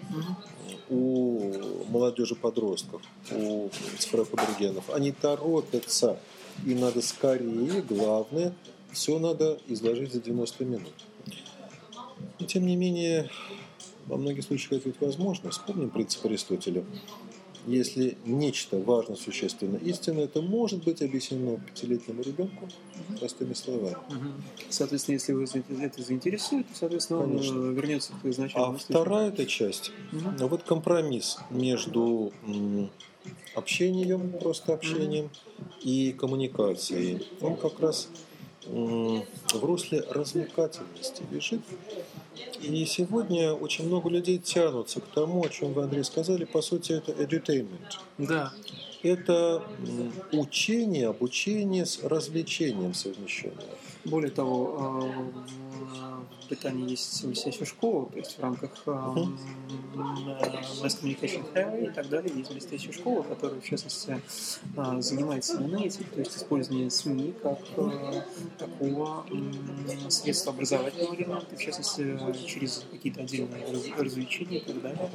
у 0.89 1.85
молодежи 1.89 2.35
подростков, 2.35 3.01
у 3.31 3.69
цифровых 3.97 4.33
аборигенов. 4.33 4.89
Они 4.89 5.11
торопятся, 5.11 6.19
и 6.65 6.73
надо 6.73 7.01
скорее, 7.01 7.81
главное, 7.81 8.53
все 8.91 9.17
надо 9.19 9.59
изложить 9.67 10.13
за 10.13 10.21
90 10.21 10.65
минут. 10.65 10.93
Но, 12.39 12.45
тем 12.45 12.65
не 12.65 12.75
менее, 12.75 13.29
во 14.05 14.17
многих 14.17 14.43
случаях 14.43 14.73
это 14.73 14.89
ведь 14.89 15.01
возможно. 15.01 15.49
Вспомним 15.49 15.89
принцип 15.89 16.25
Аристотеля. 16.25 16.83
Если 17.65 18.17
нечто 18.25 18.77
важно, 18.77 19.15
существенно, 19.15 19.77
истинно, 19.77 20.21
это 20.21 20.41
может 20.41 20.83
быть 20.83 21.01
объяснено 21.01 21.57
пятилетнему 21.57 22.21
ребенку 22.21 22.67
простыми 23.19 23.53
словами. 23.53 23.95
Соответственно, 24.69 25.13
если 25.15 25.33
вы 25.33 25.45
это 25.81 26.03
заинтересует, 26.03 26.67
то, 26.67 26.75
соответственно, 26.75 27.23
Конечно. 27.23 27.59
он 27.59 27.71
э, 27.71 27.73
вернется 27.73 28.13
к 28.21 28.25
изначальному 28.25 28.75
А 28.75 28.77
вторая 28.77 29.29
эта 29.29 29.45
часть, 29.45 29.91
ну, 30.11 30.47
вот 30.47 30.63
компромисс 30.63 31.37
между 31.49 32.33
общением, 33.55 34.33
просто 34.33 34.73
общением, 34.73 35.29
и 35.81 36.11
коммуникацией, 36.11 37.25
он 37.39 37.55
как 37.55 37.79
раз 37.79 38.09
в 38.65 39.23
русле 39.53 40.01
развлекательности 40.09 41.23
лежит. 41.31 41.61
И 42.61 42.85
сегодня 42.85 43.53
очень 43.53 43.87
много 43.87 44.09
людей 44.09 44.37
тянутся 44.37 45.01
к 45.01 45.07
тому, 45.07 45.43
о 45.43 45.49
чем 45.49 45.73
вы, 45.73 45.83
Андрей, 45.83 46.03
сказали. 46.03 46.45
По 46.45 46.61
сути, 46.61 46.93
это 46.93 47.11
edutainment. 47.11 47.99
Да. 48.17 48.53
Это 49.03 49.61
учение, 50.31 51.09
обучение 51.09 51.85
с 51.85 52.03
развлечением 52.03 52.93
совмещенное. 52.93 53.75
Более 54.05 54.31
того, 54.31 55.09
Британии 56.53 56.91
есть 56.91 57.25
блестящая 57.25 57.65
школа, 57.65 58.05
то 58.11 58.19
есть 58.19 58.37
в 58.37 58.41
рамках 58.41 58.71
Мгм. 58.85 59.37
Mass 60.83 61.01
Communication 61.01 61.89
и 61.89 61.93
так 61.93 62.09
далее 62.09 62.31
есть 62.35 62.51
блестящая 62.51 62.93
школа, 62.93 63.23
которая, 63.23 63.59
в 63.59 63.65
частности, 63.65 64.21
э, 64.77 65.01
занимается 65.01 65.57
именно 65.57 65.77
этим, 65.83 66.03
то 66.05 66.19
есть 66.19 66.37
использование 66.37 66.91
СМИ 66.91 67.33
как 67.41 67.59
э, 67.77 68.21
такого 68.59 69.25
средства 70.09 70.53
образовательного 70.53 71.15
элемента, 71.15 71.55
в 71.55 71.59
частности, 71.59 72.17
через 72.47 72.85
какие-то 72.91 73.21
отдельные 73.21 73.65
раз- 73.65 73.99
развлечения 73.99 74.57
и 74.59 74.65
так 74.65 74.81
далее, 74.81 75.09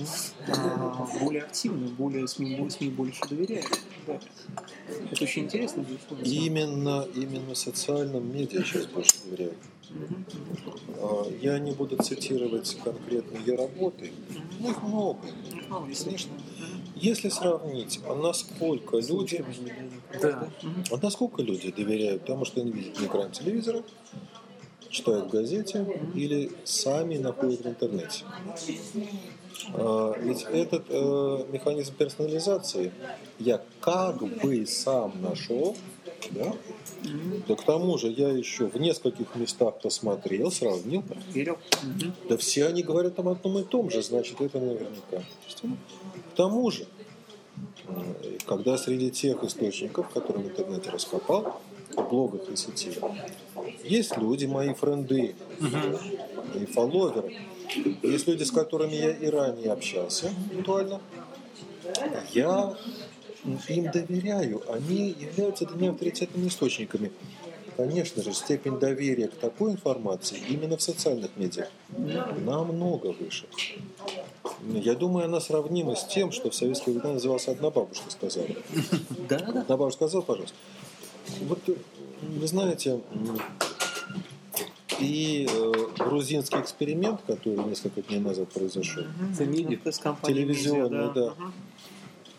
э, 0.49 1.18
более 1.20 1.43
активно, 1.43 1.89
более 1.89 2.26
СМИ, 2.26 2.91
больше 2.91 3.20
доверяют. 3.28 3.66
Да. 4.07 4.18
Это 5.12 5.22
очень 5.24 5.45
интересно, 5.45 5.82
безусловно. 5.82 6.24
Именно, 6.24 7.07
именно 7.14 7.55
социальным 7.55 8.34
медиа 8.34 8.64
сейчас 8.64 8.86
больше 8.86 9.14
доверяют. 9.24 9.59
А, 11.01 11.26
Я 11.41 11.59
не 11.59 11.72
буду 11.72 11.97
цитировать 12.03 12.76
конкретные 12.84 13.57
работы, 13.57 14.12
но 14.61 14.70
их 14.70 14.82
много. 14.82 15.20
Естественно. 15.89 16.39
Если 16.97 17.28
сравнить, 17.28 18.01
а 18.09 18.14
насколько 18.14 18.97
люди, 18.99 19.45
Да. 20.20 20.49
а 20.91 20.97
насколько 21.01 21.43
люди 21.43 21.70
доверяют 21.70 22.24
тому, 22.24 22.45
что 22.45 22.61
они 22.61 22.72
видят 22.72 23.01
на 23.01 23.07
экране 23.07 23.30
телевизора, 23.30 23.82
читают 24.91 25.26
в 25.26 25.30
газете 25.30 25.86
или 26.14 26.51
сами 26.64 27.18
находят 27.18 27.61
в 27.61 27.68
интернете. 27.68 28.24
Ведь 30.20 30.43
этот 30.51 30.86
э, 30.89 31.45
механизм 31.53 31.95
персонализации 31.95 32.93
я 33.39 33.61
как 33.80 34.18
бы 34.18 34.66
сам 34.66 35.12
нашел, 35.20 35.76
да? 36.30 36.54
да 37.46 37.54
к 37.54 37.62
тому 37.64 37.98
же 37.98 38.08
я 38.08 38.28
еще 38.28 38.66
в 38.66 38.76
нескольких 38.76 39.34
местах 39.34 39.80
посмотрел, 39.80 40.50
сравнил. 40.50 41.04
Мгм. 41.82 42.14
да 42.28 42.36
все 42.36 42.66
они 42.66 42.82
говорят 42.82 43.16
там 43.16 43.28
одном 43.28 43.58
и 43.58 43.64
том 43.64 43.90
же, 43.90 44.02
значит, 44.02 44.40
это 44.40 44.58
наверняка. 44.58 45.22
К 46.32 46.36
тому 46.36 46.70
же, 46.70 46.86
э, 47.88 48.38
когда 48.46 48.76
среди 48.78 49.10
тех 49.10 49.42
источников, 49.44 50.08
которые 50.10 50.44
в 50.44 50.48
интернете 50.48 50.90
раскопал, 50.90 51.60
в 51.96 52.08
блогах 52.08 52.48
и 52.48 52.56
сети, 52.56 52.92
есть 53.84 54.16
люди, 54.16 54.46
мои 54.46 54.74
френды, 54.74 55.34
мои 55.60 56.66
фолловеры, 56.66 57.36
есть 58.02 58.26
люди, 58.26 58.44
с 58.44 58.50
которыми 58.50 58.94
я 58.94 59.10
и 59.10 59.26
ранее 59.26 59.72
общался 59.72 60.32
виртуально, 60.52 61.00
я 62.32 62.76
им 63.68 63.91
доверяю, 63.91 64.62
они 64.72 65.16
являются 65.18 65.66
для 65.66 65.76
меня 65.76 65.91
авторитетными 65.91 66.49
источниками. 66.49 67.11
Конечно 67.76 68.24
же, 68.24 68.32
степень 68.32 68.78
доверия 68.80 69.28
к 69.28 69.34
такой 69.34 69.70
информации 69.70 70.41
именно 70.49 70.76
в 70.76 70.82
социальных 70.82 71.30
медиа 71.36 71.68
намного 72.45 73.14
выше. 73.20 73.47
Я 74.66 74.95
думаю, 74.95 75.26
она 75.26 75.41
сравнима 75.41 75.95
с 75.95 76.05
тем, 76.05 76.32
что 76.32 76.51
в 76.51 76.55
советские 76.57 76.95
времена 76.95 77.14
называлась 77.14 77.47
«одна 77.47 77.70
бабушка 77.70 78.11
сказала». 78.11 78.49
Да, 79.28 79.39
да. 79.39 79.61
Одна 79.61 79.76
бабушка 79.76 80.09
сказала, 80.09 80.22
пожалуйста. 80.22 80.57
Вот 81.43 81.61
вы 82.22 82.47
знаете, 82.49 83.01
и 84.99 85.47
э, 85.49 85.72
грузинский 85.99 86.59
эксперимент, 86.59 87.20
который 87.26 87.64
несколько 87.64 88.03
дней 88.03 88.18
назад 88.18 88.49
произошел, 88.49 89.05
компанией 90.01 90.47
Телевизионный, 90.47 91.09
«Медиа», 91.09 91.12
да. 91.14 91.34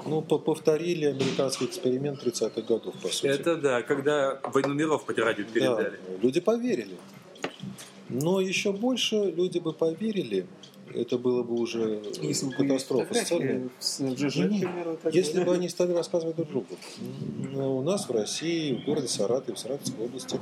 Ну, 0.05 0.21
по- 0.21 0.39
повторили 0.39 1.05
американский 1.05 1.65
эксперимент 1.65 2.23
30-х 2.23 2.61
годов, 2.61 2.95
по 3.01 3.09
сути. 3.09 3.27
Это 3.27 3.57
да, 3.57 3.81
когда 3.81 4.39
«Войну 4.53 4.73
миров» 4.73 5.05
по 5.05 5.13
радио 5.13 5.43
Да, 5.45 5.51
передали. 5.51 5.99
люди 6.21 6.39
поверили. 6.39 6.95
Но 8.07 8.39
еще 8.41 8.71
больше 8.71 9.15
люди 9.15 9.59
бы 9.59 9.73
поверили, 9.73 10.47
это 10.95 11.17
было 11.17 11.43
бы 11.43 11.55
уже 11.55 12.01
Если 12.21 12.47
бы 12.47 12.53
катастрофа 12.53 13.13
фотографии 13.13 13.69
с 13.79 13.99
Если 15.11 15.43
бы 15.43 15.53
они 15.53 15.69
стали 15.69 15.91
рассказывать 15.93 16.35
друг 16.37 16.49
другу. 16.49 16.67
Ну, 17.51 17.77
У 17.77 17.83
нас 17.83 18.07
в 18.09 18.11
России, 18.11 18.81
в 18.81 18.85
городе 18.85 19.07
Саратове, 19.07 19.53
в 19.55 19.59
Саратовской 19.59 20.05
области 20.05 20.39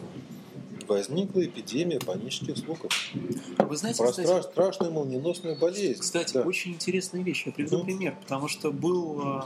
возникла 0.88 1.46
эпидемия 1.46 2.00
панических 2.00 2.58
слухов. 2.58 2.92
Вы 3.60 3.76
знаете, 3.78 3.98
Про 4.02 4.10
кстати, 4.12 4.28
стра- 4.28 4.44
страшную 4.44 4.92
молниеносную 4.92 5.58
болезнь. 5.58 6.00
Кстати, 6.02 6.34
Да. 6.34 6.42
очень 6.42 6.72
интересная 6.72 7.22
вещь. 7.22 7.46
Я 7.46 7.52
приведу 7.52 7.80
Ну. 7.80 7.84
пример, 7.86 8.16
потому 8.22 8.48
что 8.48 8.72
был, 8.72 9.22
э, 9.22 9.42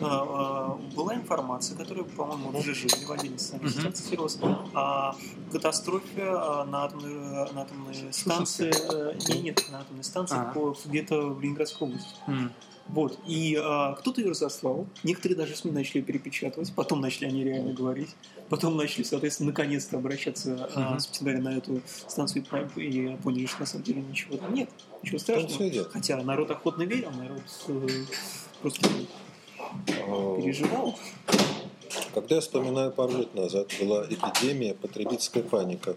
э, 0.00 0.94
была 0.94 1.14
информация, 1.14 1.76
которая, 1.76 2.04
по-моему, 2.04 2.50
в 2.50 2.62
ЖЖ 2.62 2.84
или 2.84 3.36
в 3.36 3.70
сетях 3.70 3.94
цитировалась, 3.94 4.38
о 4.74 5.14
катастрофе 5.52 6.06
э, 6.16 6.64
на 6.64 6.84
атомной, 6.84 7.14
на 7.52 7.62
атомной 7.62 8.12
станции. 8.12 8.72
э, 8.92 9.18
не, 9.28 9.42
нет, 9.42 9.62
на 9.70 9.80
атомной 9.80 10.04
станции 10.04 10.36
А. 10.38 10.52
по- 10.52 10.76
где-то 10.86 11.20
в 11.28 11.40
Ленинградской 11.40 11.88
области. 11.88 12.08
М. 12.26 12.52
Вот. 12.88 13.18
И 13.26 13.58
а, 13.60 13.94
кто-то 13.94 14.20
ее 14.20 14.30
разослал. 14.30 14.86
Некоторые 15.02 15.36
даже 15.36 15.56
СМИ 15.56 15.72
начали 15.72 16.00
перепечатывать. 16.02 16.72
Потом 16.74 17.00
начали 17.00 17.26
они 17.26 17.42
реально 17.42 17.72
говорить. 17.72 18.10
Потом 18.48 18.76
начали, 18.76 19.02
соответственно, 19.02 19.48
наконец-то 19.50 19.96
обращаться 19.96 20.68
а, 20.74 20.90
Мгм. 20.90 21.00
собственно 21.00 21.32
говоря, 21.32 21.50
на 21.50 21.58
эту 21.58 21.82
станцию 22.06 22.44
и 22.76 22.80
и 22.82 23.16
поняли, 23.16 23.46
что 23.46 23.60
на 23.60 23.66
самом 23.66 23.84
деле 23.84 24.02
ничего 24.02 24.36
там 24.36 24.54
нет. 24.54 24.70
Ничего 25.02 25.18
страшного. 25.18 25.48
всё 25.48 25.64
и 25.64 25.70
дело. 25.70 25.88
Хотя 25.90 26.22
народ 26.22 26.50
охотно 26.52 26.82
верил, 26.84 27.10
народ 27.10 27.42
э, 27.68 27.88
просто 28.62 28.88
А, 29.58 30.40
переживал. 30.40 30.96
Когда 32.14 32.36
я 32.36 32.40
вспоминаю 32.40 32.92
пару 32.92 33.18
лет 33.18 33.34
назад, 33.34 33.68
была 33.80 34.04
эпидемия, 34.06 34.74
потребительская 34.74 35.42
паника. 35.42 35.96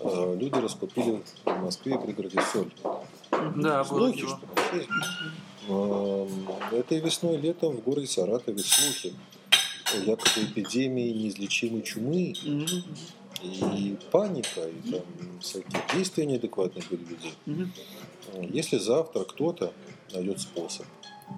А, 0.00 0.34
Люди 0.34 0.54
раскупили 0.54 1.22
в 1.44 1.62
Москве 1.62 1.94
и 1.94 1.98
пригороде 1.98 2.40
соль. 2.52 2.70
Да, 3.56 3.84
было 3.84 4.10
Слухи, 4.12 4.18
дело. 4.18 4.38
что 4.38 4.78
Этой 5.68 7.00
весной, 7.00 7.36
летом 7.36 7.76
в 7.76 7.82
городе 7.82 8.06
Саратове 8.06 8.58
слухи 8.58 9.14
якобы 10.04 10.46
эпидемии 10.46 11.10
неизлечимой 11.12 11.82
чумы 11.82 12.34
Мгм. 12.42 12.66
и 13.42 13.96
паника, 14.10 14.68
и 14.68 14.90
там 14.90 15.02
всякие 15.40 15.82
действия 15.94 16.26
неадекватные 16.26 16.84
были 16.90 17.00
людей. 17.04 17.34
Мгм. 17.46 17.72
Если 18.50 18.78
завтра 18.78 19.24
кто-то 19.24 19.72
найдет 20.12 20.40
способ 20.40 20.86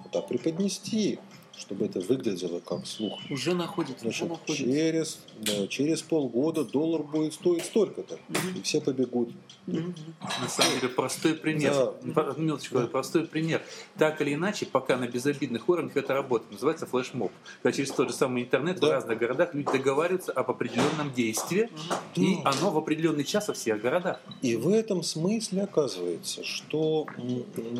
это 0.05 0.21
преподнести, 0.21 1.19
чтобы 1.57 1.85
это 1.85 1.99
выглядело 1.99 2.59
как 2.59 2.85
слух, 2.85 3.19
Уже 3.29 3.53
находится, 3.53 4.07
уже 4.07 4.25
значит, 4.25 4.29
находится. 4.29 4.55
через, 4.65 5.19
да, 5.39 5.67
через 5.67 6.01
полгода 6.01 6.63
доллар 6.65 7.03
будет 7.03 7.33
стоить 7.33 7.65
столько-то, 7.65 8.19
Мгм. 8.29 8.57
и 8.57 8.61
все 8.61 8.81
побегут. 8.81 9.29
Мгм. 9.67 9.95
На 10.41 10.47
самом 10.47 10.75
деле 10.79 10.89
простой 10.89 11.33
пример. 11.35 11.73
Да. 12.03 12.33
Минуточку, 12.37 12.79
Да. 12.79 12.87
простой 12.87 13.25
пример. 13.25 13.61
Так 13.97 14.21
или 14.21 14.33
иначе, 14.33 14.65
пока 14.65 14.97
на 14.97 15.07
безобидных 15.07 15.67
уровнях 15.69 15.95
это 15.97 16.13
работает. 16.13 16.51
Называется 16.51 16.85
флешмоб. 16.85 17.31
Когда 17.63 17.75
через 17.75 17.91
тот 17.91 18.09
же 18.09 18.13
самый 18.13 18.43
интернет 18.43 18.77
в 18.77 18.81
Да. 18.81 18.91
разных 18.93 19.17
городах 19.17 19.53
люди 19.53 19.71
договариваются 19.71 20.31
об 20.31 20.51
определенном 20.51 21.13
действии, 21.13 21.69
и 22.15 22.35
Ну. 22.35 22.41
оно 22.45 22.71
в 22.71 22.77
определенный 22.77 23.23
час 23.23 23.47
во 23.47 23.53
всех 23.53 23.81
городах. 23.81 24.19
И 24.41 24.55
в 24.55 24.69
этом 24.69 25.03
смысле 25.03 25.63
оказывается, 25.63 26.43
что 26.43 27.07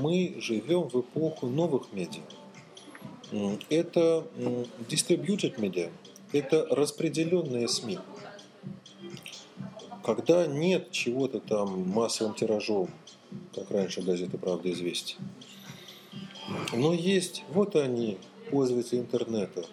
мы 0.02 0.36
живем 0.40 0.84
в 0.90 1.00
эпоху 1.02 1.48
новых 1.48 1.92
медиа. 1.94 2.22
Это 3.70 4.28
distributed 4.90 5.56
media, 5.58 5.92
это 6.32 6.68
распределенные 6.70 7.68
СМИ. 7.68 8.00
Когда 10.04 10.46
нет 10.46 10.92
чего-то 10.92 11.40
там 11.40 11.90
массовым 11.90 12.36
тиражом, 12.36 12.90
как 13.54 13.72
раньше 13.72 14.02
газета 14.02 14.38
«Правда 14.38 14.72
известия», 14.72 15.18
но 16.74 16.94
есть, 16.94 17.44
вот 17.50 17.76
они, 17.76 18.18
пользователи 18.52 19.00
интернета. 19.00 19.66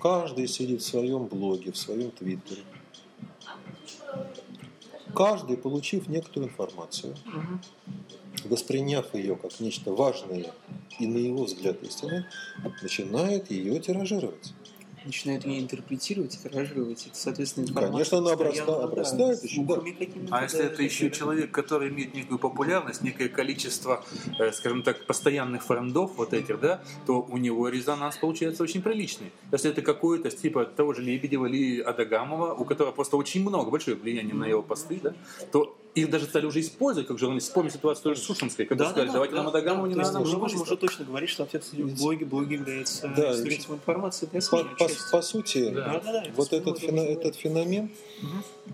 Каждый 0.00 0.48
сидит 0.48 0.82
в 0.82 0.84
своем 0.84 1.26
блоге, 1.26 1.70
в 1.70 1.76
своем 1.76 2.10
твиттере. 2.10 2.62
Каждый, 5.14 5.56
получив 5.56 6.08
некоторую 6.08 6.50
информацию, 6.50 7.14
Мгм. 7.26 7.60
Восприняв 8.44 9.14
ее 9.14 9.36
как 9.36 9.58
нечто 9.60 9.92
важное 9.92 10.52
и 10.98 11.06
на 11.06 11.18
его 11.18 11.44
взгляд 11.44 11.82
истинное, 11.82 12.26
начинает 12.82 13.50
ее 13.50 13.78
тиражировать. 13.80 14.52
начинают 15.04 15.44
ее 15.44 15.60
интерпретировать 15.60 16.38
тиражировать. 16.40 17.06
Это, 17.08 17.16
соответственно, 17.16 17.66
Конечно, 17.74 18.18
она 18.18 18.34
обраста- 18.34 18.84
обрастает 18.84 19.40
да, 19.40 19.46
еще, 19.48 20.28
А 20.30 20.42
если 20.44 20.64
это 20.64 20.80
еще 20.80 21.10
человек, 21.10 21.50
который 21.50 21.88
имеет 21.88 22.14
некую 22.14 22.38
популярность, 22.38 23.02
некое 23.02 23.28
количество, 23.28 24.04
э, 24.38 24.52
скажем 24.52 24.84
так, 24.84 25.04
постоянных 25.06 25.64
френдов 25.64 26.12
вот 26.16 26.32
этих, 26.32 26.60
да, 26.60 26.84
то 27.04 27.20
у 27.20 27.36
него 27.36 27.68
резонанс 27.68 28.16
получается 28.16 28.62
очень 28.62 28.80
приличный. 28.80 29.32
Если 29.50 29.72
это 29.72 29.82
какой-то 29.82 30.30
типа 30.30 30.66
того 30.66 30.92
же 30.94 31.02
Лебедева 31.02 31.46
или 31.46 31.80
Адагамова, 31.80 32.54
у 32.54 32.64
которого 32.64 32.92
просто 32.92 33.16
очень 33.16 33.40
много, 33.42 33.72
большое 33.72 33.96
влияние 33.96 34.34
на 34.36 34.44
его 34.44 34.62
посты, 34.62 35.00
да, 35.02 35.14
то 35.50 35.76
их 35.94 36.08
даже 36.10 36.24
стали 36.26 36.46
уже 36.46 36.60
использовать 36.60 37.06
как 37.06 37.18
журналист. 37.18 37.48
Вспомни 37.48 37.68
ситуацию 37.68 38.02
тоже 38.04 38.20
с 38.20 38.24
Сушинской, 38.24 38.64
когда 38.64 38.88
сказали, 38.88 39.10
давайте 39.12 39.34
нам 39.34 39.48
Адагамова, 39.48 39.86
не 39.86 39.94
то 39.94 40.00
есть 40.00 40.12
надо 40.12 40.24
нам 40.24 40.32
мы 40.34 40.38
можем 40.38 40.62
уже 40.62 40.76
точно 40.76 41.04
говорить, 41.04 41.28
что 41.28 41.42
общественные 41.42 41.94
блоги, 41.94 42.24
блоги 42.24 42.54
являются 42.54 43.08
Да, 43.14 43.34
источником 43.34 43.74
информации 43.76 44.26
для 44.26 44.40
По, 44.40 44.64
по- 44.64 44.88
по 45.10 45.22
сути, 45.22 45.68
Да. 45.70 45.84
Да, 45.84 46.00
да, 46.00 46.12
да, 46.12 46.24
вот 46.34 46.52
это 46.52 46.70
этот, 46.70 46.82
фено- 46.82 47.06
этот 47.06 47.36
феномен, 47.36 47.90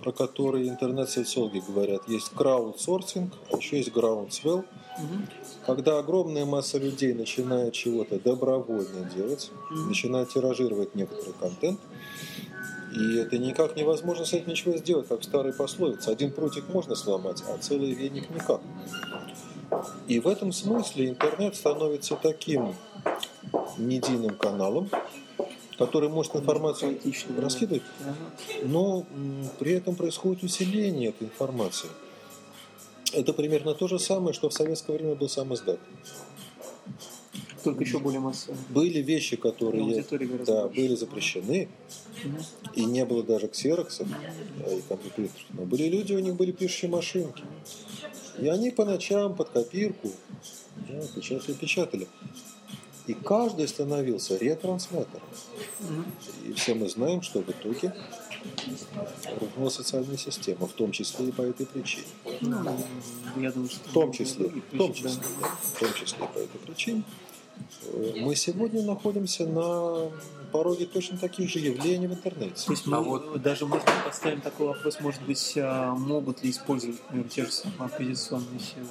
про 0.03 0.13
который 0.13 0.69
интернет-социологи 0.69 1.61
говорят, 1.67 2.03
есть 2.09 2.31
краудсорсинг, 2.37 3.33
а 3.53 3.57
еще 3.57 3.79
есть 3.79 3.89
groundswell, 3.91 4.65
Мгм. 4.99 5.27
когда 5.67 5.99
огромная 5.99 6.45
масса 6.45 6.79
людей 6.79 7.15
начинает 7.15 7.73
чего-то 7.73 8.21
добровольно 8.21 9.11
делать, 9.17 9.51
Мгм. 9.71 9.89
начинает 9.89 10.29
тиражировать 10.29 10.95
некоторый 10.95 11.35
контент, 11.41 11.81
и 12.95 13.17
это 13.17 13.39
никак 13.39 13.77
невозможно 13.77 14.25
с 14.25 14.33
этим 14.33 14.49
ничего 14.49 14.77
сделать, 14.77 15.09
как 15.09 15.21
в 15.21 15.25
старой 15.25 15.53
пословице. 15.53 16.09
Один 16.09 16.33
прутик 16.33 16.69
можно 16.69 16.95
сломать, 16.95 17.43
а 17.49 17.59
целый 17.59 17.93
веник 17.93 18.31
никак. 18.31 18.61
И 20.07 20.19
в 20.21 20.27
этом 20.27 20.53
смысле 20.53 21.11
интернет 21.11 21.55
становится 21.55 22.17
таким 22.17 22.75
медийным 23.77 24.37
каналом, 24.37 24.91
который 25.79 26.09
может 26.09 26.35
информацию 26.35 26.99
раскидывать, 27.39 27.83
но 28.63 29.05
при 29.59 29.73
этом 29.73 29.95
происходит 29.95 30.43
усиление 30.43 31.11
этой 31.11 31.25
информации. 31.25 31.91
Это 33.13 33.33
примерно 33.33 33.75
то 33.75 33.89
же 33.89 33.99
самое, 33.99 34.35
что 34.35 34.49
в 34.49 34.53
советское 34.53 34.95
время 34.95 35.15
был 35.15 35.29
сам 35.29 35.55
издат. 35.55 35.79
Только 37.65 37.85
еще 37.85 37.99
более 37.99 38.21
массово. 38.21 38.57
Были 38.71 39.01
вещи, 39.01 39.37
которые 39.37 40.05
да, 40.47 40.69
были 40.69 40.95
запрещены, 40.95 41.69
и 42.75 42.85
не 42.85 43.05
было 43.05 43.23
даже 43.23 43.49
ксероксов 43.49 44.09
а, 44.65 44.73
и 44.73 44.81
компьютеров. 44.83 45.33
Но 45.51 45.63
были 45.65 45.89
люди, 45.89 46.13
у 46.13 46.19
них 46.19 46.35
были 46.35 46.53
пишущие 46.53 46.91
машинки. 46.91 47.43
И 48.39 48.49
они 48.49 48.71
по 48.71 48.85
ночам 48.85 49.35
под 49.35 49.51
копирку 49.51 50.11
да, 50.89 51.01
печатали, 51.15 51.55
печатали. 51.55 52.09
И 53.07 53.15
каждый 53.15 53.67
становился 53.67 54.37
ретранслятором. 54.37 55.27
И 56.47 56.53
все 56.53 56.75
мы 56.75 56.89
знаем, 56.89 57.23
что 57.23 57.41
в 57.41 57.49
итоге 57.49 57.95
рухнула 59.41 59.71
социальная 59.71 60.17
система, 60.17 60.67
в 60.67 60.73
том 60.73 60.93
числе 60.93 61.29
и 61.29 61.33
по 61.33 61.43
этой 61.43 61.67
причине. 61.67 62.05
Ну, 62.41 62.77
я 63.37 63.51
думаю, 63.51 63.71
что 63.71 63.89
В 63.89 63.93
том 63.93 64.13
числе, 64.13 64.49
в 64.49 64.77
том 64.77 64.93
числе, 64.93 65.11
да. 65.41 65.49
в 65.63 65.81
том 65.81 65.95
числе 65.95 66.19
по 66.19 66.39
этой 66.39 66.59
причине. 66.59 67.03
Э, 67.85 68.15
Мы 68.21 68.35
сегодня 68.37 68.83
находимся 68.83 69.47
на 69.47 70.11
пороге 70.53 70.87
точно 70.87 71.19
таких 71.19 71.51
же 71.51 71.59
явлений 71.59 72.07
в 72.07 72.13
интернете. 72.13 72.65
То 72.67 72.73
есть 72.73 72.87
мы 72.87 72.97
А 72.97 73.01
вот- 73.01 73.43
даже, 73.43 73.67
может 73.67 73.85
быть, 73.87 74.05
поставим 74.05 74.41
такой 74.41 74.69
вопрос, 74.69 74.99
может 75.01 75.23
быть, 75.23 75.55
а, 75.57 75.95
могут 75.95 76.43
ли 76.43 76.51
использовать, 76.51 76.97
например, 77.05 77.29
те 77.29 77.45
же 77.45 77.53
самые 77.53 77.87
оппозиционные 77.87 78.61
силы 78.61 78.89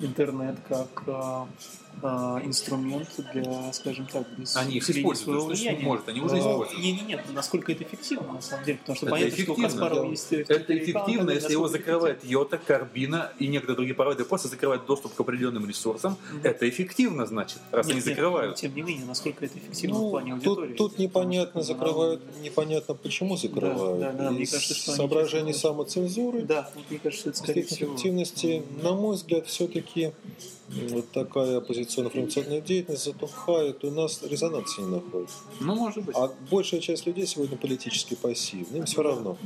интернет 0.00 0.56
как 0.68 0.88
а, 1.06 1.46
а, 2.02 2.40
инструмент 2.44 3.08
для, 3.32 3.72
скажем 3.72 4.06
так, 4.06 4.26
без 4.36 4.56
Они 4.56 4.76
их 4.76 4.90
используют, 4.90 5.18
своего 5.18 5.44
то 5.44 5.50
есть, 5.52 5.62
влияния. 5.62 5.84
может, 5.84 6.08
они 6.08 6.20
уже 6.20 6.36
А, 6.36 6.38
используют. 6.40 6.82
Не, 6.82 6.92
не, 6.92 7.00
нет, 7.02 7.24
насколько 7.32 7.70
это 7.72 7.84
эффективно 7.84 8.32
на 8.32 8.42
самом 8.42 8.64
деле, 8.64 8.78
потому 8.78 8.96
что 8.96 9.06
Это 9.06 9.10
понятно, 9.12 9.30
что 9.30 9.40
у 9.40 9.44
эффективно, 9.54 9.68
Каспарова 9.70 10.02
да. 10.02 10.08
есть 10.08 10.32
Это 10.32 10.76
эффективно, 10.78 11.30
если 11.30 11.52
его 11.52 11.68
закрывает 11.68 12.24
Йота, 12.24 12.58
Карбина 12.58 13.32
и 13.38 13.46
некоторые 13.46 13.76
другие 13.76 13.94
провайдеры, 13.94 14.28
просто 14.28 14.48
закрывают 14.48 14.86
доступ 14.86 15.14
к 15.14 15.20
определенным 15.20 15.68
ресурсам. 15.68 16.16
Это 16.42 16.68
эффективно, 16.68 17.26
значит, 17.26 17.58
раз 17.70 17.86
Нет, 17.86 17.94
они 17.96 18.04
нет, 18.04 18.16
закрывают. 18.16 18.50
но 18.50 18.56
тем 18.56 18.74
не 18.74 18.82
менее, 18.82 19.06
насколько 19.06 19.44
это 19.44 19.56
эффективно 19.58 19.96
в 19.96 20.00
Ну, 20.00 20.10
плане 20.10 20.32
аудитории. 20.32 20.74
тут, 20.74 20.90
тут 20.90 20.98
непонятно 20.98 21.60
Потому 21.60 21.64
что, 21.64 21.74
закрывают, 21.74 22.22
непонятно 22.42 22.94
почему 22.94 23.36
закрывают. 23.36 24.00
Да, 24.00 24.12
да, 24.12 24.24
да, 24.24 24.30
мне 24.32 24.46
кажется, 24.46 24.74
что 24.74 24.92
честно- 24.96 25.52
самоцензуры, 25.54 26.42
Да, 26.42 26.70
мне 26.90 26.98
кажется, 26.98 27.28
это 27.30 27.38
скорее 27.38 27.62
всего. 27.62 27.92
эффективности, 27.94 28.62
на 28.82 28.92
мой 28.94 29.14
взгляд, 29.14 29.46
все-таки 29.46 29.83
aqui 29.84 30.12
вот 30.90 31.10
такая 31.10 31.58
оппозиционно-информационная 31.58 32.60
деятельность 32.60 33.04
затухает, 33.04 33.84
у 33.84 33.90
нас 33.90 34.20
резонанса 34.22 34.80
не 34.82 34.88
находит. 34.88 35.30
Ну, 35.60 35.74
может 35.74 36.04
быть. 36.04 36.16
А 36.16 36.30
большая 36.50 36.80
часть 36.80 37.06
людей 37.06 37.26
сегодня 37.26 37.56
политически 37.56 38.14
пассивны, 38.14 38.78
им 38.78 38.84
все 38.84 39.02
равно. 39.02 39.36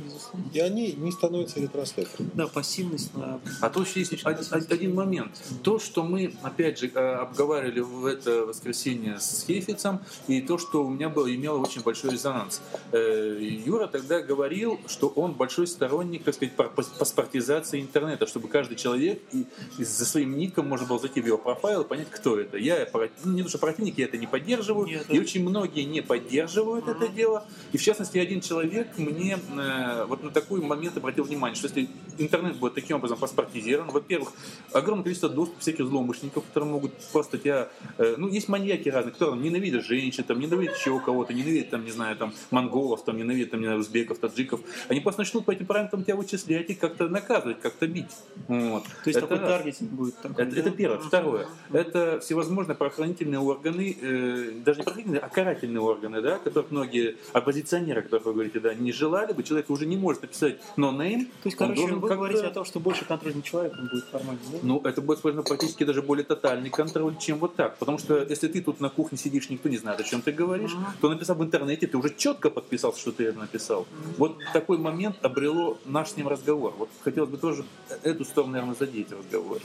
И 0.53 0.59
они 0.59 0.93
не 0.93 1.11
становятся 1.11 1.59
ретрансляторами. 1.59 2.29
Да, 2.33 2.47
пассивность 2.47 3.13
на 3.15 3.39
А 3.61 3.69
то 3.69 3.81
еще 3.81 3.99
есть 3.99 4.13
один, 4.23 4.45
один 4.51 4.95
момент. 4.95 5.31
То, 5.63 5.79
что 5.79 6.03
мы, 6.03 6.33
опять 6.41 6.79
же, 6.79 6.91
э, 6.93 6.99
обговаривали 7.15 7.79
в 7.79 8.05
это 8.05 8.45
воскресенье 8.45 9.19
с 9.19 9.45
Хейфицем, 9.45 9.99
и 10.27 10.41
то, 10.41 10.57
что 10.57 10.85
у 10.85 10.89
меня 10.89 11.09
было, 11.09 11.33
имело 11.33 11.59
очень 11.59 11.81
большой 11.81 12.11
резонанс. 12.11 12.61
Э, 12.91 13.37
Юра 13.39 13.87
тогда 13.87 14.21
говорил, 14.21 14.79
что 14.87 15.07
он 15.07 15.33
большой 15.33 15.67
сторонник, 15.67 16.23
так 16.23 16.35
сказать, 16.35 16.55
паспортизации 16.55 17.81
интернета, 17.81 18.27
чтобы 18.27 18.47
каждый 18.47 18.75
человек 18.75 19.21
и, 19.31 19.45
и 19.77 19.83
за 19.83 20.05
своим 20.05 20.37
ником 20.37 20.67
можно 20.67 20.87
было 20.87 20.99
зайти 20.99 21.18
в 21.21 21.25
его 21.25 21.37
профайл 21.37 21.81
и 21.81 21.87
понять, 21.87 22.09
кто 22.09 22.39
это. 22.39 22.57
Я, 22.57 22.87
ну, 23.23 23.33
не 23.33 23.43
то, 23.43 23.49
что 23.49 23.57
противник, 23.57 23.97
я 23.97 24.05
это 24.05 24.17
не 24.17 24.27
поддерживаю, 24.27 24.87
Нет, 24.87 25.05
и 25.09 25.19
очень 25.19 25.47
многие 25.47 25.83
не 25.83 26.01
поддерживают 26.01 26.87
это 26.87 27.07
дело. 27.07 27.45
И 27.71 27.77
в 27.77 27.81
частности, 27.83 28.17
один 28.17 28.41
человек 28.41 28.97
мне 28.97 29.37
э, 29.57 30.05
вот 30.05 30.23
на 30.23 30.31
такой 30.31 30.61
момент 30.61 30.97
обратил 30.97 31.23
внимание, 31.23 31.55
что 31.55 31.67
если 31.67 31.89
интернет 32.17 32.55
будет 32.57 32.75
таким 32.75 32.97
образом 32.97 33.17
паспортизирован, 33.17 33.89
во-первых, 33.91 34.33
огромное 34.73 35.03
количество 35.03 35.29
доступа 35.29 35.59
всяких 35.61 35.85
злоумышленников, 35.85 36.45
которые 36.45 36.71
могут 36.71 36.93
просто 37.11 37.37
тебя... 37.37 37.69
э, 37.97 38.15
ну, 38.17 38.27
есть 38.27 38.47
маньяки 38.49 38.89
разные, 38.89 39.13
которые 39.13 39.35
там, 39.35 39.43
ненавидят 39.43 39.85
женщин, 39.85 40.23
там, 40.23 40.39
ненавидят 40.39 40.75
еще 40.75 40.99
кого-то, 40.99 41.33
ненавидят, 41.33 41.69
там, 41.69 41.85
не 41.85 41.91
знаю, 41.91 42.15
там, 42.15 42.33
монголов, 42.51 43.03
там, 43.03 43.17
ненавидят, 43.17 43.51
там, 43.51 43.59
не 43.59 43.65
знаю, 43.65 43.79
узбеков, 43.79 44.19
таджиков. 44.19 44.61
Они 44.87 44.99
просто 44.99 45.21
начнут 45.21 45.45
по 45.45 45.51
этим 45.51 45.65
параметрам 45.65 46.03
тебя 46.03 46.15
вычислять 46.15 46.69
и 46.69 46.75
как-то 46.75 47.07
наказывать, 47.07 47.59
как-то 47.61 47.87
бить. 47.87 48.11
Вот. 48.47 48.83
То 48.83 48.89
есть 49.07 49.17
Это 49.17 49.27
такой 49.27 49.47
таргетинг 49.47 49.91
будет 49.91 50.17
такой, 50.21 50.45
Это, 50.45 50.55
да? 50.55 50.61
это 50.61 50.71
первое. 50.71 50.98
Второе. 51.07 51.47
Это 51.71 52.19
всевозможные 52.19 52.75
правоохранительные 52.75 53.39
органы, 53.39 53.97
э, 54.01 54.51
даже 54.65 54.79
не 54.79 54.83
правоохранительные, 54.83 55.21
а 55.21 55.29
карательные 55.29 55.81
органы, 55.81 56.21
да, 56.21 56.37
которых 56.37 56.71
многие 56.71 57.17
оппозиционеры, 57.33 58.01
о 58.01 58.03
которых 58.03 58.25
вы 58.25 58.33
говорите, 58.33 58.59
да, 58.59 58.73
не 58.73 58.91
желали 58.91 59.33
бы. 59.33 59.43
Человек 59.43 59.69
уже 59.69 59.85
не 59.85 59.97
может 59.97 60.21
написать 60.21 60.59
no 60.77 60.91
name. 60.95 61.25
То 61.25 61.47
есть, 61.47 61.57
короче, 61.57 61.87
вы 61.87 62.07
говорите 62.07 62.45
о 62.45 62.51
том, 62.51 62.65
что 62.65 62.79
больше 62.79 63.05
контроль 63.05 63.35
над 63.35 63.43
человеком 63.43 63.87
будет 63.91 64.05
формально, 64.05 64.39
да? 64.51 64.57
Ну, 64.61 64.81
это 64.83 65.01
будет 65.01 65.23
наверное, 65.23 65.43
практически 65.43 65.83
даже 65.83 66.01
более 66.01 66.25
тотальный 66.25 66.69
контроль, 66.69 67.17
чем 67.17 67.39
вот 67.39 67.55
так. 67.55 67.77
Потому 67.77 67.97
что 67.97 68.23
если 68.23 68.47
ты 68.47 68.61
тут 68.61 68.79
на 68.79 68.89
кухне 68.89 69.17
сидишь, 69.17 69.49
никто 69.49 69.69
не 69.69 69.77
знает, 69.77 69.99
о 69.99 70.03
чем 70.03 70.21
ты 70.21 70.31
говоришь, 70.31 70.73
Мгм. 70.73 70.85
то 71.01 71.09
написав 71.09 71.37
в 71.37 71.43
интернете, 71.43 71.87
ты 71.87 71.97
уже 71.97 72.13
четко 72.15 72.49
подписался, 72.49 72.99
что 72.99 73.11
ты 73.11 73.25
это 73.25 73.39
написал. 73.39 73.87
Вот 74.17 74.37
такой 74.53 74.77
момент 74.77 75.17
обрело 75.21 75.77
наш 75.85 76.09
с 76.09 76.17
ним 76.17 76.27
разговор. 76.27 76.73
Вот 76.77 76.89
хотелось 77.03 77.29
бы 77.29 77.37
тоже 77.37 77.63
эту 78.03 78.25
сторону, 78.25 78.53
наверное, 78.53 78.75
задеть 78.75 79.09
в 79.09 79.19
разговоре. 79.19 79.61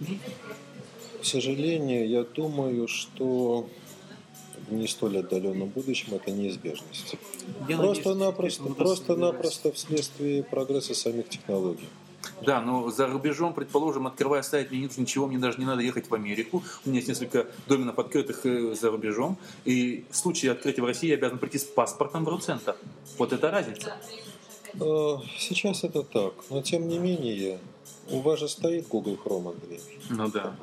К 0.00 1.24
сожалению, 1.24 2.08
я 2.08 2.22
думаю, 2.22 2.88
что 2.88 3.68
в 4.68 4.72
не 4.72 4.86
столь 4.86 5.18
отдаленном 5.18 5.68
будущем 5.68 6.14
это 6.14 6.30
неизбежность. 6.30 7.16
Просто-напросто, 7.66 8.62
это 8.62 8.72
удастся 8.72 8.84
просто-напросто 8.84 9.72
вследствие 9.72 10.42
прогресса 10.42 10.94
самих 10.94 11.28
технологий. 11.28 11.88
Да, 12.42 12.60
но 12.60 12.90
за 12.90 13.06
рубежом, 13.06 13.52
предположим, 13.52 14.06
открывая 14.06 14.42
сайт, 14.42 14.70
мне 14.70 14.88
ничего, 14.96 15.26
мне 15.26 15.38
даже 15.38 15.58
не 15.58 15.64
надо 15.64 15.82
ехать 15.82 16.08
в 16.08 16.14
Америку. 16.14 16.62
У 16.84 16.88
меня 16.88 16.98
есть 16.98 17.08
несколько 17.08 17.46
доменов 17.66 17.98
открытых 17.98 18.44
э, 18.46 18.74
за 18.74 18.90
рубежом. 18.90 19.36
И 19.64 20.04
в 20.10 20.16
случае 20.16 20.52
открытия 20.52 20.82
в 20.82 20.86
России 20.86 21.08
я 21.08 21.14
обязан 21.14 21.38
прийти 21.38 21.58
с 21.58 21.64
паспортом 21.64 22.24
в 22.24 22.28
Руцентр. 22.28 22.76
Вот 23.18 23.32
это 23.32 23.50
разница. 23.50 23.94
Э, 24.74 25.16
Сейчас 25.38 25.84
это 25.84 26.02
так, 26.02 26.32
но 26.50 26.62
тем 26.62 26.88
не 26.88 26.98
менее, 26.98 27.58
у 28.10 28.20
вас 28.20 28.38
же 28.40 28.48
стоит 28.48 28.88
Google 28.88 29.18
Chrome, 29.24 29.52
Андрей. 29.54 29.80
Ну 30.10 30.28
да. 30.28 30.56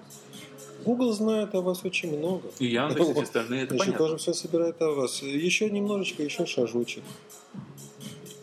Google 0.86 1.12
знает 1.14 1.54
о 1.56 1.62
вас 1.62 1.84
очень 1.84 2.18
много. 2.18 2.50
И 2.60 2.68
Яндекс, 2.68 3.10
и 3.10 3.14
все 3.14 3.22
остальные, 3.24 3.64
это 3.64 3.76
Значит, 3.76 3.86
понятно. 3.95 4.06
тоже 4.08 4.18
все 4.18 4.34
собирает 4.34 4.82
о 4.82 4.91
вас. 4.93 5.22
Еще 5.22 5.70
немножечко, 5.70 6.24
еще 6.24 6.45
шажочек. 6.45 7.04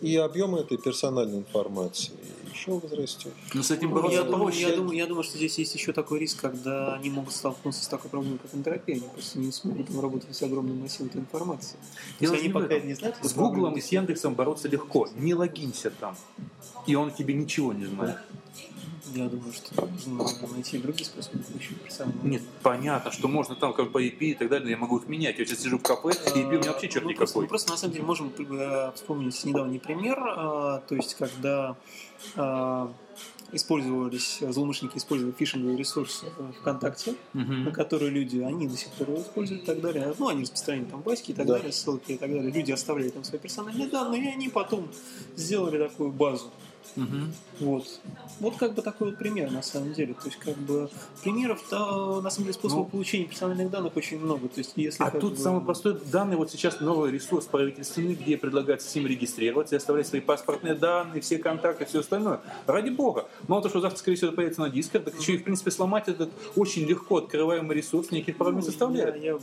И 0.01 0.17
объем 0.17 0.55
этой 0.57 0.77
персональной 0.77 1.39
информации 1.39 2.13
еще 2.53 2.73
возрастет. 2.73 3.33
Но 3.55 3.63
с 3.63 3.71
этим 3.71 3.89
Ну, 3.89 3.95
бороться 3.97 4.19
я, 4.19 4.25
думаю, 4.25 4.43
проще. 4.45 4.61
я, 4.69 4.77
думаю, 4.77 4.97
я 4.97 5.07
думаю, 5.07 5.25
что 5.25 5.37
здесь 5.39 5.59
есть 5.59 5.75
еще 5.75 5.93
такой 5.93 6.19
риск, 6.21 6.41
когда 6.41 6.95
они 6.95 7.09
могут 7.11 7.33
столкнуться 7.35 7.83
с 7.85 7.89
такой 7.89 8.11
проблемой, 8.11 8.39
как 8.39 8.55
энтропия. 8.55 8.97
Они 8.97 9.05
просто 9.13 9.39
не 9.39 9.51
смогут 9.51 9.89
работать 10.01 10.35
с 10.37 10.43
огромным 10.43 10.81
массивом 10.81 11.09
этой 11.09 11.21
информации. 11.23 11.77
То 12.19 12.25
есть 12.27 12.35
они 12.35 12.49
пока 12.53 12.79
не 12.79 12.95
знают, 12.95 13.17
С 13.23 13.33
Гуглом 13.33 13.75
и 13.77 13.81
с 13.81 13.89
Яндексом 13.89 14.35
бороться 14.35 14.69
легко. 14.69 15.09
Не 15.17 15.35
логинься 15.35 15.91
там. 15.91 16.17
И 16.87 16.95
он 16.95 17.13
тебе 17.13 17.33
ничего 17.35 17.73
не 17.73 17.87
знает. 17.87 18.19
Я 19.13 19.29
думаю, 19.29 19.53
что 19.53 19.87
нужно 20.07 20.49
найти 20.53 20.79
другие 20.79 21.05
способы 21.05 21.43
персональные 21.85 22.23
Нет, 22.31 22.43
понятно, 22.63 23.11
что 23.13 23.29
можно 23.29 23.55
там 23.55 23.75
как 23.75 23.93
бы 23.93 24.03
IP 24.05 24.19
и 24.19 24.35
так 24.35 24.49
далее, 24.49 24.71
я 24.71 24.77
могу 24.77 24.99
их 24.99 25.09
менять. 25.09 25.39
Я 25.39 25.45
сейчас 25.45 25.61
сижу 25.61 25.79
в 25.79 25.83
кафе, 25.83 26.11
и 26.35 26.39
IP 26.39 26.47
у 26.57 26.59
меня 26.61 26.73
вообще 26.73 26.89
черт 26.89 27.05
мы 27.05 27.15
просто, 27.15 27.35
никакой. 27.35 27.43
мы 27.43 27.49
просто 27.49 27.71
на 27.71 27.77
самом 27.77 27.93
деле 27.93 28.05
можем 28.05 28.33
э, 28.39 28.93
вспомнить 28.95 29.45
недавний 29.45 29.79
пример, 29.79 30.19
э, 30.19 30.81
то 30.89 30.95
есть 30.95 31.15
когда 31.17 31.77
э, 32.37 32.89
использовались, 33.53 34.39
злоумышленники 34.41 34.97
использовали 34.99 35.35
фишинговые 35.35 35.77
ресурсы 35.77 36.27
ВКонтакте, 36.61 37.15
Мгм. 37.35 37.65
на 37.65 37.71
которые 37.73 38.11
люди, 38.11 38.39
они 38.41 38.67
до 38.67 38.77
сих 38.77 38.89
пор 38.93 39.11
его 39.11 39.21
используют 39.21 39.63
и 39.63 39.67
так 39.67 39.81
далее. 39.81 40.13
Ну, 40.19 40.29
они 40.29 40.43
распространяли 40.43 40.87
там 40.87 41.03
баски 41.03 41.31
и 41.31 41.35
так 41.35 41.47
Да. 41.47 41.55
далее, 41.59 41.73
ссылки 41.73 42.13
и 42.13 42.17
так 42.17 42.31
далее. 42.33 42.51
Люди 42.51 42.73
оставляли 42.73 43.11
там 43.11 43.23
свои 43.23 43.39
персональные 43.39 43.89
данные, 43.89 44.25
и 44.25 44.29
они 44.35 44.49
потом 44.49 44.89
сделали 45.37 45.79
такую 45.79 46.11
базу. 46.11 46.51
Мгм. 46.97 47.33
Вот. 47.61 48.01
Вот 48.41 48.57
как 48.57 48.75
бы 48.75 48.83
такой 48.83 49.11
вот 49.11 49.19
пример 49.19 49.51
на 49.51 49.63
самом 49.63 49.93
деле. 49.93 50.15
То 50.15 50.27
есть 50.27 50.39
как 50.39 50.57
бы 50.57 50.91
примеров-то 51.23 52.21
на 52.21 52.31
самом 52.31 52.45
деле 52.47 52.55
способов 52.55 52.87
Ну. 52.87 52.91
получения 52.91 53.25
персональных 53.27 53.71
данных 53.71 53.97
очень 53.97 54.19
много. 54.21 54.49
То 54.49 54.59
есть 54.59 54.73
если 54.77 55.03
А 55.03 55.11
тут 55.11 55.35
бы- 55.35 55.39
самый 55.39 55.63
простой 55.65 55.99
данный, 56.13 56.37
вот 56.37 56.51
сейчас 56.51 56.81
новый 56.81 57.11
ресурс 57.13 57.47
правительственный, 57.47 58.15
где 58.15 58.37
предлагается 58.37 58.89
всем 58.89 59.07
регистрироваться 59.07 59.75
и 59.75 59.79
оставлять 59.79 60.07
свои 60.07 60.21
паспортные 60.21 60.75
данные, 60.75 61.21
все 61.21 61.39
контакты, 61.39 61.85
все 61.85 62.01
остальное. 62.01 62.41
Ради 62.67 62.91
бога. 62.91 63.29
Мало 63.49 63.63
того, 63.63 63.71
что 63.71 63.81
завтра, 63.81 63.99
скорее 63.99 64.17
всего, 64.17 64.33
появится 64.33 64.61
на 64.61 64.71
дисках, 64.71 65.05
так 65.05 65.19
еще 65.19 65.35
и, 65.35 65.39
в 65.39 65.45
принципе, 65.45 65.71
сломать 65.71 66.09
этот 66.09 66.31
очень 66.57 66.83
легко 66.87 67.19
открываемый 67.19 67.77
ресурс 67.77 68.11
никаких 68.11 68.37
проблем 68.37 68.57
не 68.61 68.63
составляет. 68.67 69.17
Я, 69.23 69.39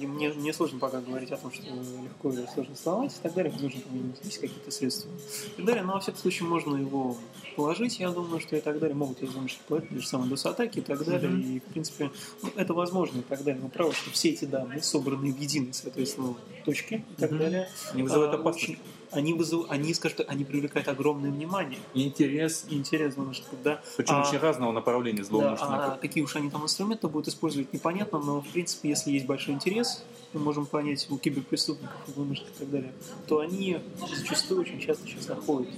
я- 0.00 0.08
мне, 0.08 0.28
мне 0.32 0.52
сложно 0.52 0.78
пока 0.78 1.00
говорить 1.00 1.30
о 1.32 1.36
том, 1.36 1.52
что 1.52 1.62
легко 1.64 2.30
или 2.32 2.46
сложно 2.54 2.76
сломать 2.76 3.12
и 3.12 3.22
так 3.22 3.34
далее. 3.34 3.52
Нужно 3.60 3.80
там 3.80 4.14
есть 4.22 4.38
какие-то 4.38 4.70
средства 4.70 5.10
и 5.10 5.56
так 5.56 5.64
далее. 5.66 5.82
Но 5.82 5.94
во 5.94 6.00
всяком 6.00 6.20
случае 6.20 6.48
можно 6.48 6.76
его 6.76 7.16
положить, 7.56 7.98
я 8.00 8.10
думаю, 8.10 8.40
что 8.40 8.56
и 8.56 8.60
так 8.60 8.78
далее. 8.78 8.96
Могут 8.96 9.22
изумить 9.22 9.58
положить, 9.68 9.88
те 9.90 9.98
же 10.00 10.06
самые 10.06 10.30
DOS-атаки 10.30 10.78
и 10.78 10.82
так 10.82 11.04
далее. 11.04 11.28
Мгм. 11.30 11.56
И, 11.56 11.60
в 11.60 11.64
принципе, 11.64 12.10
ну, 12.42 12.50
это 12.56 12.74
возможно 12.74 13.18
и 13.18 13.22
так 13.22 13.42
далее. 13.44 13.60
Но 13.62 13.68
право, 13.68 13.92
что 13.92 14.10
все 14.10 14.30
эти 14.30 14.44
данные 14.44 14.82
собраны 14.82 15.32
в 15.32 15.40
единой, 15.40 15.72
соответственно, 15.72 16.34
точке 16.64 17.04
и 17.16 17.20
так 17.20 17.30
Мгм. 17.30 17.38
далее. 17.40 17.68
Не 17.94 18.02
вызывает 18.02 18.32
а, 18.32 18.36
опасности. 18.36 18.72
очень- 18.72 18.78
они, 19.10 19.32
вызов, 19.32 19.66
они, 19.68 19.94
скажем 19.94 20.18
так, 20.18 20.30
они 20.30 20.44
привлекают 20.44 20.88
огромное 20.88 21.30
внимание 21.30 21.78
Интерес, 21.94 22.66
интерес, 22.68 23.14
потому 23.14 23.34
что 23.34 23.44
да, 23.62 23.80
причем 23.96 24.14
А- 24.16 24.28
очень 24.28 24.38
разного 24.38 24.72
направления 24.72 25.18
да, 25.18 25.24
злоумышленников. 25.24 25.94
а 25.94 25.98
какие 26.00 26.22
уж 26.24 26.36
они 26.36 26.50
там 26.50 26.62
инструменты 26.64 27.08
будут 27.08 27.28
использовать, 27.28 27.72
непонятно, 27.72 28.18
но, 28.18 28.40
в 28.40 28.48
принципе, 28.48 28.88
если 28.90 29.10
есть 29.10 29.26
большой 29.26 29.54
интерес, 29.54 30.04
мы 30.32 30.40
можем 30.40 30.66
понять 30.66 31.06
у 31.10 31.18
киберпреступников, 31.18 31.96
злоумышленников 32.14 32.56
и 32.56 32.64
так 32.64 32.70
далее, 32.70 32.92
то 33.26 33.40
они 33.40 33.80
зачастую 34.14 34.60
очень 34.60 34.80
часто 34.80 35.06
сейчас 35.06 35.28
находят 35.28 35.70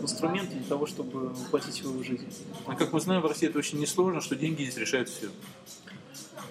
инструменты 0.00 0.54
для 0.56 0.64
того, 0.64 0.86
чтобы 0.86 1.28
воплотить 1.30 1.80
его 1.80 1.92
в 1.92 2.04
жизнь. 2.04 2.26
А 2.66 2.74
как 2.74 2.92
мы 2.92 3.00
знаем, 3.00 3.22
в 3.22 3.26
России 3.26 3.48
это 3.48 3.58
очень 3.58 3.78
несложно, 3.78 4.20
что 4.20 4.36
деньги 4.36 4.62
здесь 4.62 4.76
решают 4.76 5.08
все. 5.08 5.28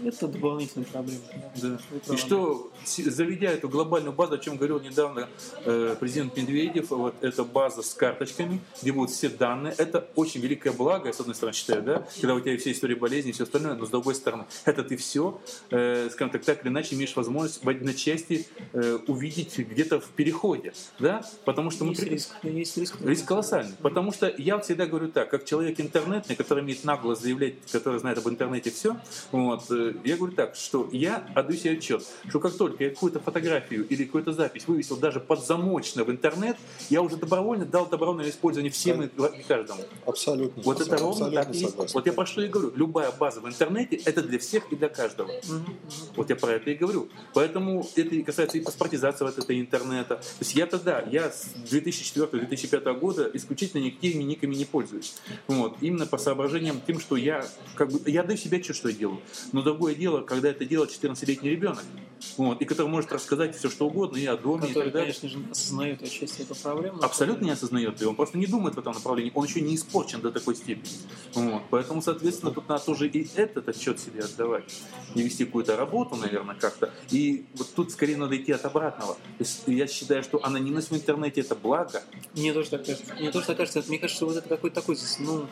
Это 0.03 0.27
дополнительная 0.27 0.87
проблема. 0.87 1.21
Да. 1.61 1.79
И 2.13 2.17
что, 2.17 2.71
заведя 2.85 3.51
эту 3.51 3.69
глобальную 3.69 4.13
базу, 4.13 4.35
о 4.35 4.37
чем 4.37 4.57
говорил 4.57 4.79
недавно 4.79 5.29
э, 5.65 5.95
президент 5.99 6.35
Медведев, 6.37 6.89
вот 6.89 7.15
эта 7.21 7.43
база 7.43 7.81
с 7.81 7.93
карточками, 7.93 8.61
где 8.81 8.91
будут 8.91 9.11
все 9.11 9.29
данные, 9.29 9.73
это 9.77 10.07
очень 10.15 10.41
великое 10.41 10.71
благо, 10.71 11.07
я 11.07 11.13
с 11.13 11.19
одной 11.19 11.35
стороны 11.35 11.55
считаю, 11.55 11.83
да, 11.83 12.07
когда 12.19 12.35
у 12.35 12.39
тебя 12.39 12.57
все 12.57 12.71
истории 12.71 12.95
болезни 12.95 13.29
и 13.29 13.33
все 13.33 13.43
остальное, 13.43 13.75
но 13.75 13.85
с 13.85 13.89
другой 13.89 14.15
стороны, 14.15 14.45
это 14.65 14.83
ты 14.83 14.97
все, 14.97 15.39
э, 15.69 16.09
скажем 16.11 16.31
так, 16.31 16.43
так 16.43 16.63
или 16.63 16.69
иначе 16.71 16.95
имеешь 16.95 17.15
возможность 17.15 17.63
в 17.63 17.69
одночасье 17.69 18.45
э, 18.73 18.99
увидеть 19.07 19.57
где-то 19.57 19.99
в 19.99 20.09
переходе, 20.09 20.73
да, 20.99 21.25
потому 21.45 21.71
что 21.71 21.85
мы... 21.85 21.91
есть 21.91 22.01
при- 22.01 22.09
риск, 22.09 22.31
есть 22.43 22.77
риск. 22.77 22.95
Риск 23.01 23.25
колоссальный. 23.25 23.73
Потому 23.81 24.11
что 24.11 24.33
я 24.37 24.59
всегда 24.59 24.85
говорю 24.85 25.09
так, 25.09 25.29
как 25.29 25.45
человек 25.45 25.79
интернетный, 25.79 26.35
который 26.35 26.63
имеет 26.63 26.83
нагло 26.83 27.15
заявлять, 27.15 27.55
который 27.71 27.99
знает 27.99 28.17
об 28.17 28.27
интернете 28.27 28.71
все, 28.71 28.97
вот, 29.31 29.69
э, 29.71 29.80
я 30.03 30.17
говорю 30.17 30.33
так, 30.33 30.55
что 30.55 30.89
я 30.91 31.27
отдаю 31.35 31.57
себе 31.57 31.73
отчет, 31.73 32.05
что 32.27 32.39
как 32.39 32.53
только 32.55 32.83
я 32.83 32.89
какую-то 32.89 33.19
фотографию 33.19 33.87
или 33.87 34.05
какую-то 34.05 34.33
запись 34.33 34.67
вывесил 34.67 34.97
даже 34.97 35.19
подзамочно 35.19 36.03
в 36.03 36.11
интернет, 36.11 36.57
я 36.89 37.01
уже 37.01 37.17
добровольно 37.17 37.65
дал 37.65 37.87
добровольное 37.87 38.29
использование 38.29 38.71
всем 38.71 39.03
и 39.03 39.07
и 39.07 39.43
каждому. 39.43 39.83
Абсолютно. 40.05 40.63
Вот 40.63 40.81
это 40.81 40.97
ровно 40.97 41.27
абсолютно 41.27 41.43
так 41.43 41.53
и 41.53 41.57
есть. 41.57 41.69
согласен. 41.69 41.93
Вот 41.93 42.05
я 42.05 42.13
про 42.13 42.25
что 42.25 42.41
и 42.41 42.47
говорю. 42.47 42.71
Любая 42.75 43.11
база 43.11 43.41
в 43.41 43.47
интернете– 43.47 43.95
это 44.05 44.21
для 44.21 44.39
всех 44.39 44.71
и 44.71 44.75
для 44.75 44.89
каждого. 44.89 45.31
Мгм. 45.47 45.77
Вот 46.15 46.29
я 46.29 46.35
про 46.35 46.53
это 46.53 46.71
и 46.71 46.75
говорю. 46.75 47.09
Поэтому 47.33 47.87
это 47.95 48.21
касается 48.23 48.57
и 48.57 48.61
паспортизации 48.61 49.25
вот 49.25 49.37
этой 49.37 49.59
интернета. 49.59 50.15
То 50.15 50.23
есть 50.39 50.55
я 50.55 50.65
тогда, 50.65 51.03
я 51.11 51.31
с 51.31 51.53
2004-2005 51.69 52.99
года 52.99 53.29
исключительно 53.33 53.81
никакими 53.81 54.23
никами 54.23 54.55
не 54.55 54.65
пользуюсь. 54.65 55.15
Вот. 55.47 55.77
Именно 55.81 56.05
по 56.05 56.17
соображениям 56.17 56.81
тем, 56.85 56.99
что 56.99 57.15
я 57.15 57.45
как 57.75 57.91
бы, 57.91 57.99
я 58.09 58.23
даю 58.23 58.37
себе 58.37 58.57
отчет, 58.57 58.75
что 58.75 58.89
я 58.89 58.95
делаю. 58.95 59.19
Но 59.51 59.61
другое 59.71 59.95
дело, 59.95 60.21
когда 60.21 60.49
это 60.49 60.65
делает 60.65 60.91
14-летний 60.91 61.49
ребенок, 61.49 61.83
вот, 62.37 62.61
и 62.61 62.65
который 62.65 62.87
может 62.87 63.11
рассказать 63.11 63.55
все, 63.55 63.69
что 63.69 63.87
угодно 63.87 64.17
и 64.17 64.25
о 64.25 64.37
доме, 64.37 64.65
и 64.65 64.67
Который, 64.67 64.85
так 64.85 64.93
далее. 64.93 65.13
конечно 65.13 65.29
же, 65.29 65.45
осознает 65.49 66.03
отчасти 66.03 66.41
эту 66.41 66.55
проблему. 66.55 67.01
Абсолютно 67.01 67.45
не 67.45 67.51
осознает 67.51 67.99
ее, 68.01 68.09
он 68.09 68.15
просто 68.15 68.37
не 68.37 68.45
думает 68.45 68.75
в 68.75 68.79
этом 68.79 68.93
направлении, 68.93 69.31
он 69.33 69.45
еще 69.45 69.61
не 69.61 69.75
испорчен 69.75 70.21
до 70.21 70.31
такой 70.31 70.55
степени. 70.55 70.93
Вот. 71.33 71.63
Поэтому, 71.69 72.01
соответственно, 72.01 72.51
тут 72.51 72.67
надо 72.69 72.83
тоже 72.83 73.07
и 73.07 73.27
этот 73.35 73.69
отчет 73.69 73.99
себе 73.99 74.21
отдавать, 74.21 74.65
и 75.15 75.21
вести 75.21 75.45
какую-то 75.45 75.75
работу, 75.75 76.15
наверное, 76.15 76.55
как-то. 76.55 76.93
И 77.09 77.45
вот 77.55 77.73
тут 77.73 77.91
скорее 77.91 78.17
надо 78.17 78.37
идти 78.37 78.51
от 78.51 78.65
обратного. 78.65 79.15
То 79.15 79.19
есть 79.39 79.63
я 79.67 79.87
считаю, 79.87 80.23
что 80.23 80.43
анонимность 80.43 80.91
в 80.91 80.95
интернете 80.95 81.41
это 81.41 81.55
благо. 81.55 82.03
Мне 82.35 82.53
тоже 82.53 82.69
так 82.69 82.85
кажется. 82.85 83.13
Мне 83.15 83.31
тоже 83.31 83.47
так 83.47 83.57
кажется. 83.57 83.83
Мне 83.87 83.97
кажется, 83.97 84.17
что 84.17 84.27
вот 84.27 84.37
это 84.37 84.47
какой-то 84.47 84.75
такой, 84.81 84.97
ну, 85.19 85.47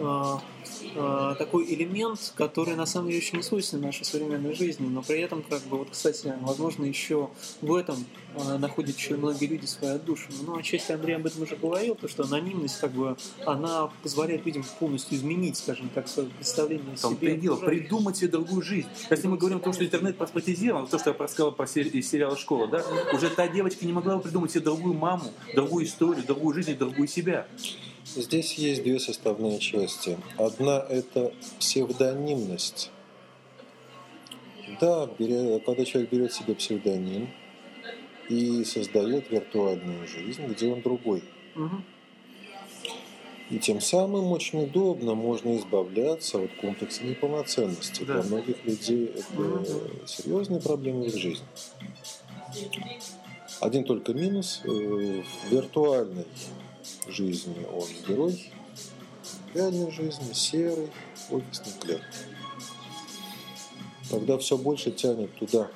а, 0.00 0.40
а, 0.96 1.34
такой 1.34 1.64
элемент, 1.72 2.32
который 2.36 2.74
на 2.74 2.86
самом 2.86 3.08
деле 3.08 3.18
очень 3.18 3.38
не 3.38 3.42
свойственен 3.42 3.82
нашей 3.82 4.04
современной 4.04 4.54
жизни, 4.54 4.86
но 4.86 5.02
при 5.02 5.20
этом, 5.20 5.42
как 5.42 5.62
бы, 5.62 5.78
вот, 5.78 5.88
кстати, 5.90 6.32
возможно, 6.40 6.84
еще 6.84 7.30
в 7.60 7.74
этом 7.74 8.04
находят 8.58 8.96
еще 8.96 9.16
многие 9.16 9.46
люди 9.46 9.66
свою 9.66 9.94
отдушину. 9.94 10.36
Ну, 10.46 10.58
отчасти 10.58 10.92
Андрей 10.92 11.16
об 11.16 11.26
этом 11.26 11.42
уже 11.42 11.56
говорил, 11.56 11.94
то, 11.94 12.08
что 12.08 12.24
анонимность, 12.24 12.78
как 12.78 12.92
бы, 12.92 13.16
она 13.44 13.90
позволяет 14.02 14.44
людям 14.46 14.64
полностью 14.78 15.16
изменить, 15.16 15.56
скажем 15.56 15.88
так, 15.90 16.08
свое 16.08 16.28
представление 16.28 16.94
о 16.94 16.96
себе. 16.96 17.34
и 17.34 17.36
дело, 17.36 17.56
придумать 17.56 18.16
себе 18.16 18.28
другую 18.28 18.62
жизнь. 18.62 18.88
Если 19.10 19.28
мы 19.28 19.36
говорим 19.36 19.58
о 19.58 19.60
том, 19.60 19.72
что 19.72 19.84
интернет 19.84 20.16
паспортизирован, 20.16 20.86
то, 20.86 20.98
что 20.98 21.10
я 21.10 21.16
рассказал 21.16 21.52
про 21.52 21.66
сери- 21.66 21.88
из 21.90 22.10
сериала 22.10 22.36
«Школа», 22.36 22.66
да, 22.66 22.84
уже 23.12 23.30
та 23.30 23.48
девочка 23.48 23.86
не 23.86 23.92
могла 23.92 24.16
бы 24.16 24.22
придумать 24.22 24.50
себе 24.50 24.64
другую 24.64 24.94
маму, 24.94 25.30
другую 25.54 25.86
историю, 25.86 26.24
другую 26.24 26.54
жизнь 26.54 26.72
и 26.72 26.74
другую 26.74 27.08
себя. 27.08 27.46
Здесь 28.04 28.54
есть 28.54 28.82
две 28.82 29.00
составные 29.00 29.58
части. 29.58 30.18
Одна– 30.36 30.84
это 30.88 31.32
псевдонимность. 31.58 32.90
Да, 34.80 35.08
когда 35.66 35.84
человек 35.84 36.10
берет 36.10 36.32
себе 36.32 36.54
псевдоним 36.54 37.28
и 38.28 38.64
создает 38.64 39.30
виртуальную 39.30 40.06
жизнь, 40.06 40.46
где 40.46 40.72
он 40.72 40.82
другой. 40.82 41.22
И 43.50 43.58
тем 43.58 43.80
самым 43.80 44.32
очень 44.32 44.64
удобно 44.64 45.14
можно 45.14 45.56
избавляться 45.58 46.38
от 46.38 46.54
комплекса 46.54 47.04
неполноценности. 47.04 48.02
Да. 48.04 48.14
Для 48.14 48.22
многих 48.22 48.64
людей 48.64 49.06
это 49.14 50.06
серьезные 50.06 50.60
проблемы 50.60 51.04
в 51.04 51.08
их 51.08 51.16
жизни. 51.16 51.46
Один 53.60 53.84
только 53.84 54.14
минус 54.14 54.62
э, 54.64 54.68
в 54.68 55.52
виртуальной 55.52 56.26
жизни 57.06 57.66
он 57.72 57.86
герой, 58.08 58.50
в 59.52 59.56
реальной 59.56 59.90
жизни 59.90 60.32
серый 60.32 60.88
офисный 61.30 61.72
клерк. 61.80 62.02
Тогда 64.10 64.38
все 64.38 64.56
больше 64.56 64.90
тянет 64.90 65.34
туда, 65.34 65.70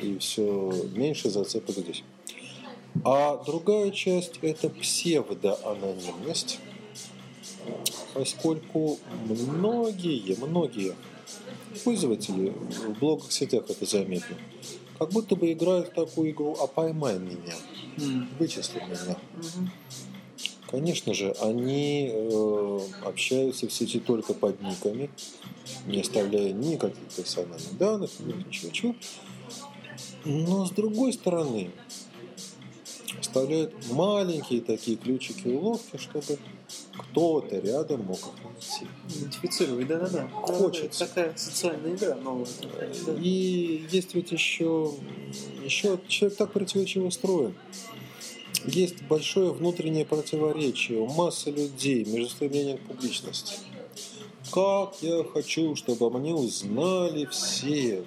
и 0.00 0.18
все 0.18 0.72
меньше 0.94 1.30
зацепок 1.30 1.76
здесь. 1.76 2.02
А 3.04 3.42
другая 3.44 3.90
часть– 3.90 4.38
это 4.42 4.68
псевдоанонимность, 4.70 6.58
поскольку 8.14 8.98
многие, 9.26 10.36
многие 10.44 10.94
пользователи 11.84 12.50
в 12.50 12.98
блогах 12.98 13.30
сетях 13.30 13.64
это 13.68 13.84
заметно, 13.84 14.36
как 14.98 15.10
будто 15.10 15.36
бы 15.36 15.52
играют 15.52 15.88
в 15.88 15.92
такую 15.92 16.30
игру 16.30 16.56
«А 16.60 16.66
поймай 16.66 17.18
меня, 17.18 17.54
вычисли 18.38 18.80
меня». 18.80 19.16
Конечно 20.70 21.14
же, 21.14 21.32
они 21.40 22.10
э, 22.12 22.80
общаются 23.02 23.66
в 23.66 23.72
сети 23.72 24.00
только 24.00 24.34
под 24.34 24.60
никами, 24.60 25.08
не 25.86 26.02
оставляя 26.02 26.52
никаких 26.52 27.04
персональных 27.16 27.78
данных, 27.78 28.10
ничего, 28.20 28.68
ничего. 28.68 28.94
Но 30.24 30.66
с 30.66 30.70
другой 30.70 31.12
стороны, 31.12 31.70
оставляют 33.20 33.74
маленькие 33.90 34.60
такие 34.60 34.96
ключики 34.96 35.48
уловки, 35.48 35.96
чтобы 35.96 36.38
кто-то 36.96 37.58
рядом 37.58 38.04
мог 38.04 38.18
их 38.18 38.44
найти. 38.44 38.86
Идентифицировать, 39.08 39.86
да-да-да. 39.86 40.28
Хочется. 40.28 41.04
Это 41.04 41.14
Такая 41.14 41.36
социальная 41.36 41.94
игра 41.94 42.14
новая. 42.16 42.46
такая, 42.46 42.92
да. 43.06 43.14
И 43.20 43.86
есть 43.90 44.14
ведь 44.14 44.32
еще, 44.32 44.92
еще 45.64 45.98
человек 46.08 46.36
так 46.36 46.52
противоречиво 46.52 47.06
устроен. 47.06 47.54
есть 48.64 49.02
большое 49.04 49.52
внутреннее 49.52 50.04
противоречие 50.04 50.98
у 50.98 51.06
массы 51.06 51.50
людей 51.50 52.04
между 52.04 52.30
стремлением 52.30 52.78
к 52.78 52.82
публичности. 52.82 53.54
Как 54.52 55.02
я 55.02 55.24
хочу, 55.24 55.76
чтобы 55.76 56.06
обо 56.06 56.18
мне 56.18 56.34
узнали 56.34 57.26
все. 57.26 58.04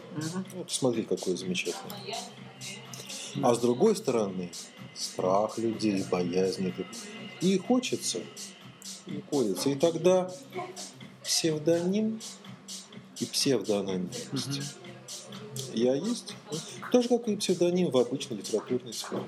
Вот 0.56 0.72
смотри, 0.72 1.04
какое 1.04 1.36
замечательное. 1.36 2.18
А 3.42 3.54
с 3.54 3.60
другой 3.60 3.96
стороны, 3.96 4.52
страх 4.94 5.58
людей, 5.58 6.04
боязнь. 6.10 6.68
это. 6.68 6.86
И 7.42 7.58
хочется, 7.58 8.20
и 9.08 9.22
колется. 9.30 9.70
И 9.70 9.76
тогда 9.76 10.32
псевдоним 11.24 12.20
и 13.20 13.26
псевдоанонимность. 13.26 14.76
Я 15.74 15.96
есть, 15.96 16.36
так 16.92 17.04
же, 17.04 17.10
как 17.10 17.28
и 17.28 17.36
псевдоним 17.36 17.92
в 17.92 17.98
обычной 17.98 18.38
литературной 18.38 18.94
сфере. 18.94 19.24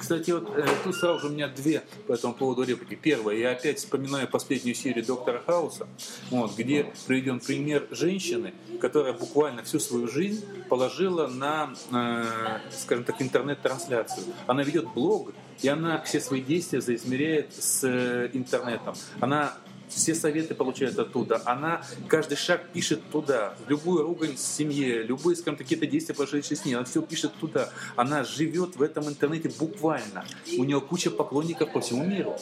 Кстати, 0.00 0.30
вот 0.30 0.50
э, 0.56 0.66
тут 0.82 0.96
сразу 0.96 1.20
же 1.20 1.26
у 1.26 1.30
меня 1.30 1.46
две 1.46 1.82
по 2.06 2.14
этому 2.14 2.32
поводу 2.32 2.62
реплики. 2.62 2.94
Первая, 2.94 3.36
я 3.36 3.50
опять 3.50 3.78
вспоминаю 3.78 4.26
последнюю 4.28 4.74
серию 4.74 5.04
Доктора 5.04 5.42
Хауса, 5.44 5.86
вот, 6.30 6.56
где 6.56 6.90
приведен 7.06 7.38
пример 7.38 7.86
женщины, 7.90 8.54
которая 8.80 9.12
буквально 9.12 9.62
всю 9.62 9.78
свою 9.78 10.08
жизнь 10.08 10.42
положила 10.70 11.26
на, 11.26 11.74
э, 11.92 12.60
скажем 12.72 13.04
так, 13.04 13.20
интернет-трансляцию. 13.20 14.24
Она 14.46 14.62
ведет 14.62 14.86
блог, 14.94 15.32
и 15.60 15.68
она 15.68 16.00
все 16.00 16.18
свои 16.20 16.40
действия 16.40 16.80
заизмеряет 16.80 17.52
с 17.52 17.84
э, 17.84 18.30
интернетом. 18.32 18.94
Она 19.20 19.54
все 19.90 20.14
советы 20.14 20.54
получает 20.54 20.98
оттуда. 20.98 21.42
Она 21.44 21.82
каждый 22.08 22.36
шаг 22.36 22.68
пишет 22.72 23.00
туда. 23.10 23.54
Любую 23.68 24.02
ругань 24.02 24.36
в 24.36 24.38
семье, 24.38 25.02
любые, 25.02 25.36
скажем, 25.36 25.56
какие-то 25.56 25.86
действия, 25.86 26.14
прошедшие 26.14 26.56
с 26.56 26.64
ней, 26.64 26.74
она 26.74 26.84
все 26.84 27.02
пишет 27.02 27.32
туда. 27.40 27.70
Она 27.96 28.24
живет 28.24 28.76
в 28.76 28.82
этом 28.82 29.08
интернете 29.08 29.50
буквально. 29.58 30.24
У 30.58 30.64
нее 30.64 30.80
куча 30.80 31.10
поклонников 31.10 31.72
по 31.72 31.80
всему 31.80 32.04
миру. 32.04 32.36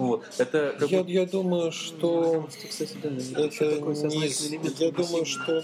Вот. 0.00 0.24
Это 0.38 0.74
как 0.78 0.90
Я, 0.90 1.04
бы- 1.04 1.10
я 1.10 1.26
думаю, 1.26 1.72
что 1.72 2.48
Что, 2.50 2.68
кстати, 2.68 2.96
да, 3.02 3.08
это 3.10 3.76
такой 3.76 3.94
не... 3.94 4.26
элемент. 4.26 4.80
Я 4.80 4.90
думаю, 4.92 5.26
что 5.26 5.62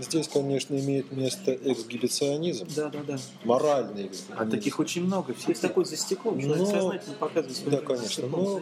здесь, 0.00 0.28
конечно, 0.28 0.74
имеет 0.78 1.10
место 1.12 1.52
эксгибиционизм, 1.54 2.66
Да, 2.76 2.88
да, 2.88 3.00
да. 3.06 3.18
моральный 3.44 4.04
а 4.04 4.06
эксгибиционизм. 4.06 4.50
таких 4.50 4.78
очень 4.78 5.04
много. 5.04 5.34
Все 5.34 5.48
Есть 5.48 5.60
такой 5.62 5.84
за 5.84 5.96
стеклом, 5.96 6.40
человек 6.40 6.58
Но- 6.60 6.66
сознательно 6.66 7.14
показывает 7.16 7.56
свой 7.56 7.70
Да, 7.72 7.78
конечно, 7.78 8.08
стеклом, 8.08 8.32
но-. 8.44 8.60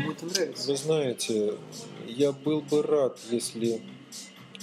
Ему 0.00 0.12
это 0.12 0.26
нравится. 0.26 0.68
Вы 0.70 0.76
знаете, 0.76 1.54
я 2.06 2.32
был 2.32 2.60
бы 2.60 2.82
рад, 2.82 3.18
если 3.30 3.82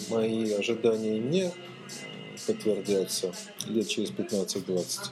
мои 0.10 0.50
ожидания 0.54 1.20
не 1.20 1.52
подтвердятся 2.48 3.34
лет 3.68 3.88
через 3.90 4.12
15-20. 4.12 5.12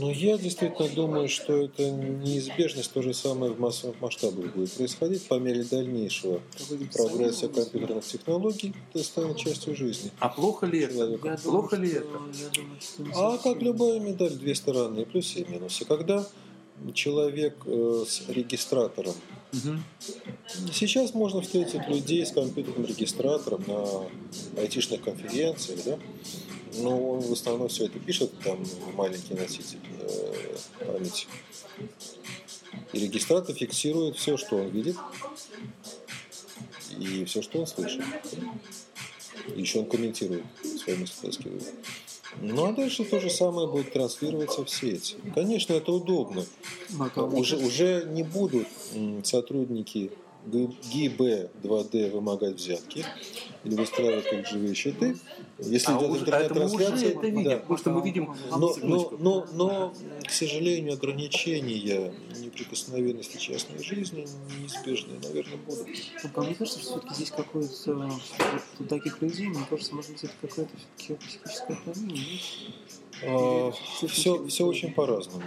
Но 0.00 0.10
я 0.10 0.36
действительно 0.36 0.88
думаю, 0.88 1.28
что 1.28 1.56
это 1.56 1.90
неизбежность 1.90 2.92
то 2.92 3.02
же 3.02 3.14
самое 3.14 3.52
в 3.52 3.60
массовых 3.60 4.00
масштабах 4.00 4.52
будет 4.54 4.72
происходить 4.72 5.26
по 5.26 5.34
мере 5.34 5.62
дальнейшего 5.62 6.40
прогресса 6.92 7.48
компьютерных 7.48 8.04
технологий. 8.04 8.74
Это 8.92 9.04
станет 9.04 9.36
частью 9.36 9.76
жизни. 9.76 10.10
А 10.18 10.28
плохо 10.28 10.66
ли 10.66 10.80
это? 10.80 10.94
человека. 10.94 11.28
Я 11.28 11.36
Плохо 11.36 11.76
думаю, 11.76 11.92
ли 11.92 11.98
это? 11.98 12.08
Думаю, 12.98 13.14
А 13.14 13.38
как 13.38 13.62
любая 13.62 14.00
медаль, 14.00 14.32
две 14.32 14.54
стороны, 14.54 15.00
и 15.00 15.04
плюсы 15.04 15.40
и 15.40 15.50
минусы. 15.50 15.84
Когда 15.84 16.26
человек 16.94 17.56
э, 17.66 18.04
с 18.06 18.28
регистратором. 18.28 19.14
Сейчас 20.72 21.14
можно 21.14 21.40
встретить 21.40 21.88
людей 21.88 22.26
с 22.26 22.32
компьютерным 22.32 22.84
регистратором 22.84 23.64
на 23.66 24.60
айтишных 24.60 25.02
конференциях, 25.02 25.80
да? 25.84 25.98
Но 26.78 27.10
он 27.10 27.20
в 27.20 27.32
основном 27.32 27.68
все 27.68 27.86
это 27.86 27.98
пишет, 27.98 28.32
там 28.42 28.64
маленький 28.94 29.34
носитель 29.34 29.78
э, 30.00 30.56
памяти. 30.84 31.26
И 32.92 32.98
регистратор 32.98 33.54
фиксирует 33.54 34.16
все, 34.16 34.36
что 34.36 34.56
он 34.56 34.68
видит, 34.68 34.96
и 36.98 37.24
все, 37.24 37.42
что 37.42 37.60
он 37.60 37.66
слышит. 37.66 38.02
И 39.54 39.60
еще 39.60 39.80
он 39.80 39.86
комментирует 39.86 40.44
свои 40.62 40.96
мысли 40.96 41.30
скидывает. 41.30 41.74
Ну 42.40 42.66
а 42.66 42.72
дальше 42.72 43.04
то 43.04 43.20
же 43.20 43.30
самое 43.30 43.66
будет 43.68 43.92
транслироваться 43.92 44.64
в 44.64 44.70
сеть. 44.70 45.16
Конечно, 45.34 45.72
это 45.72 45.92
удобно. 45.92 46.44
Ну, 46.90 47.26
Уже, 47.38 47.56
уже 47.56 48.04
не 48.10 48.22
будут 48.22 48.66
сотрудники 49.24 50.10
Г- 50.46 50.72
ГИБ 50.92 51.20
2D 51.62 52.10
вымогать 52.12 52.56
взятки 52.56 53.04
или 53.64 53.74
выстраивать 53.74 54.28
как 54.30 54.46
живые 54.46 54.74
щиты. 54.74 55.16
Если 55.58 55.90
А 55.92 55.98
идет 55.98 56.10
уже- 56.10 56.24
а 56.32 56.38
это 56.38 56.54
мы 56.54 56.64
уже 56.66 56.74
интернет-трансляция, 56.74 57.10
это 57.10 57.26
видим, 57.26 57.44
да. 57.44 57.56
потому 57.58 57.78
что 57.78 57.90
мы 57.90 58.02
видим... 58.02 58.34
Но, 58.50 58.58
но, 58.58 58.72
Секундочку. 58.74 59.16
но, 59.18 59.46
но, 59.52 59.94
к 60.26 60.30
сожалению, 60.30 60.92
ограничения 60.94 62.12
неприкосновенности 62.38 63.38
частной 63.38 63.82
жизни 63.82 64.26
неизбежны, 64.60 65.14
наверное, 65.22 65.56
будут. 65.56 65.86
Ну, 66.34 66.42
мне 66.44 66.54
кажется, 66.54 66.78
что 66.80 66.90
все-таки 66.90 67.14
здесь 67.14 67.30
какое-то 67.30 68.10
вот 68.78 68.88
таких 68.88 69.20
людей, 69.22 69.46
мне 69.48 69.64
кажется, 69.68 69.94
может 69.94 70.12
быть, 70.12 70.24
это 70.24 70.32
какое-то 70.40 70.70
все-таки 70.96 71.26
психическое 71.26 71.72
отклонение. 71.72 72.40
все, 74.08 74.46
все 74.46 74.66
очень 74.66 74.92
по-разному. 74.92 75.42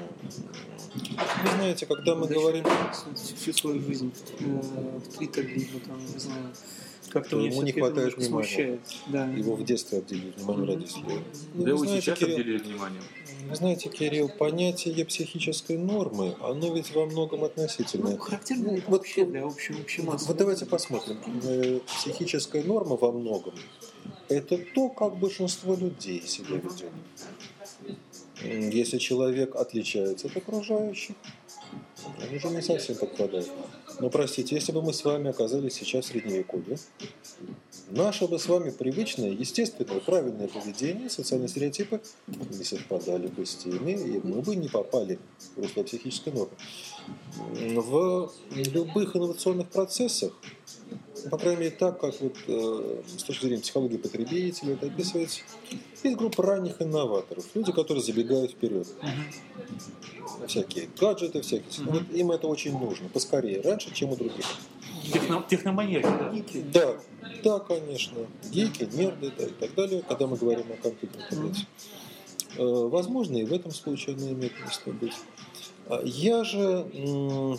Вы 0.96 1.50
знаете, 1.56 1.86
когда 1.86 2.16
мы 2.16 2.28
говорим... 2.28 2.66
всю- 3.16 3.54
свою 3.54 3.82
жизнь 3.82 4.12
э, 4.40 4.44
в 5.00 5.18
Твиттере, 5.18 5.48
либо 5.56 5.80
там, 5.86 6.00
не 6.14 6.20
знаю, 6.20 6.50
как-то 7.12 7.38
ему 7.40 7.62
не 7.64 7.72
хватает 7.72 8.16
внимания. 8.18 8.28
смущает. 8.48 8.82
Да. 9.08 9.26
Его 9.28 9.56
в 9.56 9.64
детстве 9.66 9.98
обделили 10.00 10.32
внимание 10.38 10.66
родителей. 10.76 11.04
Ну, 11.56 11.64
Да 11.64 11.72
вы 11.72 11.78
вы 11.78 11.86
знаете, 11.88 12.06
сейчас 12.06 12.20
Кирилл, 12.20 12.36
обделили 12.38 12.58
вниманием. 12.60 13.04
Вы 13.50 13.56
знаете, 13.56 13.90
Кирилл, 13.90 14.30
понятие 14.30 15.06
психической 15.06 15.78
нормы, 15.78 16.36
оно 16.42 16.74
ведь 16.76 16.94
во 16.94 17.06
многом 17.08 17.40
Ну, 17.40 17.46
относительное. 17.48 18.18
характерно 18.18 18.68
это 18.72 18.82
Вот- 18.90 18.98
вообще 19.00 19.26
для 19.26 19.46
общей, 19.46 19.74
общей 19.74 20.02
массы. 20.04 20.28
Вот 20.28 20.38
давайте 20.38 20.66
посмотрим. 20.68 21.18
Э, 21.44 21.80
Психическая 21.88 22.64
норма 22.64 22.96
во 22.96 23.12
многом– 23.12 23.56
это 24.30 24.60
то, 24.76 24.90
как 24.90 25.18
большинство 25.18 25.74
людей 25.76 26.22
себя 26.28 26.58
ведет. 26.58 26.92
Если 28.42 28.98
человек 28.98 29.56
отличается 29.56 30.28
от 30.28 30.38
окружающих, 30.38 31.16
он 32.06 32.36
уже 32.36 32.50
не 32.50 32.62
совсем 32.62 32.96
подпадает. 32.96 33.50
Но 34.00 34.10
простите, 34.10 34.56
если 34.56 34.72
бы 34.72 34.82
мы 34.82 34.94
с 34.94 35.04
вами 35.04 35.30
оказались 35.30 35.74
сейчас 35.74 36.06
в 36.06 36.08
Средневековье, 36.10 36.78
наше 37.90 38.28
бы 38.28 38.40
с 38.40 38.48
вами 38.48 38.70
привычное, 38.70 39.32
естественное, 39.32 40.00
правильное 40.00 40.48
поведение, 40.48 41.10
социальные 41.10 41.50
стереотипы 41.50 42.00
не 42.28 42.64
совпадали 42.64 43.28
бы 43.28 43.46
с 43.46 43.56
теми, 43.56 43.92
и 43.92 44.22
мы 44.26 44.42
бы 44.42 44.56
не 44.56 44.70
попали 44.70 45.20
в 45.56 45.62
русло 45.62 45.84
психической 45.84 46.32
нормы. 46.32 46.54
В 47.82 48.32
любых 48.52 49.16
инновационных 49.16 49.68
процессах 49.68 50.34
по 51.30 51.38
крайней 51.38 51.60
мере, 51.62 51.72
так, 51.72 52.00
как 52.00 52.20
вот, 52.22 52.36
э, 52.48 53.02
с 53.18 53.24
точки 53.24 53.46
зрения 53.46 53.62
психологии 53.62 53.98
потребителя 53.98 54.74
это 54.74 54.88
описывается, 54.88 55.42
есть 56.04 56.16
группа 56.18 56.44
ранних 56.44 56.82
инноваторов, 56.82 57.46
люди, 57.54 57.72
которые 57.72 58.04
забегают 58.04 58.52
вперед. 58.52 58.88
Всякие 60.48 60.90
гаджеты, 61.00 61.42
всякие. 61.42 61.84
Мгм. 61.84 61.92
Вот 61.94 62.04
им 62.12 62.32
это 62.32 62.48
очень 62.48 62.78
нужно, 62.78 63.10
поскорее, 63.10 63.62
раньше, 63.62 63.94
чем 63.94 64.10
у 64.12 64.16
других. 64.16 64.46
Техно- 65.12 65.44
Техноманьяки, 65.50 66.04
да? 66.04 66.30
Гики. 66.34 66.62
Да, 66.74 66.98
да, 67.44 67.60
конечно. 67.60 68.18
Гики, 68.52 68.88
нерды 68.94 69.32
да, 69.38 69.46
и 69.46 69.50
так 69.52 69.74
далее, 69.76 70.04
когда 70.08 70.28
мы 70.28 70.38
говорим 70.38 70.66
о 70.72 70.76
компьютерном 70.82 71.26
интернете. 71.28 71.68
Э, 72.58 72.64
Возможно, 72.64 73.38
и 73.38 73.44
в 73.44 73.54
этом 73.54 73.72
случае 73.72 74.16
оно 74.16 74.30
имеет 74.30 74.60
место 74.60 74.92
быть. 74.92 75.14
А 75.88 76.02
Я 76.04 76.44
же, 76.44 76.88
м, 76.94 77.58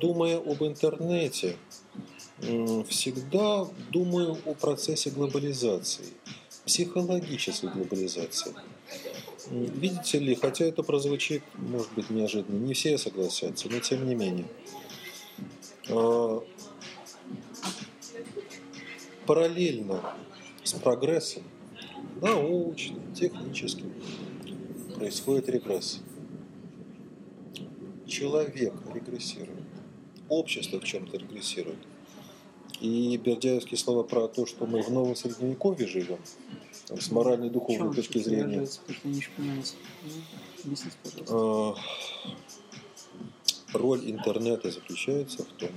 думая 0.00 0.38
об 0.38 0.62
интернете, 0.62 1.56
всегда 2.40 3.66
думаю 3.90 4.38
о 4.44 4.54
процессе 4.54 5.10
глобализации, 5.10 6.06
психологической 6.64 7.70
глобализации. 7.70 8.54
Видите 9.50 10.18
ли, 10.18 10.34
хотя 10.34 10.66
это 10.66 10.82
прозвучит, 10.82 11.42
может 11.54 11.92
быть, 11.94 12.10
неожиданно, 12.10 12.58
не 12.58 12.74
все 12.74 12.98
согласятся, 12.98 13.68
но 13.70 13.80
тем 13.80 14.06
не 14.06 14.14
менее. 14.14 14.46
А, 15.88 16.42
Параллельно 19.26 20.02
с 20.64 20.72
прогрессом 20.72 21.42
научным, 22.20 23.12
техническим 23.14 23.92
происходит 24.96 25.48
регресс. 25.48 26.00
Человек 28.06 28.74
регрессирует, 28.94 29.64
общество 30.28 30.80
в 30.80 30.84
чем-то 30.84 31.18
регрессирует. 31.18 31.78
И 32.80 33.16
бердяевские 33.16 33.76
слова 33.78 34.02
про 34.04 34.28
то, 34.28 34.46
что 34.46 34.66
мы 34.66 34.82
в 34.82 34.90
новом 34.90 35.16
средневековье 35.16 35.86
живем, 35.88 36.18
там, 36.86 37.00
с 37.00 37.10
моральной 37.10 37.48
и 37.48 37.50
духовной 37.50 37.92
точки 37.94 38.18
зрения. 38.18 38.60
Ну, 38.60 38.66
Объясните, 40.64 40.96
а, 41.28 41.74
роль 43.72 44.10
интернета 44.10 44.70
заключается 44.70 45.42
в 45.44 45.48
том, 45.58 45.70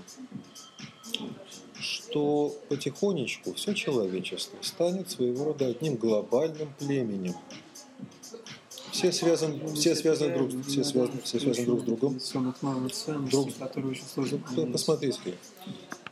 что 1.79 2.55
потихонечку 2.69 3.53
все 3.53 3.73
человечество 3.73 4.57
станет 4.61 5.09
своего 5.09 5.45
рода 5.45 5.67
одним 5.67 5.95
глобальным 5.95 6.71
племенем. 6.77 7.33
все 8.91 9.11
связаны, 9.11 9.73
все 9.73 9.95
связаны 9.95 10.35
друг, 10.35 10.65
все 10.67 10.83
связаны, 10.83 11.21
все 11.23 11.39
связаны 11.39 11.65
друг 11.65 11.79
с 11.79 11.83
другом. 11.83 12.19
Друг- 13.29 13.47
Ну. 14.67 14.71
Посмотрите. 14.71 15.19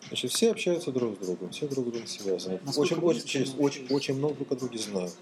Значит, 0.10 0.32
все 0.32 0.52
общаются 0.52 0.92
друг 0.92 1.16
с 1.16 1.26
другом, 1.26 1.52
все 1.52 1.68
друг 1.68 1.86
с 1.88 1.90
другом 1.92 2.08
связаны. 2.08 2.60
Насколько 2.66 2.94
Очень, 2.96 3.04
очень, 3.20 3.28
через- 3.28 3.54
очень, 3.58 3.88
очень 3.90 4.16
много 4.16 4.36
друг 4.36 4.52
о 4.52 4.56
друге 4.56 4.80
знают. 4.80 5.14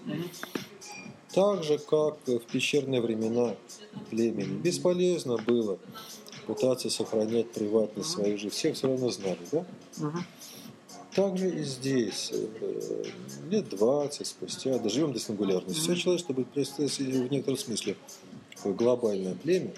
Так 1.34 1.62
же, 1.62 1.78
как 1.78 2.16
в 2.26 2.38
пещерные 2.50 3.00
времена 3.02 3.54
племени, 4.10 4.58
бесполезно 4.58 5.36
было 5.36 5.78
пытаться 6.46 6.88
сохранять 6.88 7.50
приватность 7.52 8.08
своей 8.10 8.36
жизни. 8.36 8.48
Всех 8.48 8.76
все 8.76 8.88
равно 8.88 9.10
знали, 9.10 9.38
да? 9.52 9.66
Мгм. 9.98 10.24
Так 11.14 11.36
же 11.36 11.50
и 11.50 11.62
здесь. 11.64 12.30
Э, 12.32 13.04
Лет 13.50 13.68
20 13.68 14.26
спустя, 14.26 14.78
доживем 14.78 15.12
до 15.12 15.18
сингулярности. 15.20 15.80
Все 15.80 15.96
человечество 15.96 16.32
будет 16.32 16.48
в 16.54 17.30
некотором 17.30 17.58
смысле 17.58 17.96
такое 18.54 18.72
глобальное 18.72 19.34
племя, 19.34 19.72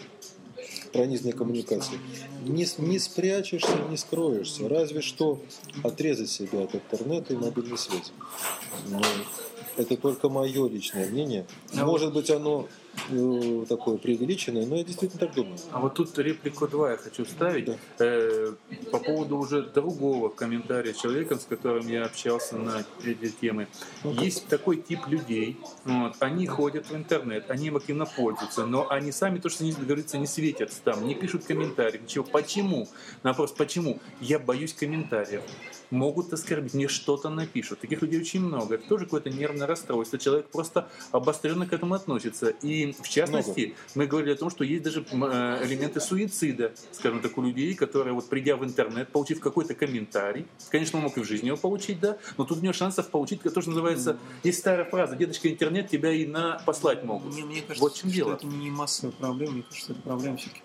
пронизанной 0.93 1.33
коммуникации. 1.33 1.99
Не, 2.43 2.67
не 2.79 2.99
спрячешься, 2.99 3.77
не 3.89 3.97
скроешься. 3.97 4.69
Разве 4.69 5.01
что 5.01 5.41
отрезать 5.83 6.31
себя 6.31 6.63
от 6.63 6.75
интернета 6.75 7.35
и 7.35 7.37
мобильной 7.37 7.79
связи. 7.79 8.13
Но 8.89 9.01
это 9.77 9.97
только 9.97 10.29
мое 10.29 10.69
личное 10.69 11.09
мнение. 11.09 11.47
А 11.77 11.85
Может 11.85 12.13
быть, 12.13 12.31
оно 12.31 12.69
такое 13.69 13.97
преувеличенное, 13.97 14.67
но 14.67 14.77
я 14.77 14.85
действительно 14.85 15.21
так 15.21 15.35
думаю. 15.35 15.57
А 15.73 15.81
вот 15.81 15.95
тут 15.95 16.17
реплику 16.19 16.69
2 16.69 16.91
я 16.93 16.97
хочу 16.97 17.25
вставить. 17.25 17.67
Да. 17.67 17.77
Э, 17.99 18.53
по 18.91 18.99
поводу 18.99 19.39
уже 19.39 19.63
другого 19.63 20.29
комментария 20.29 20.93
человека, 20.93 21.37
с 21.37 21.45
которым 21.45 21.87
я 21.89 22.05
общался 22.05 22.57
на 22.57 22.85
эти 23.05 23.29
темы. 23.29 23.69
Ну-ка. 24.05 24.23
Есть 24.23 24.47
такой 24.49 24.77
тип 24.77 25.07
людей, 25.07 25.59
вот, 25.85 26.17
они 26.21 26.47
ходят 26.47 26.91
в 26.91 26.95
интернет, 26.95 27.51
они 27.51 27.71
активно 27.71 28.07
пользуются, 28.07 28.67
но 28.67 28.89
они 28.91 29.13
сами, 29.13 29.39
то, 29.39 29.49
что 29.49 29.65
не 29.65 29.73
говорится, 29.73 30.19
не 30.19 30.27
светятся 30.27 30.81
там, 30.83 31.07
не 31.07 31.15
пишут 31.15 31.45
комментарии, 31.45 32.01
ничего. 32.03 32.25
Почему? 32.25 32.89
На 33.23 33.31
вопрос, 33.31 33.53
почему? 33.53 34.01
Я 34.21 34.39
боюсь 34.39 34.75
комментариев. 34.75 35.43
Могут 35.91 36.33
оскорбить, 36.33 36.75
мне 36.75 36.87
что-то 36.87 37.31
напишут. 37.31 37.81
Таких 37.81 38.03
людей 38.03 38.21
очень 38.21 38.41
много. 38.41 38.77
Это 38.77 38.87
тоже 38.89 39.05
какое-то 39.05 39.31
нервное 39.31 39.67
расстройство. 39.67 40.19
Человек 40.21 40.47
просто 40.47 40.89
обостренно 41.11 41.67
к 41.67 41.73
этому 41.73 41.95
относится. 41.95 42.51
И 42.63 42.90
в 42.93 43.09
частности, 43.09 43.75
мы 43.95 44.07
говорили 44.07 44.33
о 44.33 44.37
том, 44.37 44.51
что 44.51 44.65
есть 44.65 44.83
даже 44.83 45.01
э, 45.11 45.65
элементы 45.65 46.01
суицида, 46.01 46.73
скажем 46.93 47.21
так, 47.21 47.37
у 47.39 47.43
людей, 47.43 47.75
которые 47.75 48.13
вот 48.15 48.29
придя 48.29 48.57
в 48.57 48.65
интернет, 48.65 49.09
получив 49.09 49.41
какой-то 49.41 49.75
комментарий, 49.75 50.47
конечно, 50.71 50.99
он 50.99 51.05
мог 51.05 51.17
и 51.17 51.21
в 51.21 51.25
жизни 51.25 51.49
его 51.49 51.57
получить, 51.57 52.01
да, 52.01 52.19
но 52.37 52.45
тут 52.45 52.59
у 52.59 52.61
него 52.61 52.73
шансов 52.73 53.09
получить, 53.09 53.43
то, 53.43 53.61
что 53.61 53.71
называется, 53.71 54.17
есть 54.43 54.59
старая 54.59 54.85
фраза, 54.85 55.17
дедушка 55.17 55.49
интернет 55.51 55.89
тебя 55.89 56.13
и 56.13 56.27
на 56.27 56.63
послать 56.67 57.05
могут. 57.05 57.33
Мне, 57.35 57.45
мне 57.45 57.63
кажется, 57.63 57.81
Вот 57.83 57.93
в 57.95 58.01
чем 58.01 58.11
что 58.11 58.17
дело. 58.17 58.35
это 58.35 58.47
не 58.47 58.71
массовая 58.71 59.13
проблема, 59.13 59.53
мне 59.53 59.63
кажется, 59.63 59.93
это 59.93 60.01
проблема 60.03 60.37
все-таки 60.37 60.61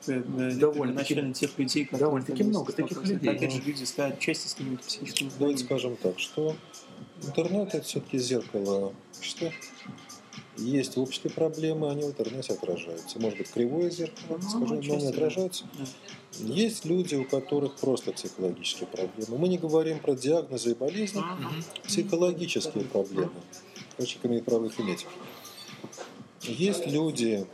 Довольно-таки- 0.60 1.16
начально 1.16 1.34
тех 1.34 1.58
людей, 1.58 1.86
которые... 1.86 2.06
довольно-таки 2.06 2.44
много 2.44 2.72
таких 2.74 3.06
людей. 3.06 3.30
Опять 3.30 3.54
же, 3.54 3.62
люди 3.62 3.84
ставят 3.84 4.20
части 4.20 4.48
с 4.48 4.54
какими-то 4.54 4.84
психическими 4.84 5.32
Давайте 5.40 5.64
скажем 5.64 5.96
так, 5.98 6.20
что 6.20 6.56
интернет 7.24 7.74
это 7.74 7.84
все-таки 7.86 8.18
зеркало 8.18 8.94
общества. 9.18 9.52
Есть 10.58 10.98
обществе 10.98 11.30
проблемы, 11.30 11.92
они 11.92 12.04
в 12.04 12.08
интернете 12.08 12.54
отражаются. 12.54 13.20
Может 13.20 13.40
быть, 13.40 13.50
кривое 13.52 13.90
зеркало, 13.90 14.40
Ну, 14.42 14.50
скажем, 14.50 14.80
но 14.82 14.94
они 14.96 15.08
отражаются. 15.08 15.66
Да. 15.78 15.86
Есть 16.54 16.86
люди, 16.86 17.16
у 17.16 17.26
которых 17.26 17.76
просто 17.76 18.14
психологические 18.14 18.88
проблемы. 18.88 19.38
Мы 19.38 19.48
не 19.50 19.58
говорим 19.58 20.00
про 20.00 20.16
диагнозы 20.16 20.72
и 20.72 20.74
болезни, 20.74 21.20
Мгм. 21.20 21.64
психологические 21.86 22.86
проблемы. 22.86 23.32
Очень 23.98 24.20
имеет 24.24 24.46
право 24.46 24.66
их 24.66 24.80
иметь. 24.80 25.06
Есть 26.44 26.88
люди 26.88 27.46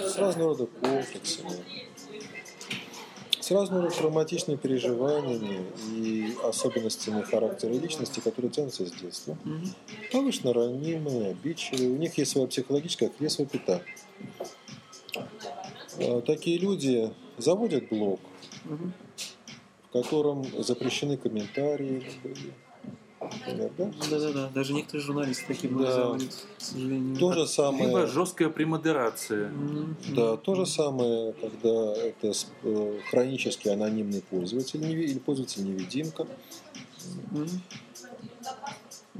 с 0.00 0.16
разного 0.16 0.50
рода 0.50 0.66
комплексами, 0.66 1.64
с 3.46 3.50
рода 3.70 3.90
травматичными 3.90 4.56
переживаниями 4.56 5.66
и 5.94 6.34
особенностями 6.42 7.22
характера 7.22 7.72
личности, 7.72 8.18
которые 8.20 8.50
тянутся 8.50 8.84
с 8.86 8.92
детства. 8.92 9.38
Мгм. 9.44 9.72
Повышенно 10.10 10.52
ранимые, 10.52 11.30
обидчивые. 11.30 11.90
У 11.90 11.96
них 11.96 12.18
есть 12.18 12.32
своя 12.32 12.48
психологическая, 12.48 13.08
как 13.08 13.20
есть 13.20 13.36
свой 13.36 13.46
пита. 13.46 13.82
Э, 15.98 16.20
Такие 16.22 16.58
люди 16.58 17.12
заводят 17.38 17.88
блог, 17.88 18.20
Мгм. 18.64 18.92
в 19.88 19.92
котором 19.92 20.44
запрещены 20.64 21.16
комментарии? 21.16 22.04
Да-да-да, 23.20 24.48
даже 24.48 24.74
некоторые 24.74 25.04
журналисты 25.04 25.46
такие 25.46 25.68
Да. 25.72 25.76
блоги 25.76 25.90
заводят, 25.90 26.46
к 26.58 26.60
сожалению. 26.60 27.16
То 27.18 27.32
же 27.32 27.38
Либо 27.40 27.48
самое, 27.48 28.06
жесткая 28.06 28.48
премодерация. 28.50 29.52
Да, 30.14 30.36
то 30.36 30.54
же 30.54 30.66
самое, 30.66 31.32
когда 31.32 31.94
это 31.94 32.32
э, 32.62 33.00
хронически 33.10 33.68
анонимный 33.68 34.20
пользователь 34.22 34.84
или 34.84 35.18
пользователь-невидимка. 35.18 36.26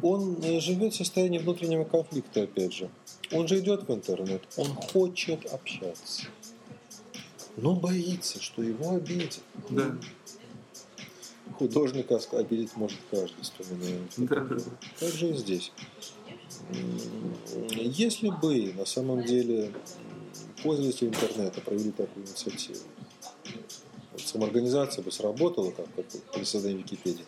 Он 0.03 0.37
э, 0.43 0.61
живет 0.61 0.93
в 0.93 0.97
состоянии 0.97 1.39
внутреннего 1.39 1.85
конфликта, 1.85 2.43
опять 2.43 2.75
же. 2.75 2.91
Он 3.33 3.49
же 3.49 3.59
идет 3.61 3.89
в 3.89 3.95
интернет, 3.95 4.43
он 4.57 4.67
хочет 4.67 5.47
общаться, 5.47 6.27
но 7.57 7.75
боится, 7.75 8.41
что 8.43 8.63
его 8.63 8.91
обидят. 8.91 9.41
Да. 9.71 9.97
Художника 11.59 12.21
обидеть 12.33 12.77
может 12.77 12.99
каждый, 13.11 13.43
вспоминает. 13.43 14.03
Да. 14.17 14.47
Так 15.01 15.09
же 15.09 15.31
и 15.31 15.35
здесь. 15.35 15.73
Если 17.71 18.29
бы 18.29 18.75
на 18.77 18.85
самом 18.85 19.25
деле 19.25 19.73
пользователи 20.63 21.09
интернета 21.09 21.61
провели 21.61 21.93
такую 21.93 22.27
инициативу, 22.27 22.81
вот 24.13 24.21
самоорганизация 24.21 25.03
бы 25.03 25.11
сработала, 25.11 25.71
как, 25.71 25.87
как 25.95 26.07
при 26.33 26.45
создании 26.45 26.79
Википедии, 26.79 27.25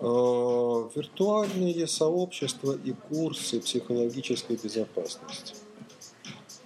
э, 0.00 0.88
виртуальные 0.94 1.86
сообщества 1.86 2.76
и 2.84 2.92
курсы 2.92 3.60
психологической 3.60 4.56
безопасности. 4.56 5.54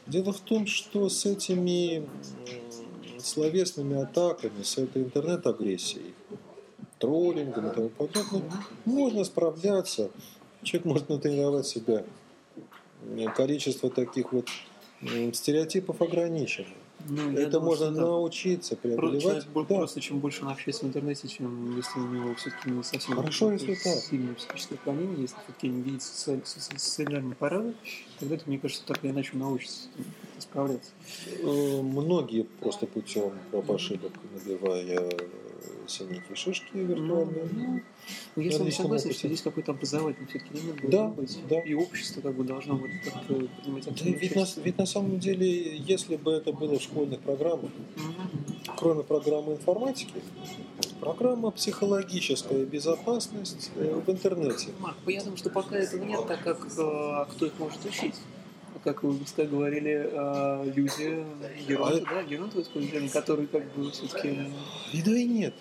Дело 0.06 0.32
в 0.32 0.40
том, 0.40 0.66
что 0.66 1.08
с 1.08 1.26
этими 1.26 2.08
словесными 3.28 4.00
атаками, 4.02 4.62
с 4.62 4.78
этой 4.78 5.02
интернет-агрессией, 5.02 6.14
троллингом 6.98 7.68
и 7.68 7.74
тому 7.74 7.88
подобное, 7.90 8.42
можно 8.84 9.24
справляться. 9.24 10.10
Человек 10.62 10.84
может 10.86 11.08
натренировать 11.08 11.66
себя. 11.66 12.04
Количество 13.36 13.90
таких 13.90 14.32
вот 14.32 14.48
стереотипов 15.32 16.02
ограничено. 16.02 16.66
Ну, 17.08 17.30
Это 17.30 17.52
думаю, 17.52 17.66
можно 17.66 17.90
да. 17.92 18.00
научиться 18.00 18.74
преодолевать. 18.74 19.22
Человек 19.22 19.44
Да. 19.54 19.62
просто 19.76 20.00
чем 20.00 20.18
больше 20.18 20.42
он 20.42 20.48
общается 20.50 20.84
в 20.84 20.88
интернете, 20.88 21.28
чем 21.28 21.76
если 21.76 22.00
у 22.00 22.08
него 22.08 22.34
все-таки 22.34 22.70
не 22.70 22.82
совсем 22.82 23.14
Хорошо, 23.14 23.52
если 23.52 23.74
так. 23.76 23.98
сильное 24.02 24.34
психическое 24.34 24.74
отклонение, 24.74 25.20
если 25.22 25.36
все-таки 25.36 25.68
не 25.68 25.80
видит 25.82 26.00
соци- 26.00 26.42
соци- 26.44 26.76
социальные 26.78 27.36
порывы, 27.36 27.74
тогда 28.18 28.34
это, 28.34 28.44
мне 28.48 28.58
кажется, 28.58 28.82
так 28.84 29.04
или 29.04 29.12
иначе 29.12 29.30
научится 29.36 29.86
с 30.40 30.44
этим 30.44 30.50
как-то 30.54 30.80
справляться. 30.82 30.90
Э, 31.42 31.82
Многие 31.82 32.42
просто 32.44 32.86
путем 32.86 33.32
проб 33.50 33.70
ошибок, 33.70 34.12
набивая 34.34 35.10
и 35.88 36.34
шишки 36.34 36.68
виртуальные. 36.74 37.48
Ну, 37.54 37.80
ну, 38.36 38.42
я 38.42 38.52
с 38.52 38.58
вами 38.58 38.70
согласен, 38.70 39.12
что 39.12 39.26
здесь 39.26 39.42
какой-то 39.42 39.72
образовательный 39.72 40.28
все-таки 40.28 40.54
элемент 40.54 40.90
Да, 40.90 41.08
быть. 41.08 41.38
да. 41.48 41.60
И 41.60 41.74
общество 41.74 42.20
как 42.20 42.34
бы 42.34 42.44
должно 42.44 42.76
вот 42.76 42.90
как-то 43.04 43.34
принимать 43.62 43.84
Да, 43.84 43.92
ведь, 44.04 44.36
на, 44.36 44.46
ведь 44.62 44.78
на 44.78 44.86
самом 44.86 45.18
деле, 45.18 45.76
если 45.78 46.16
бы 46.16 46.32
это 46.32 46.52
было 46.52 46.78
в 46.78 46.82
школьных 46.82 47.20
программах, 47.20 47.70
Мгм. 47.96 48.76
кроме 48.76 49.02
программы 49.02 49.54
информатики, 49.54 50.12
программа 51.00 51.50
психологическая 51.50 52.64
безопасность 52.66 53.70
э, 53.76 54.00
в 54.06 54.10
интернете. 54.10 54.68
Марк, 54.80 54.96
я 55.06 55.20
думаю, 55.22 55.38
что 55.38 55.50
пока 55.50 55.76
этого 55.76 56.04
нет, 56.04 56.26
так 56.26 56.42
как 56.42 56.66
э, 56.66 57.24
кто 57.30 57.46
их 57.46 57.52
может 57.58 57.84
учить? 57.84 58.14
Как 58.84 59.02
вы 59.02 59.12
как 59.12 59.44
говорили, 59.44 60.08
э, 60.10 60.72
люди, 60.74 61.24
геронты, 61.68 62.04
А 62.06 62.14
да, 62.14 62.22
геронты 62.22 62.58
которые 63.12 63.46
как 63.48 63.74
бы 63.74 63.90
все-таки... 63.90 64.52
И 64.92 65.02
да, 65.02 65.16
и 65.16 65.24
нет. 65.24 65.54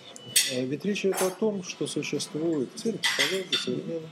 А 0.54 0.62
Ведь 0.62 0.86
речь 0.86 1.06
идет 1.06 1.22
о 1.22 1.30
том, 1.32 1.64
что 1.64 1.88
существует 1.88 2.70
сфере 2.76 3.00
психологии 3.00 3.56
современной 3.56 4.10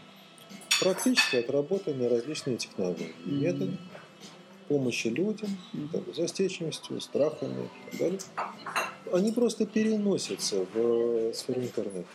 практически 0.80 1.38
отработанные 1.38 2.10
различные 2.10 2.58
технологии, 2.58 3.14
Мгм. 3.26 3.40
методы 3.42 3.78
помощи 4.68 5.08
людям, 5.08 5.50
там, 5.92 6.04
застенчивостью, 6.14 7.00
страхами 7.00 7.66
и 7.66 7.92
так 7.92 8.00
далее. 8.00 8.20
Они 9.14 9.32
просто 9.32 9.66
переносятся 9.66 10.66
в 10.74 10.78
э, 10.78 11.34
сферу 11.34 11.62
интернета. 11.62 12.08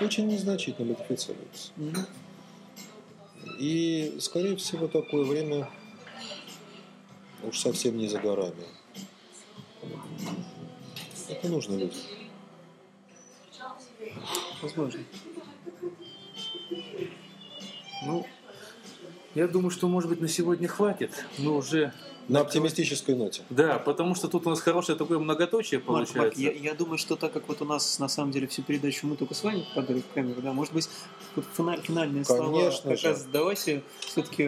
Очень 0.00 0.26
незначительно 0.28 0.88
модифицируются. 0.88 1.72
Мгм. 1.76 2.06
И, 3.58 4.16
скорее 4.20 4.56
всего, 4.56 4.88
такое 4.88 5.24
время 5.24 5.68
уж 7.42 7.58
совсем 7.58 7.96
не 7.98 8.08
за 8.08 8.18
горами. 8.18 8.64
Это 11.28 11.48
нужно 11.48 11.76
людям. 11.76 11.98
Возможно. 14.62 15.00
Ну, 18.06 18.26
Я 19.34 19.46
думаю, 19.46 19.70
что, 19.70 19.88
может 19.88 20.08
быть, 20.08 20.20
на 20.20 20.28
сегодня 20.28 20.68
хватит. 20.68 21.26
Мы 21.38 21.54
уже 21.54 21.92
На 22.28 22.40
оптимистической 22.40 23.14
ноте. 23.14 23.42
Да, 23.48 23.78
потому 23.78 24.14
что 24.14 24.28
тут 24.28 24.46
у 24.46 24.50
нас 24.50 24.60
хорошее 24.60 24.98
такое 24.98 25.18
многоточие 25.18 25.80
Марк, 25.80 25.88
Марк, 25.88 26.12
получается. 26.12 26.40
я, 26.42 26.52
я 26.52 26.74
думаю, 26.74 26.98
что 26.98 27.16
так 27.16 27.32
как 27.32 27.48
вот 27.48 27.62
у 27.62 27.64
нас 27.64 27.98
на 27.98 28.08
самом 28.08 28.32
деле 28.32 28.46
всю 28.48 28.62
передачу 28.62 29.06
мы 29.06 29.16
только 29.16 29.34
с 29.34 29.42
вами 29.42 29.64
подали 29.74 30.00
в 30.00 30.14
камеру, 30.14 30.42
да, 30.42 30.52
может 30.52 30.74
быть, 30.74 30.88
вот 31.36 31.46
финаль- 31.56 31.80
финальные 31.80 32.24
слова 32.26 32.52
Конечно 32.58 32.90
как 32.90 32.98
же. 32.98 33.08
раз 33.08 33.24
давайте 33.32 33.82
все-таки 34.00 34.42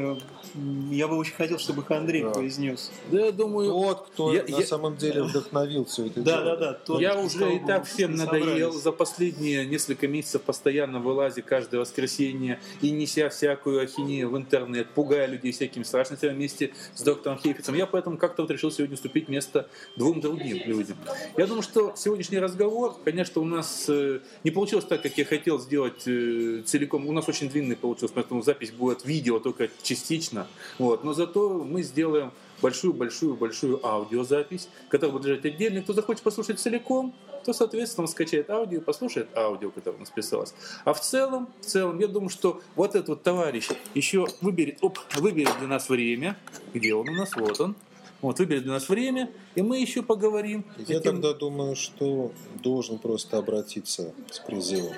я 0.90 1.08
бы 1.08 1.16
очень 1.16 1.32
хотел, 1.34 1.58
чтобы 1.58 1.82
их 1.82 1.90
Андрей 1.90 2.22
Да. 2.22 2.30
произнес. 2.30 2.90
Да, 3.10 3.26
я 3.26 3.32
думаю, 3.32 3.70
Тот, 3.70 4.06
кто 4.08 4.34
Я- 4.34 4.42
на 4.42 4.58
я- 4.60 4.66
самом 4.66 4.96
деле 4.96 5.22
вдохновил 5.22 5.84
все 5.86 6.06
это 6.06 6.20
Да, 6.20 6.42
дело. 6.42 6.44
да, 6.44 6.56
да. 6.56 6.72
тот, 6.74 7.00
я 7.00 7.18
уже 7.18 7.56
и 7.56 7.58
так 7.60 7.86
всем 7.86 8.14
все 8.14 8.24
надоел 8.26 8.72
за 8.72 8.92
последние 8.92 9.64
несколько 9.64 10.06
месяцев 10.06 10.42
постоянно 10.42 10.98
вылазя 11.00 11.40
каждое 11.42 11.80
воскресенье 11.80 12.60
и 12.82 12.90
неся 12.90 13.28
всякую 13.30 13.82
ахинею 13.82 14.30
в 14.30 14.36
интернет, 14.36 14.90
пугая 14.90 15.26
людей 15.26 15.52
всякими 15.52 15.82
страшными 15.84 16.18
темами 16.20 16.36
вместе 16.36 16.72
с 16.94 17.02
доктором 17.02 17.38
Хейфицем. 17.38 17.69
Я 17.74 17.86
поэтому 17.86 18.16
как-то 18.16 18.42
вот 18.42 18.50
решил 18.50 18.70
сегодня 18.70 18.94
уступить 18.94 19.28
место 19.28 19.68
двум 19.96 20.20
другим 20.20 20.58
людям. 20.66 20.96
Я 21.36 21.46
думаю, 21.46 21.62
что 21.62 21.94
сегодняшний 21.96 22.38
разговор, 22.38 22.96
конечно, 23.04 23.40
у 23.40 23.44
нас 23.44 23.86
э, 23.88 24.20
не 24.44 24.50
получилось 24.50 24.84
так, 24.84 25.02
как 25.02 25.16
я 25.18 25.24
хотел 25.24 25.58
сделать 25.58 26.06
э, 26.06 26.62
целиком. 26.64 27.06
У 27.06 27.12
нас 27.12 27.28
очень 27.28 27.48
длинный 27.48 27.76
получился, 27.76 28.14
поэтому 28.14 28.42
запись 28.42 28.70
будет 28.70 29.04
видео 29.04 29.38
только 29.38 29.68
частично. 29.82 30.46
Вот. 30.78 31.04
Но 31.04 31.12
зато 31.12 31.64
мы 31.64 31.82
сделаем 31.82 32.32
большую-большую-большую 32.60 33.84
аудиозапись, 33.84 34.68
которая 34.88 35.12
будет 35.12 35.26
лежать 35.26 35.44
отдельно. 35.44 35.82
Кто 35.82 35.92
захочет 35.92 36.22
послушать 36.22 36.58
целиком, 36.58 37.14
то, 37.44 37.52
соответственно, 37.52 38.04
он 38.04 38.08
скачает 38.08 38.50
аудио 38.50 38.78
и 38.78 38.82
послушает 38.82 39.28
аудио, 39.36 39.70
которое 39.70 39.96
у 39.96 40.00
нас 40.00 40.10
писалось. 40.10 40.54
А 40.84 40.92
в 40.92 41.00
целом, 41.00 41.48
в 41.60 41.64
целом, 41.66 41.98
я 41.98 42.06
думаю, 42.08 42.28
что 42.30 42.60
вот 42.76 42.94
этот 42.94 43.08
вот 43.08 43.22
товарищ 43.22 43.68
еще 43.94 44.26
выберет, 44.40 44.78
оп, 44.82 44.98
выберет 45.16 45.58
для 45.58 45.68
нас 45.68 45.88
время. 45.88 46.36
Где 46.74 46.94
он 46.94 47.08
у 47.08 47.12
нас? 47.12 47.34
Вот 47.36 47.60
он. 47.60 47.74
Вот, 48.20 48.38
выберет 48.38 48.64
для 48.64 48.72
нас 48.72 48.88
время, 48.90 49.30
и 49.54 49.62
мы 49.62 49.78
еще 49.80 50.02
поговорим. 50.02 50.66
Я 50.76 50.98
Этим- 50.98 51.02
тогда 51.02 51.32
думаю, 51.32 51.74
что 51.74 52.32
должен 52.62 52.98
просто 52.98 53.38
обратиться 53.38 54.12
с 54.30 54.38
призывом 54.40 54.92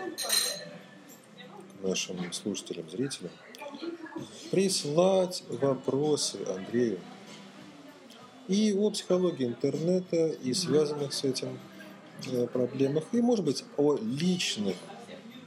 к 1.80 1.84
нашим 1.86 2.32
слушателям, 2.32 2.90
зрителям, 2.90 3.30
прислать 4.50 5.44
вопросы 5.48 6.38
Андрею 6.48 6.98
и 8.48 8.72
о 8.76 8.90
психологии 8.90 9.46
интернета 9.46 10.26
и 10.26 10.52
связанных 10.52 11.12
с 11.12 11.22
этим 11.22 11.58
проблемах, 12.52 13.04
и, 13.12 13.20
может 13.20 13.44
быть, 13.44 13.64
о 13.76 13.96
личных 13.96 14.76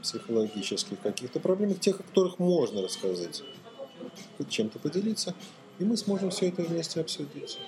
психологических 0.01 0.99
каких-то 0.99 1.39
проблемах, 1.39 1.79
тех, 1.79 1.99
о 1.99 2.03
которых 2.03 2.39
можно 2.39 2.81
рассказать, 2.81 3.43
хоть 4.37 4.49
чем-то 4.49 4.79
поделиться, 4.79 5.33
и 5.79 5.83
мы 5.83 5.97
сможем 5.97 6.29
все 6.29 6.49
это 6.49 6.61
вместе 6.61 7.01
обсудить. 7.01 7.59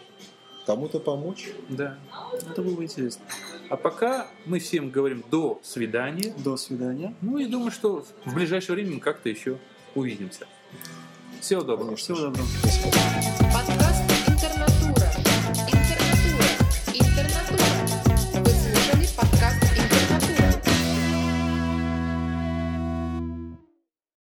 Кому-то 0.66 1.00
помочь. 1.00 1.50
Да. 1.70 1.98
Это 2.34 2.62
было 2.62 2.76
бы 2.76 2.84
интересно. 2.84 3.24
А 3.70 3.78
пока 3.78 4.28
мы 4.46 4.60
всем 4.60 4.92
говорим 4.92 5.24
до 5.32 5.62
свидания. 5.64 6.34
До 6.44 6.58
свидания. 6.58 7.16
Ну 7.22 7.38
и 7.38 7.46
думаю, 7.46 7.72
что 7.72 8.06
в 8.26 8.34
ближайшее 8.34 8.76
время 8.76 8.96
мы 8.96 9.00
как-то 9.00 9.30
еще 9.30 9.58
увидимся. 9.96 10.46
Всего 11.40 11.62
доброго. 11.62 11.96
Конечно. 11.96 12.16
Всего 12.16 12.28
доброго. 12.28 12.48
Спасибо. 12.62 13.87